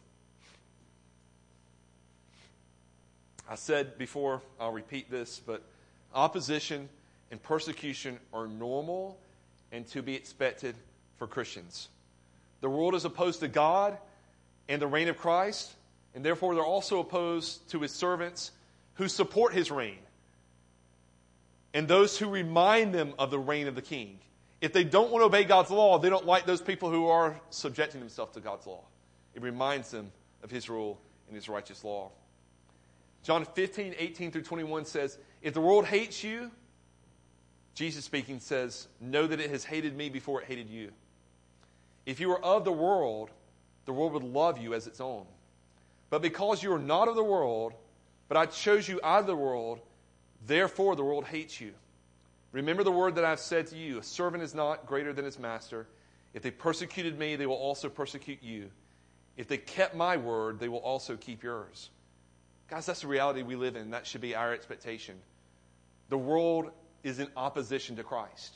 I 3.51 3.57
said 3.57 3.99
before, 3.99 4.41
I'll 4.61 4.71
repeat 4.71 5.11
this, 5.11 5.41
but 5.45 5.65
opposition 6.15 6.89
and 7.33 7.43
persecution 7.43 8.21
are 8.33 8.47
normal 8.47 9.19
and 9.73 9.85
to 9.89 10.01
be 10.01 10.15
expected 10.15 10.77
for 11.17 11.27
Christians. 11.27 11.89
The 12.61 12.71
world 12.71 12.95
is 12.95 13.05
opposed 13.05 13.41
to 13.41 13.49
God 13.49 13.99
and 14.69 14.81
the 14.81 14.87
reign 14.87 15.09
of 15.09 15.19
Christ, 15.19 15.75
and 16.15 16.25
therefore 16.25 16.55
they're 16.55 16.65
also 16.65 17.01
opposed 17.01 17.69
to 17.71 17.81
his 17.81 17.93
servants 17.93 18.53
who 18.95 19.09
support 19.09 19.53
his 19.53 19.71
reign 19.71 19.99
and 21.73 21.87
those 21.87 22.19
who 22.19 22.29
remind 22.29 22.93
them 22.93 23.15
of 23.19 23.31
the 23.31 23.39
reign 23.39 23.69
of 23.69 23.75
the 23.75 23.83
king. 23.83 24.19
If 24.61 24.73
they 24.73 24.85
don't 24.85 25.11
want 25.11 25.23
to 25.23 25.27
obey 25.27 25.45
God's 25.45 25.71
law, 25.71 25.99
they 25.99 26.11
don't 26.11 26.27
like 26.27 26.45
those 26.45 26.61
people 26.61 26.91
who 26.91 27.07
are 27.07 27.41
subjecting 27.51 28.01
themselves 28.01 28.35
to 28.35 28.41
God's 28.41 28.67
law. 28.67 28.85
It 29.35 29.43
reminds 29.43 29.91
them 29.91 30.11
of 30.43 30.51
his 30.51 30.69
rule 30.69 31.01
and 31.29 31.37
his 31.37 31.49
righteous 31.49 31.85
law. 31.85 32.11
John 33.23 33.45
15, 33.45 33.95
18 33.99 34.33
through 34.33 34.43
21 34.43 34.85
says, 34.85 35.19
If 35.43 35.55
the 35.55 35.61
world 35.61 35.87
hates 35.87 36.25
you, 36.25 36.51
Jesus 37.75 38.05
speaking 38.05 38.41
says, 38.41 38.89
Know 39.01 39.27
that 39.27 39.41
it 39.41 39.51
has 39.51 39.65
hated 39.65 39.97
me 39.97 40.09
before 40.09 40.43
it 40.43 40.49
hated 40.49 40.69
you. 40.69 40.91
If 42.07 42.19
you 42.19 42.29
were 42.29 42.45
of 42.45 42.65
the 42.65 42.73
world, 42.73 43.31
the 43.85 43.93
world 43.93 44.13
would 44.15 44.25
love 44.25 44.59
you 44.59 44.75
as 44.75 44.87
its 44.87 45.01
own. 45.01 45.27
But 46.11 46.23
because 46.23 46.63
you 46.63 46.73
are 46.73 46.79
not 46.79 47.09
of 47.09 47.15
the 47.15 47.25
world, 47.25 47.73
but 48.29 48.37
I 48.37 48.47
chose 48.47 48.89
you 48.89 49.01
out 49.03 49.21
of 49.21 49.27
the 49.27 49.37
world, 49.37 49.81
Therefore, 50.47 50.97
the 50.97 51.05
world 51.05 51.25
hates 51.25 51.61
you. 51.61 51.73
Remember 52.53 52.83
the 52.83 52.91
word 52.91 53.15
that 53.17 53.25
I've 53.25 53.41
said 53.41 53.67
to 53.69 53.77
you 53.77 53.99
a 53.99 54.03
servant 54.03 54.43
is 54.43 54.55
not 54.55 54.87
greater 54.87 55.13
than 55.13 55.25
his 55.25 55.39
master. 55.39 55.87
If 56.33 56.43
they 56.43 56.51
persecuted 56.51 57.19
me, 57.19 57.37
they 57.37 57.47
will 57.47 57.55
also 57.57 57.89
persecute 57.89 58.43
you. 58.43 58.71
If 59.37 59.49
they 59.49 59.59
kept 59.59 59.95
my 59.95 60.17
word, 60.17 60.59
they 60.59 60.69
will 60.69 60.79
also 60.79 61.17
keep 61.17 61.43
yours. 61.43 61.91
Guys, 62.69 62.87
that's 62.87 63.01
the 63.01 63.09
reality 63.09 63.43
we 63.43 63.57
live 63.57 63.77
in. 63.77 63.91
That 63.91 64.07
should 64.07 64.21
be 64.21 64.35
our 64.35 64.53
expectation. 64.53 65.17
The 66.09 66.19
world 66.19 66.71
is 67.03 67.19
in 67.19 67.29
opposition 67.37 67.97
to 67.97 68.03
Christ. 68.03 68.55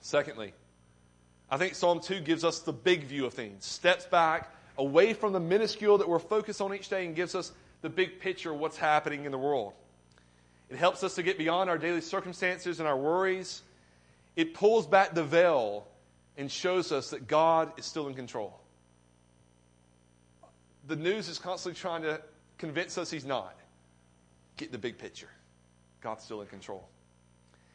Secondly, 0.00 0.52
I 1.50 1.56
think 1.56 1.74
Psalm 1.74 2.00
2 2.00 2.20
gives 2.20 2.44
us 2.44 2.60
the 2.60 2.72
big 2.72 3.04
view 3.04 3.26
of 3.26 3.34
things, 3.34 3.64
steps 3.64 4.06
back 4.06 4.55
away 4.78 5.12
from 5.12 5.32
the 5.32 5.40
minuscule 5.40 5.98
that 5.98 6.08
we're 6.08 6.18
focused 6.18 6.60
on 6.60 6.74
each 6.74 6.88
day 6.88 7.06
and 7.06 7.14
gives 7.14 7.34
us 7.34 7.52
the 7.82 7.88
big 7.88 8.20
picture 8.20 8.52
of 8.52 8.58
what's 8.58 8.76
happening 8.76 9.24
in 9.24 9.32
the 9.32 9.38
world. 9.38 9.72
It 10.68 10.76
helps 10.76 11.04
us 11.04 11.14
to 11.14 11.22
get 11.22 11.38
beyond 11.38 11.70
our 11.70 11.78
daily 11.78 12.00
circumstances 12.00 12.80
and 12.80 12.88
our 12.88 12.96
worries. 12.96 13.62
It 14.34 14.54
pulls 14.54 14.86
back 14.86 15.14
the 15.14 15.24
veil 15.24 15.86
and 16.36 16.50
shows 16.50 16.92
us 16.92 17.10
that 17.10 17.26
God 17.26 17.72
is 17.78 17.84
still 17.84 18.08
in 18.08 18.14
control. 18.14 18.58
The 20.88 20.96
news 20.96 21.28
is 21.28 21.38
constantly 21.38 21.80
trying 21.80 22.02
to 22.02 22.20
convince 22.58 22.98
us 22.98 23.10
he's 23.10 23.24
not. 23.24 23.56
Get 24.56 24.72
the 24.72 24.78
big 24.78 24.98
picture. 24.98 25.28
God's 26.00 26.24
still 26.24 26.40
in 26.40 26.48
control. 26.48 26.88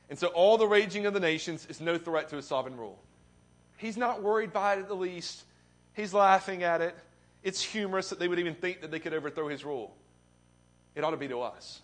And 0.09 0.19
so 0.19 0.27
all 0.27 0.57
the 0.57 0.67
raging 0.67 1.05
of 1.05 1.13
the 1.13 1.19
nations 1.19 1.65
is 1.69 1.79
no 1.79 1.97
threat 1.97 2.29
to 2.29 2.35
his 2.35 2.45
sovereign 2.45 2.77
rule. 2.77 2.99
He's 3.77 3.97
not 3.97 4.21
worried 4.21 4.53
by 4.53 4.73
it 4.73 4.79
at 4.79 4.87
the 4.87 4.95
least. 4.95 5.43
He's 6.01 6.15
laughing 6.15 6.63
at 6.63 6.81
it. 6.81 6.95
It's 7.43 7.61
humorous 7.61 8.09
that 8.09 8.17
they 8.17 8.27
would 8.27 8.39
even 8.39 8.55
think 8.55 8.81
that 8.81 8.89
they 8.89 8.97
could 8.97 9.13
overthrow 9.13 9.49
his 9.49 9.63
rule. 9.63 9.95
It 10.95 11.03
ought 11.03 11.11
to 11.11 11.17
be 11.17 11.27
to 11.27 11.41
us. 11.41 11.79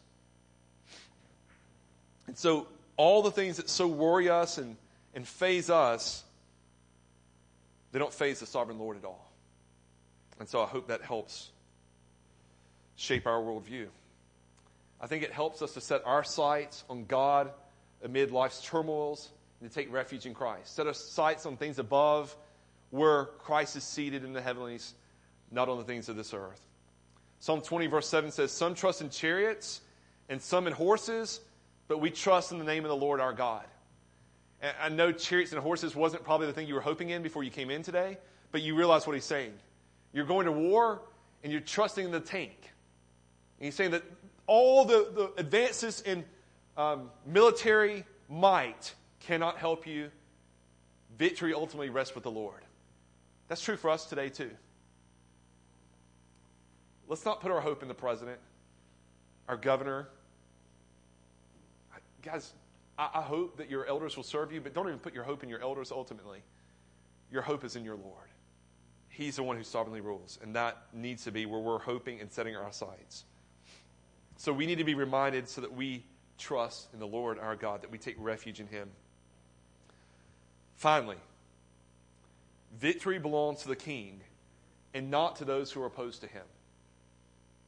And 2.25 2.35
so, 2.35 2.67
all 2.95 3.21
the 3.21 3.29
things 3.29 3.57
that 3.57 3.69
so 3.69 3.85
worry 3.85 4.27
us 4.27 4.57
and, 4.57 4.75
and 5.13 5.27
faze 5.27 5.69
us, 5.69 6.23
they 7.91 7.99
don't 7.99 8.11
faze 8.11 8.39
the 8.39 8.47
sovereign 8.47 8.79
Lord 8.79 8.97
at 8.97 9.05
all. 9.05 9.31
And 10.39 10.49
so, 10.49 10.63
I 10.63 10.65
hope 10.65 10.87
that 10.87 11.03
helps 11.03 11.51
shape 12.95 13.27
our 13.27 13.39
worldview. 13.39 13.85
I 14.99 15.05
think 15.05 15.25
it 15.25 15.31
helps 15.31 15.61
us 15.61 15.75
to 15.75 15.81
set 15.81 16.01
our 16.07 16.23
sights 16.23 16.83
on 16.89 17.05
God 17.05 17.51
amid 18.03 18.31
life's 18.31 18.63
turmoils 18.65 19.29
and 19.61 19.69
to 19.69 19.75
take 19.75 19.93
refuge 19.93 20.25
in 20.25 20.33
Christ. 20.33 20.75
Set 20.75 20.87
our 20.87 20.95
sights 20.95 21.45
on 21.45 21.55
things 21.55 21.77
above 21.77 22.35
where 22.89 23.25
Christ 23.25 23.75
is 23.75 23.83
seated 23.83 24.23
in 24.23 24.33
the 24.33 24.41
heavenlies, 24.41 24.93
not 25.51 25.69
on 25.69 25.77
the 25.77 25.83
things 25.83 26.09
of 26.09 26.15
this 26.15 26.33
earth. 26.33 26.61
Psalm 27.39 27.61
20, 27.61 27.87
verse 27.87 28.07
7 28.07 28.31
says, 28.31 28.51
Some 28.51 28.73
trust 28.73 29.01
in 29.01 29.09
chariots 29.09 29.81
and 30.29 30.41
some 30.41 30.67
in 30.67 30.73
horses, 30.73 31.39
but 31.87 31.99
we 31.99 32.09
trust 32.09 32.51
in 32.51 32.57
the 32.57 32.65
name 32.65 32.83
of 32.83 32.89
the 32.89 32.95
Lord 32.95 33.19
our 33.19 33.33
God. 33.33 33.65
And 34.61 34.73
I 34.81 34.89
know 34.89 35.11
chariots 35.11 35.51
and 35.51 35.61
horses 35.61 35.95
wasn't 35.95 36.23
probably 36.23 36.47
the 36.47 36.53
thing 36.53 36.67
you 36.67 36.73
were 36.73 36.81
hoping 36.81 37.11
in 37.11 37.21
before 37.21 37.43
you 37.43 37.51
came 37.51 37.69
in 37.69 37.83
today, 37.83 38.17
but 38.51 38.61
you 38.61 38.75
realize 38.75 39.05
what 39.05 39.13
he's 39.13 39.25
saying. 39.25 39.53
You're 40.13 40.25
going 40.25 40.45
to 40.45 40.51
war 40.51 41.01
and 41.43 41.51
you're 41.51 41.61
trusting 41.61 42.03
in 42.03 42.11
the 42.11 42.19
tank. 42.19 42.57
And 43.59 43.65
he's 43.65 43.75
saying 43.75 43.91
that 43.91 44.03
all 44.47 44.85
the, 44.85 45.11
the 45.13 45.41
advances 45.41 46.01
in 46.01 46.25
um, 46.75 47.11
military 47.25 48.05
might 48.29 48.93
cannot 49.19 49.57
help 49.57 49.85
you. 49.85 50.09
Victory 51.17 51.53
ultimately 51.53 51.89
rests 51.89 52.15
with 52.15 52.23
the 52.23 52.31
Lord. 52.31 52.61
That's 53.47 53.61
true 53.61 53.77
for 53.77 53.89
us 53.89 54.05
today, 54.05 54.29
too. 54.29 54.51
Let's 57.07 57.23
not 57.25 57.39
put 57.39 57.51
our 57.51 57.61
hope 57.61 57.81
in 57.81 57.87
the 57.87 57.93
president, 57.93 58.39
our 59.47 59.55
governor. 59.55 60.09
Guys, 62.21 62.51
I, 62.97 63.09
I 63.15 63.21
hope 63.21 63.57
that 63.57 63.69
your 63.69 63.85
elders 63.85 64.17
will 64.17 64.23
serve 64.23 64.51
you, 64.51 64.59
but 64.59 64.73
don't 64.73 64.87
even 64.87 64.99
put 64.99 65.13
your 65.13 65.23
hope 65.23 65.43
in 65.43 65.49
your 65.49 65.61
elders 65.61 65.91
ultimately. 65.91 66.39
Your 67.31 67.41
hope 67.41 67.63
is 67.63 67.75
in 67.75 67.85
your 67.85 67.95
Lord. 67.95 68.27
He's 69.09 69.37
the 69.37 69.43
one 69.43 69.57
who 69.57 69.63
sovereignly 69.63 70.01
rules, 70.01 70.37
and 70.43 70.55
that 70.55 70.77
needs 70.93 71.23
to 71.23 71.31
be 71.31 71.45
where 71.45 71.59
we're 71.59 71.79
hoping 71.79 72.19
and 72.19 72.31
setting 72.31 72.55
our 72.55 72.71
sights. 72.71 73.23
So 74.35 74.53
we 74.53 74.65
need 74.65 74.77
to 74.77 74.83
be 74.83 74.93
reminded 74.93 75.47
so 75.49 75.61
that 75.61 75.73
we 75.73 76.03
trust 76.37 76.89
in 76.93 76.99
the 76.99 77.07
Lord 77.07 77.39
our 77.39 77.55
God, 77.55 77.81
that 77.81 77.91
we 77.91 77.97
take 77.97 78.15
refuge 78.19 78.59
in 78.59 78.67
Him. 78.67 78.89
Finally, 80.75 81.17
victory 82.79 83.19
belongs 83.19 83.61
to 83.61 83.67
the 83.67 83.75
king 83.75 84.21
and 84.93 85.11
not 85.11 85.37
to 85.37 85.45
those 85.45 85.71
who 85.71 85.81
are 85.81 85.85
opposed 85.85 86.21
to 86.21 86.27
him. 86.27 86.43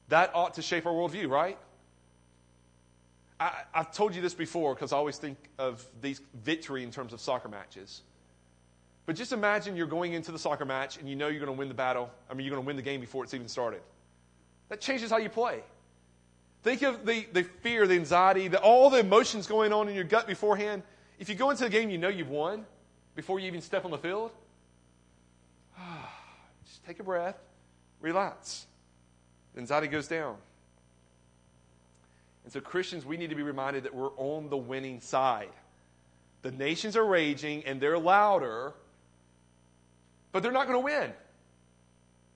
That 0.09 0.31
ought 0.33 0.55
to 0.55 0.61
shape 0.61 0.85
our 0.85 0.93
worldview, 0.93 1.29
right? 1.29 1.57
I, 3.39 3.53
have 3.71 3.93
told 3.93 4.15
you 4.15 4.21
this 4.21 4.33
before 4.33 4.73
because 4.73 4.91
I 4.91 4.97
always 4.97 5.17
think 5.17 5.37
of 5.57 5.85
these 6.01 6.21
victory 6.43 6.83
in 6.83 6.91
terms 6.91 7.13
of 7.13 7.21
soccer 7.21 7.47
matches. 7.47 8.01
But 9.05 9.15
just 9.15 9.31
imagine 9.31 9.75
you're 9.75 9.87
going 9.87 10.13
into 10.13 10.31
the 10.31 10.39
soccer 10.39 10.65
match 10.65 10.97
and 10.97 11.09
you 11.09 11.15
know 11.15 11.27
you're 11.27 11.39
going 11.39 11.55
to 11.55 11.57
win 11.57 11.67
the 11.67 11.73
battle. 11.73 12.09
I 12.29 12.33
mean, 12.33 12.45
you're 12.45 12.53
going 12.53 12.63
to 12.63 12.67
win 12.67 12.75
the 12.75 12.81
game 12.81 12.99
before 12.99 13.23
it's 13.23 13.33
even 13.33 13.47
started. 13.47 13.81
That 14.67 14.81
changes 14.81 15.09
how 15.09 15.17
you 15.17 15.29
play. 15.29 15.63
Think 16.63 16.81
of 16.81 17.05
the, 17.05 17.25
the 17.31 17.43
fear, 17.43 17.87
the 17.87 17.95
anxiety, 17.95 18.49
the, 18.49 18.59
all 18.59 18.89
the 18.89 18.99
emotions 18.99 19.47
going 19.47 19.71
on 19.71 19.87
in 19.87 19.95
your 19.95 20.03
gut 20.03 20.27
beforehand. 20.27 20.83
If 21.17 21.29
you 21.29 21.35
go 21.35 21.49
into 21.49 21.63
the 21.63 21.69
game, 21.69 21.89
you 21.89 21.97
know 21.97 22.09
you've 22.09 22.29
won 22.29 22.65
before 23.15 23.39
you 23.39 23.47
even 23.47 23.61
step 23.61 23.85
on 23.85 23.91
the 23.91 23.97
field. 23.97 24.31
Just 26.65 26.85
take 26.85 26.99
a 26.99 27.03
breath, 27.03 27.37
relax. 28.01 28.65
The 29.53 29.61
Anxiety 29.61 29.87
goes 29.87 30.07
down. 30.07 30.35
And 32.43 32.53
so, 32.53 32.61
Christians, 32.61 33.05
we 33.05 33.17
need 33.17 33.29
to 33.29 33.35
be 33.35 33.43
reminded 33.43 33.83
that 33.83 33.93
we're 33.93 34.11
on 34.17 34.49
the 34.49 34.57
winning 34.57 35.01
side. 35.01 35.49
The 36.41 36.51
nations 36.51 36.95
are 36.95 37.05
raging 37.05 37.65
and 37.65 37.81
they're 37.81 37.99
louder, 37.99 38.73
but 40.31 40.41
they're 40.41 40.51
not 40.51 40.67
going 40.67 40.79
to 40.79 40.85
win. 40.85 41.11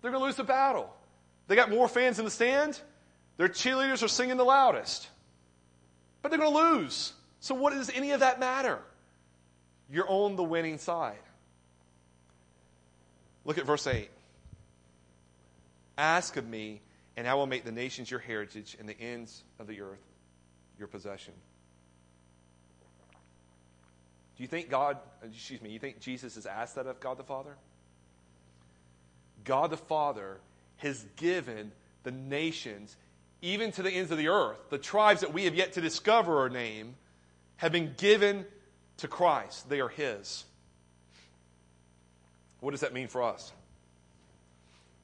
They're 0.01 0.11
going 0.11 0.21
to 0.21 0.25
lose 0.25 0.35
the 0.35 0.43
battle. 0.43 0.93
They 1.47 1.55
got 1.55 1.69
more 1.69 1.87
fans 1.87 2.19
in 2.19 2.25
the 2.25 2.31
stand. 2.31 2.79
Their 3.37 3.47
cheerleaders 3.47 4.03
are 4.03 4.07
singing 4.07 4.37
the 4.37 4.43
loudest, 4.43 5.07
but 6.21 6.29
they're 6.29 6.39
going 6.39 6.53
to 6.53 6.75
lose. 6.75 7.13
So, 7.39 7.55
what 7.55 7.73
does 7.73 7.89
any 7.89 8.11
of 8.11 8.19
that 8.19 8.39
matter? 8.39 8.79
You're 9.89 10.09
on 10.09 10.35
the 10.35 10.43
winning 10.43 10.77
side. 10.77 11.17
Look 13.45 13.57
at 13.57 13.65
verse 13.65 13.87
8. 13.87 14.09
Ask 15.97 16.37
of 16.37 16.47
me, 16.47 16.81
and 17.17 17.27
I 17.27 17.33
will 17.35 17.45
make 17.45 17.65
the 17.65 17.71
nations 17.71 18.09
your 18.09 18.19
heritage 18.19 18.75
and 18.79 18.87
the 18.87 18.99
ends 18.99 19.43
of 19.59 19.67
the 19.67 19.81
earth 19.81 20.01
your 20.79 20.87
possession. 20.87 21.33
Do 24.35 24.43
you 24.43 24.47
think 24.47 24.69
God, 24.69 24.97
excuse 25.23 25.61
me, 25.61 25.69
you 25.69 25.79
think 25.79 25.99
Jesus 25.99 26.35
has 26.35 26.45
asked 26.45 26.75
that 26.75 26.87
of 26.87 26.99
God 26.99 27.17
the 27.17 27.23
Father? 27.23 27.55
God 29.43 29.69
the 29.69 29.77
Father 29.77 30.39
has 30.77 31.05
given 31.17 31.71
the 32.03 32.11
nations, 32.11 32.95
even 33.41 33.71
to 33.73 33.83
the 33.83 33.91
ends 33.91 34.11
of 34.11 34.17
the 34.17 34.29
earth, 34.29 34.57
the 34.69 34.77
tribes 34.77 35.21
that 35.21 35.33
we 35.33 35.45
have 35.45 35.53
yet 35.53 35.73
to 35.73 35.81
discover 35.81 36.43
or 36.43 36.49
name, 36.49 36.95
have 37.57 37.71
been 37.71 37.93
given 37.97 38.45
to 38.97 39.07
Christ. 39.07 39.69
They 39.69 39.79
are 39.79 39.89
His. 39.89 40.45
What 42.63 42.71
does 42.71 42.79
that 42.79 42.93
mean 42.93 43.09
for 43.09 43.21
us? 43.21 43.51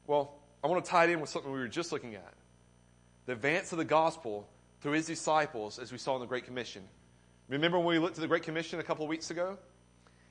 Well, 0.07 0.33
I 0.63 0.67
want 0.67 0.83
to 0.85 0.89
tie 0.89 1.03
it 1.03 1.09
in 1.09 1.19
with 1.19 1.29
something 1.29 1.51
we 1.51 1.59
were 1.59 1.67
just 1.67 1.91
looking 1.91 2.15
at 2.15 2.33
the 3.25 3.33
advance 3.33 3.73
of 3.73 3.77
the 3.77 3.85
gospel 3.85 4.47
through 4.79 4.93
his 4.93 5.05
disciples, 5.05 5.77
as 5.77 5.91
we 5.91 5.97
saw 5.97 6.15
in 6.15 6.21
the 6.21 6.25
Great 6.25 6.45
Commission. 6.45 6.81
Remember 7.49 7.77
when 7.77 7.87
we 7.87 7.99
looked 7.99 8.15
at 8.15 8.21
the 8.21 8.29
Great 8.29 8.43
Commission 8.43 8.79
a 8.79 8.83
couple 8.83 9.03
of 9.03 9.09
weeks 9.09 9.29
ago? 9.29 9.57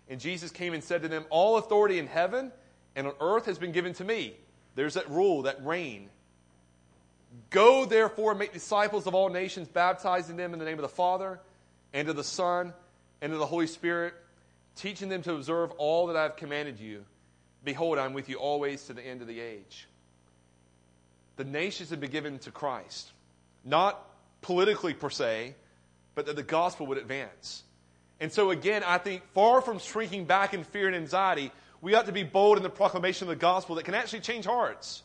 And 0.09 0.18
Jesus 0.18 0.51
came 0.51 0.72
and 0.72 0.83
said 0.83 1.03
to 1.03 1.09
them, 1.09 1.26
All 1.29 1.59
authority 1.59 1.99
in 1.99 2.07
heaven 2.07 2.51
and 2.97 3.07
on 3.07 3.12
earth 3.20 3.45
has 3.45 3.59
been 3.59 3.72
given 3.72 3.93
to 3.95 4.05
me. 4.05 4.33
There's 4.74 4.95
that 4.95 5.11
rule, 5.11 5.43
that 5.43 5.62
reign. 5.62 6.09
Go 7.51 7.85
therefore 7.85 8.31
and 8.31 8.39
make 8.39 8.55
disciples 8.55 9.07
of 9.07 9.14
all 9.14 9.29
nations, 9.29 9.68
baptizing 9.68 10.39
them 10.39 10.55
in 10.55 10.59
the 10.59 10.64
name 10.64 10.79
of 10.79 10.83
the 10.83 10.89
Father, 10.89 11.41
and 11.93 12.09
of 12.09 12.16
the 12.16 12.24
Son, 12.24 12.72
and 13.20 13.35
of 13.35 13.39
the 13.39 13.47
Holy 13.47 13.66
Spirit, 13.66 14.14
teaching 14.76 15.11
them 15.11 15.20
to 15.22 15.35
observe 15.35 15.72
all 15.72 16.07
that 16.07 16.16
I 16.16 16.22
have 16.22 16.37
commanded 16.37 16.81
you. 16.81 17.05
Behold, 17.65 17.99
I'm 17.99 18.13
with 18.13 18.29
you 18.29 18.37
always 18.37 18.85
to 18.85 18.93
the 18.93 19.03
end 19.03 19.21
of 19.21 19.27
the 19.27 19.41
age. 19.41 19.89
The 21.37 21.45
nations 21.45 21.91
have 21.91 22.01
been 22.01 22.11
given 22.11 22.39
to 22.41 22.51
Christ, 22.51 23.13
not 23.65 24.05
politically 24.41 24.95
per 24.95 25.11
se, 25.11 25.55
but 26.15 26.27
that 26.27 26.37
the 26.37 26.43
gospel 26.43 26.87
would 26.87 26.99
advance. 26.99 27.63
And 28.21 28.33
so, 28.33 28.51
again, 28.51 28.83
I 28.85 28.99
think 28.99 29.23
far 29.35 29.61
from 29.61 29.79
shrinking 29.79 30.25
back 30.25 30.55
in 30.55 30.65
fear 30.65 30.89
and 30.89 30.97
anxiety, 30.97 31.53
we 31.81 31.95
ought 31.95 32.07
to 32.07 32.13
be 32.13 32.25
bold 32.25 32.57
in 32.57 32.63
the 32.63 32.71
proclamation 32.71 33.27
of 33.27 33.29
the 33.29 33.41
gospel 33.41 33.77
that 33.77 33.85
can 33.85 33.95
actually 33.95 34.21
change 34.21 34.45
hearts 34.45 35.03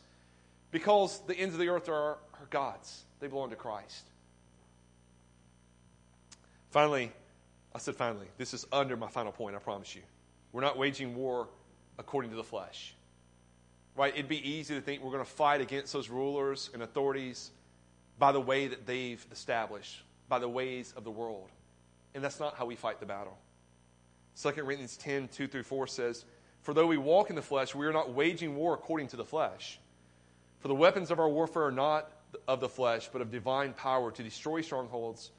because 0.72 1.20
the 1.28 1.36
ends 1.36 1.54
of 1.54 1.60
the 1.60 1.68
earth 1.68 1.88
are, 1.88 2.12
are 2.14 2.46
God's, 2.50 3.04
they 3.20 3.28
belong 3.28 3.50
to 3.50 3.56
Christ. 3.56 4.04
Finally, 6.70 7.12
I 7.72 7.78
said 7.78 7.94
finally, 7.94 8.26
this 8.36 8.52
is 8.52 8.66
under 8.72 8.96
my 8.96 9.08
final 9.08 9.30
point, 9.30 9.54
I 9.54 9.60
promise 9.60 9.94
you. 9.94 10.02
We're 10.52 10.62
not 10.62 10.76
waging 10.76 11.14
war 11.14 11.48
according 11.98 12.30
to 12.30 12.36
the 12.36 12.44
flesh. 12.44 12.94
Right? 13.96 14.12
It'd 14.12 14.28
be 14.28 14.48
easy 14.48 14.74
to 14.74 14.80
think 14.80 15.02
we're 15.02 15.12
going 15.12 15.24
to 15.24 15.30
fight 15.30 15.60
against 15.60 15.92
those 15.92 16.08
rulers 16.08 16.70
and 16.74 16.82
authorities 16.82 17.50
by 18.18 18.32
the 18.32 18.40
way 18.40 18.68
that 18.68 18.86
they've 18.86 19.24
established, 19.30 20.02
by 20.28 20.38
the 20.38 20.48
ways 20.48 20.92
of 20.96 21.04
the 21.04 21.10
world. 21.10 21.48
And 22.14 22.22
that's 22.22 22.40
not 22.40 22.56
how 22.56 22.66
we 22.66 22.76
fight 22.76 23.00
the 23.00 23.06
battle. 23.06 23.36
2 24.40 24.50
Corinthians 24.52 24.96
10 24.96 25.28
2 25.28 25.46
through 25.46 25.62
4 25.62 25.86
says, 25.86 26.24
For 26.62 26.74
though 26.74 26.86
we 26.86 26.96
walk 26.96 27.30
in 27.30 27.36
the 27.36 27.42
flesh, 27.42 27.74
we 27.74 27.86
are 27.86 27.92
not 27.92 28.12
waging 28.12 28.56
war 28.56 28.74
according 28.74 29.08
to 29.08 29.16
the 29.16 29.24
flesh. 29.24 29.78
For 30.58 30.68
the 30.68 30.74
weapons 30.74 31.10
of 31.10 31.20
our 31.20 31.28
warfare 31.28 31.66
are 31.66 31.72
not 31.72 32.10
of 32.48 32.60
the 32.60 32.68
flesh, 32.68 33.08
but 33.12 33.22
of 33.22 33.30
divine 33.30 33.74
power 33.74 34.10
to 34.10 34.22
destroy 34.22 34.60
strongholds. 34.60 35.30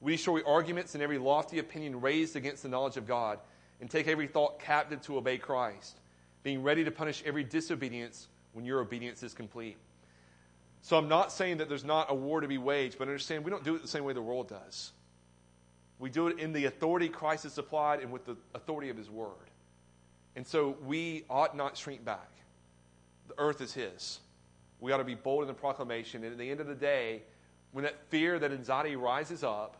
We 0.00 0.12
destroy 0.12 0.42
arguments 0.46 0.94
and 0.94 1.02
every 1.02 1.18
lofty 1.18 1.58
opinion 1.58 2.00
raised 2.00 2.36
against 2.36 2.62
the 2.62 2.68
knowledge 2.68 2.96
of 2.96 3.06
God, 3.06 3.38
and 3.80 3.90
take 3.90 4.06
every 4.06 4.26
thought 4.26 4.60
captive 4.60 5.02
to 5.02 5.16
obey 5.16 5.38
Christ, 5.38 5.98
being 6.44 6.62
ready 6.62 6.84
to 6.84 6.92
punish 6.92 7.24
every 7.26 7.42
disobedience 7.42 8.28
when 8.52 8.64
your 8.64 8.78
obedience 8.80 9.24
is 9.24 9.34
complete. 9.34 9.76
So 10.82 10.96
I'm 10.96 11.08
not 11.08 11.32
saying 11.32 11.56
that 11.56 11.68
there's 11.68 11.84
not 11.84 12.10
a 12.10 12.14
war 12.14 12.42
to 12.42 12.46
be 12.46 12.58
waged, 12.58 12.98
but 12.98 13.08
understand 13.08 13.44
we 13.44 13.50
don't 13.50 13.64
do 13.64 13.74
it 13.74 13.82
the 13.82 13.88
same 13.88 14.04
way 14.04 14.12
the 14.12 14.22
world 14.22 14.48
does. 14.48 14.92
We 15.98 16.10
do 16.10 16.28
it 16.28 16.38
in 16.38 16.52
the 16.52 16.66
authority 16.66 17.08
Christ 17.08 17.44
has 17.44 17.54
supplied 17.54 18.00
and 18.00 18.12
with 18.12 18.26
the 18.26 18.36
authority 18.54 18.90
of 18.90 18.96
His 18.96 19.08
Word. 19.08 19.50
And 20.36 20.46
so 20.46 20.76
we 20.84 21.24
ought 21.30 21.56
not 21.56 21.76
shrink 21.76 22.04
back. 22.04 22.30
The 23.28 23.34
earth 23.38 23.62
is 23.62 23.72
His. 23.72 24.20
We 24.80 24.92
ought 24.92 24.98
to 24.98 25.04
be 25.04 25.14
bold 25.14 25.42
in 25.42 25.48
the 25.48 25.54
proclamation. 25.54 26.22
And 26.22 26.32
at 26.32 26.38
the 26.38 26.50
end 26.50 26.60
of 26.60 26.66
the 26.66 26.74
day, 26.74 27.22
when 27.72 27.84
that 27.84 27.96
fear, 28.10 28.38
that 28.38 28.52
anxiety 28.52 28.96
rises 28.96 29.42
up, 29.42 29.76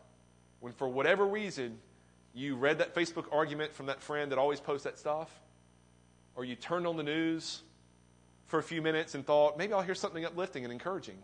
when 0.61 0.73
for 0.73 0.89
whatever 0.89 1.27
reason 1.27 1.77
you 2.33 2.55
read 2.55 2.79
that 2.79 2.95
Facebook 2.95 3.25
argument 3.31 3.75
from 3.75 3.85
that 3.85 4.01
friend 4.01 4.31
that 4.31 4.39
always 4.39 4.59
posts 4.59 4.85
that 4.85 4.97
stuff, 4.97 5.29
or 6.35 6.45
you 6.45 6.55
turned 6.55 6.85
on 6.85 6.97
the 6.97 7.03
news 7.03 7.61
for 8.47 8.59
a 8.59 8.63
few 8.63 8.81
minutes 8.81 9.15
and 9.15 9.25
thought, 9.25 9.57
maybe 9.57 9.73
I'll 9.73 9.81
hear 9.81 9.95
something 9.95 10.23
uplifting 10.25 10.63
and 10.63 10.71
encouraging, 10.71 11.17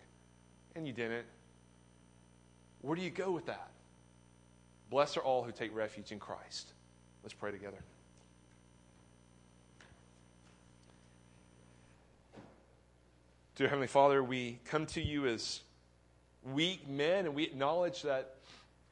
and 0.76 0.88
you 0.88 0.93
didn't, 0.93 1.26
where 2.82 2.95
do 2.95 3.01
you 3.01 3.09
go 3.09 3.32
with 3.32 3.45
that? 3.45 3.70
Blessed 4.89 5.18
are 5.18 5.22
all 5.22 5.43
who 5.43 5.51
take 5.51 5.76
refuge 5.76 6.12
in 6.12 6.20
Christ. 6.20 6.74
Let's 7.24 7.34
pray 7.34 7.51
together. 7.51 7.78
Dear 13.55 13.68
Heavenly 13.68 13.88
Father, 13.88 14.24
we 14.24 14.59
come 14.66 14.88
to 14.88 15.01
you 15.01 15.28
as 15.28 15.62
weak 16.51 16.89
men 16.89 17.26
and 17.26 17.36
we 17.36 17.43
acknowledge 17.43 18.01
that, 18.01 18.36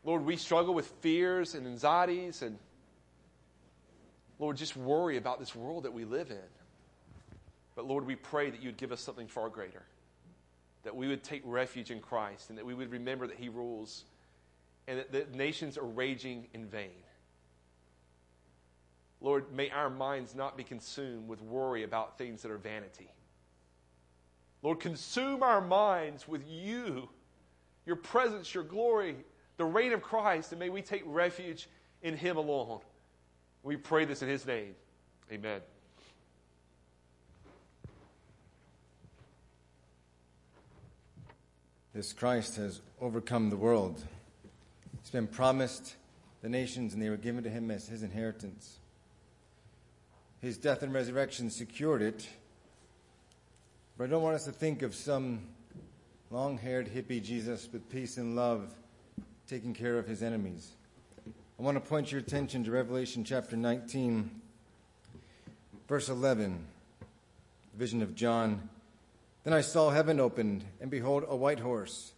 Lord, 0.04 0.24
we 0.24 0.36
struggle 0.38 0.74
with 0.74 0.88
fears 1.02 1.56
and 1.56 1.66
anxieties 1.66 2.44
and, 2.44 2.58
Lord, 4.40 4.56
just 4.56 4.76
worry 4.78 5.18
about 5.18 5.40
this 5.40 5.54
world 5.54 5.84
that 5.84 5.94
we 5.94 6.06
live 6.06 6.32
in. 6.32 6.38
But 7.76 7.86
Lord, 7.86 8.06
we 8.06 8.16
pray 8.16 8.50
that 8.50 8.62
you'd 8.62 8.78
give 8.78 8.92
us 8.92 9.02
something 9.02 9.28
far 9.28 9.50
greater, 9.50 9.84
that 10.84 10.96
we 10.96 11.08
would 11.08 11.24
take 11.24 11.42
refuge 11.46 11.92
in 11.92 12.00
Christ 12.00 12.50
and 12.50 12.58
that 12.58 12.66
we 12.66 12.74
would 12.74 12.92
remember 12.92 13.28
that 13.28 13.38
He 13.38 13.50
rules 13.50 14.06
and 14.88 14.98
that 14.98 15.12
the 15.12 15.26
nations 15.38 15.78
are 15.78 15.86
raging 15.86 16.48
in 16.54 16.66
vain. 16.66 16.90
Lord, 19.22 19.52
may 19.54 19.70
our 19.70 19.90
minds 19.90 20.34
not 20.34 20.56
be 20.56 20.64
consumed 20.64 21.28
with 21.28 21.42
worry 21.42 21.84
about 21.84 22.18
things 22.18 22.42
that 22.42 22.52
are 22.52 22.58
vanity. 22.58 23.12
Lord, 24.62 24.80
consume 24.80 25.44
our 25.44 25.62
minds 25.62 26.28
with 26.28 26.44
you, 26.48 27.10
your 27.86 27.98
presence, 27.98 28.54
your 28.54 28.64
glory, 28.64 29.18
the 29.58 29.66
reign 29.66 29.94
of 29.94 30.02
Christ, 30.02 30.52
and 30.52 30.60
may 30.60 30.70
we 30.70 30.82
take 30.82 31.04
refuge 31.06 31.68
in 32.02 32.16
Him 32.16 32.38
alone. 32.38 32.80
We 33.64 33.78
pray 33.78 34.06
this 34.06 34.22
in 34.22 34.30
His 34.30 34.46
name. 34.46 34.76
Amen. 35.32 35.62
This 41.94 42.14
Christ 42.14 42.56
has 42.56 42.82
overcome 43.02 43.50
the 43.50 43.58
world. 43.58 44.04
He's 45.02 45.10
been 45.10 45.28
promised 45.28 45.96
the 46.42 46.50
nations, 46.50 46.94
and 46.94 47.02
they 47.02 47.10
were 47.10 47.18
given 47.18 47.44
to 47.44 47.50
him 47.50 47.70
as 47.72 47.88
his 47.88 48.04
inheritance. 48.04 48.78
His 50.40 50.58
death 50.58 50.84
and 50.84 50.94
resurrection 50.94 51.50
secured 51.50 52.02
it 52.02 52.28
but 54.00 54.06
I 54.06 54.08
don't 54.08 54.24
want 54.24 54.36
us 54.36 54.46
to 54.46 54.54
think 54.54 54.82
of 54.82 54.96
some 54.96 55.42
long 56.32 56.58
haired 56.58 56.88
hippie 56.88 57.22
Jesus 57.22 57.68
with 57.70 57.90
peace 57.90 58.16
and 58.16 58.34
love 58.34 58.74
taking 59.46 59.74
care 59.74 60.00
of 60.00 60.08
his 60.08 60.24
enemies. 60.24 60.72
I 61.60 61.62
want 61.62 61.76
to 61.76 61.82
point 61.82 62.10
your 62.10 62.22
attention 62.22 62.64
to 62.64 62.72
Revelation 62.72 63.26
chapter 63.26 63.58
19, 63.58 64.32
verse 65.90 66.08
11, 66.08 66.66
vision 67.76 68.02
of 68.02 68.16
John. 68.16 68.70
Then 69.44 69.52
I 69.52 69.60
saw 69.60 69.90
heaven 69.90 70.22
opened, 70.22 70.64
and 70.80 70.90
behold, 70.90 71.26
a 71.28 71.36
white 71.36 71.60
horse. 71.60 72.14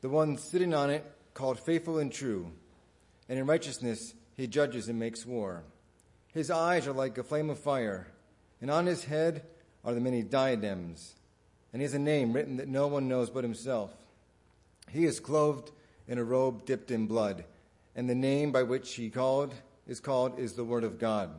The 0.00 0.08
one 0.08 0.38
sitting 0.38 0.72
on 0.72 0.88
it 0.88 1.04
called 1.34 1.60
faithful 1.60 1.98
and 1.98 2.10
true, 2.10 2.52
and 3.28 3.38
in 3.38 3.44
righteousness 3.44 4.14
he 4.38 4.46
judges 4.46 4.88
and 4.88 4.98
makes 4.98 5.26
war. 5.26 5.62
His 6.32 6.50
eyes 6.50 6.86
are 6.86 6.94
like 6.94 7.18
a 7.18 7.22
flame 7.22 7.50
of 7.50 7.58
fire, 7.58 8.06
and 8.62 8.70
on 8.70 8.86
his 8.86 9.04
head 9.04 9.42
are 9.84 9.92
the 9.92 10.00
many 10.00 10.22
diadems, 10.22 11.16
and 11.74 11.82
he 11.82 11.84
has 11.84 11.92
a 11.92 11.98
name 11.98 12.32
written 12.32 12.56
that 12.56 12.66
no 12.66 12.86
one 12.86 13.08
knows 13.08 13.28
but 13.28 13.44
himself. 13.44 13.92
He 14.90 15.04
is 15.04 15.20
clothed 15.20 15.70
in 16.08 16.16
a 16.16 16.24
robe 16.24 16.64
dipped 16.64 16.90
in 16.90 17.06
blood, 17.06 17.44
and 17.94 18.08
the 18.08 18.14
name 18.14 18.52
by 18.52 18.62
which 18.62 18.94
he 18.94 19.10
called 19.10 19.54
is 19.86 20.00
called 20.00 20.38
is 20.38 20.52
the 20.52 20.64
Word 20.64 20.84
of 20.84 20.98
God. 20.98 21.30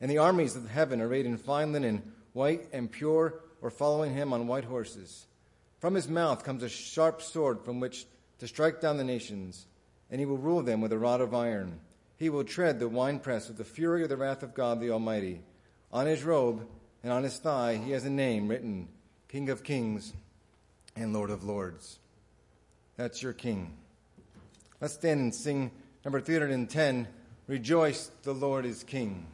And 0.00 0.10
the 0.10 0.18
armies 0.18 0.56
of 0.56 0.70
heaven, 0.70 1.00
arrayed 1.00 1.26
in 1.26 1.36
fine 1.36 1.72
linen, 1.72 2.12
white 2.32 2.68
and 2.72 2.90
pure, 2.90 3.40
were 3.60 3.70
following 3.70 4.14
him 4.14 4.32
on 4.32 4.46
white 4.46 4.64
horses. 4.64 5.26
From 5.80 5.94
his 5.94 6.08
mouth 6.08 6.44
comes 6.44 6.62
a 6.62 6.68
sharp 6.68 7.22
sword 7.22 7.64
from 7.64 7.80
which 7.80 8.06
to 8.38 8.48
strike 8.48 8.80
down 8.80 8.96
the 8.96 9.04
nations, 9.04 9.66
and 10.10 10.20
he 10.20 10.26
will 10.26 10.38
rule 10.38 10.62
them 10.62 10.80
with 10.80 10.92
a 10.92 10.98
rod 10.98 11.20
of 11.20 11.34
iron. 11.34 11.80
He 12.16 12.30
will 12.30 12.44
tread 12.44 12.78
the 12.78 12.88
winepress 12.88 13.48
with 13.48 13.58
the 13.58 13.64
fury 13.64 14.02
of 14.02 14.08
the 14.08 14.16
wrath 14.16 14.42
of 14.42 14.54
God 14.54 14.80
the 14.80 14.90
Almighty. 14.90 15.40
On 15.92 16.06
his 16.06 16.24
robe 16.24 16.66
and 17.02 17.12
on 17.12 17.22
his 17.22 17.38
thigh 17.38 17.76
he 17.76 17.92
has 17.92 18.04
a 18.04 18.10
name 18.10 18.48
written 18.48 18.88
King 19.28 19.50
of 19.50 19.62
Kings 19.62 20.12
and 20.96 21.12
Lord 21.12 21.30
of 21.30 21.44
Lords. 21.44 21.98
That's 22.96 23.22
your 23.22 23.32
King. 23.32 23.76
Let's 24.80 24.94
stand 24.94 25.20
and 25.20 25.34
sing 25.34 25.72
number 26.04 26.20
310 26.20 27.08
Rejoice, 27.48 28.10
the 28.22 28.34
Lord 28.34 28.66
is 28.66 28.84
King. 28.84 29.26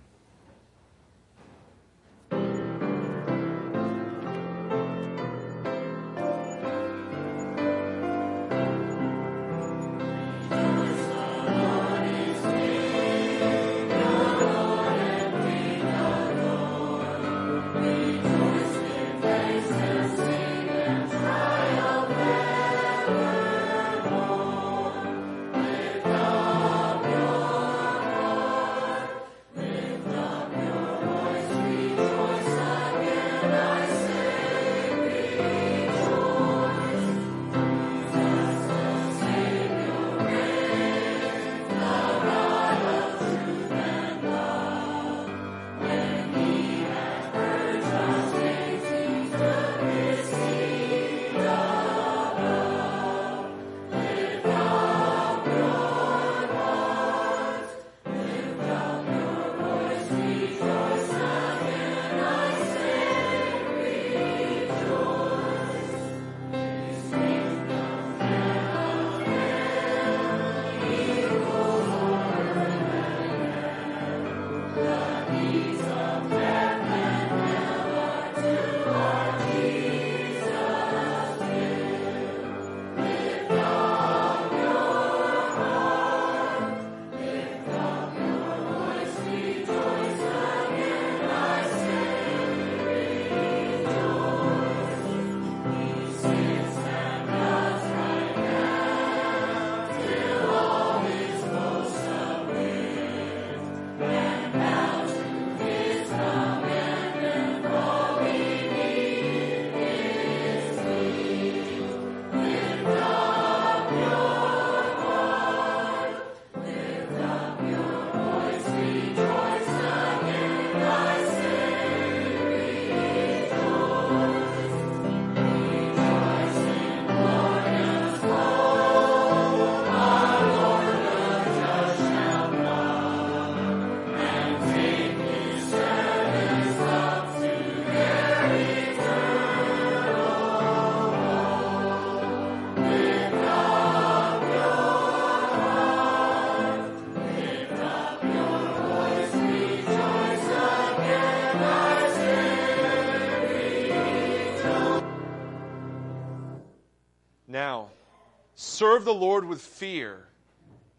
Serve 158.94 159.04
the 159.04 159.12
Lord 159.12 159.44
with 159.44 159.60
fear 159.60 160.28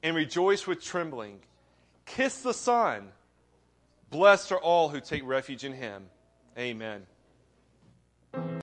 and 0.03 0.17
rejoice 0.17 0.67
with 0.67 0.83
trembling. 0.83 1.39
Kiss 2.05 2.41
the 2.41 2.53
Son. 2.53 3.07
Blessed 4.09 4.51
are 4.51 4.59
all 4.59 4.89
who 4.89 4.99
take 4.99 5.25
refuge 5.25 5.63
in 5.63 5.71
him. 5.71 6.03
Amen. 6.57 7.03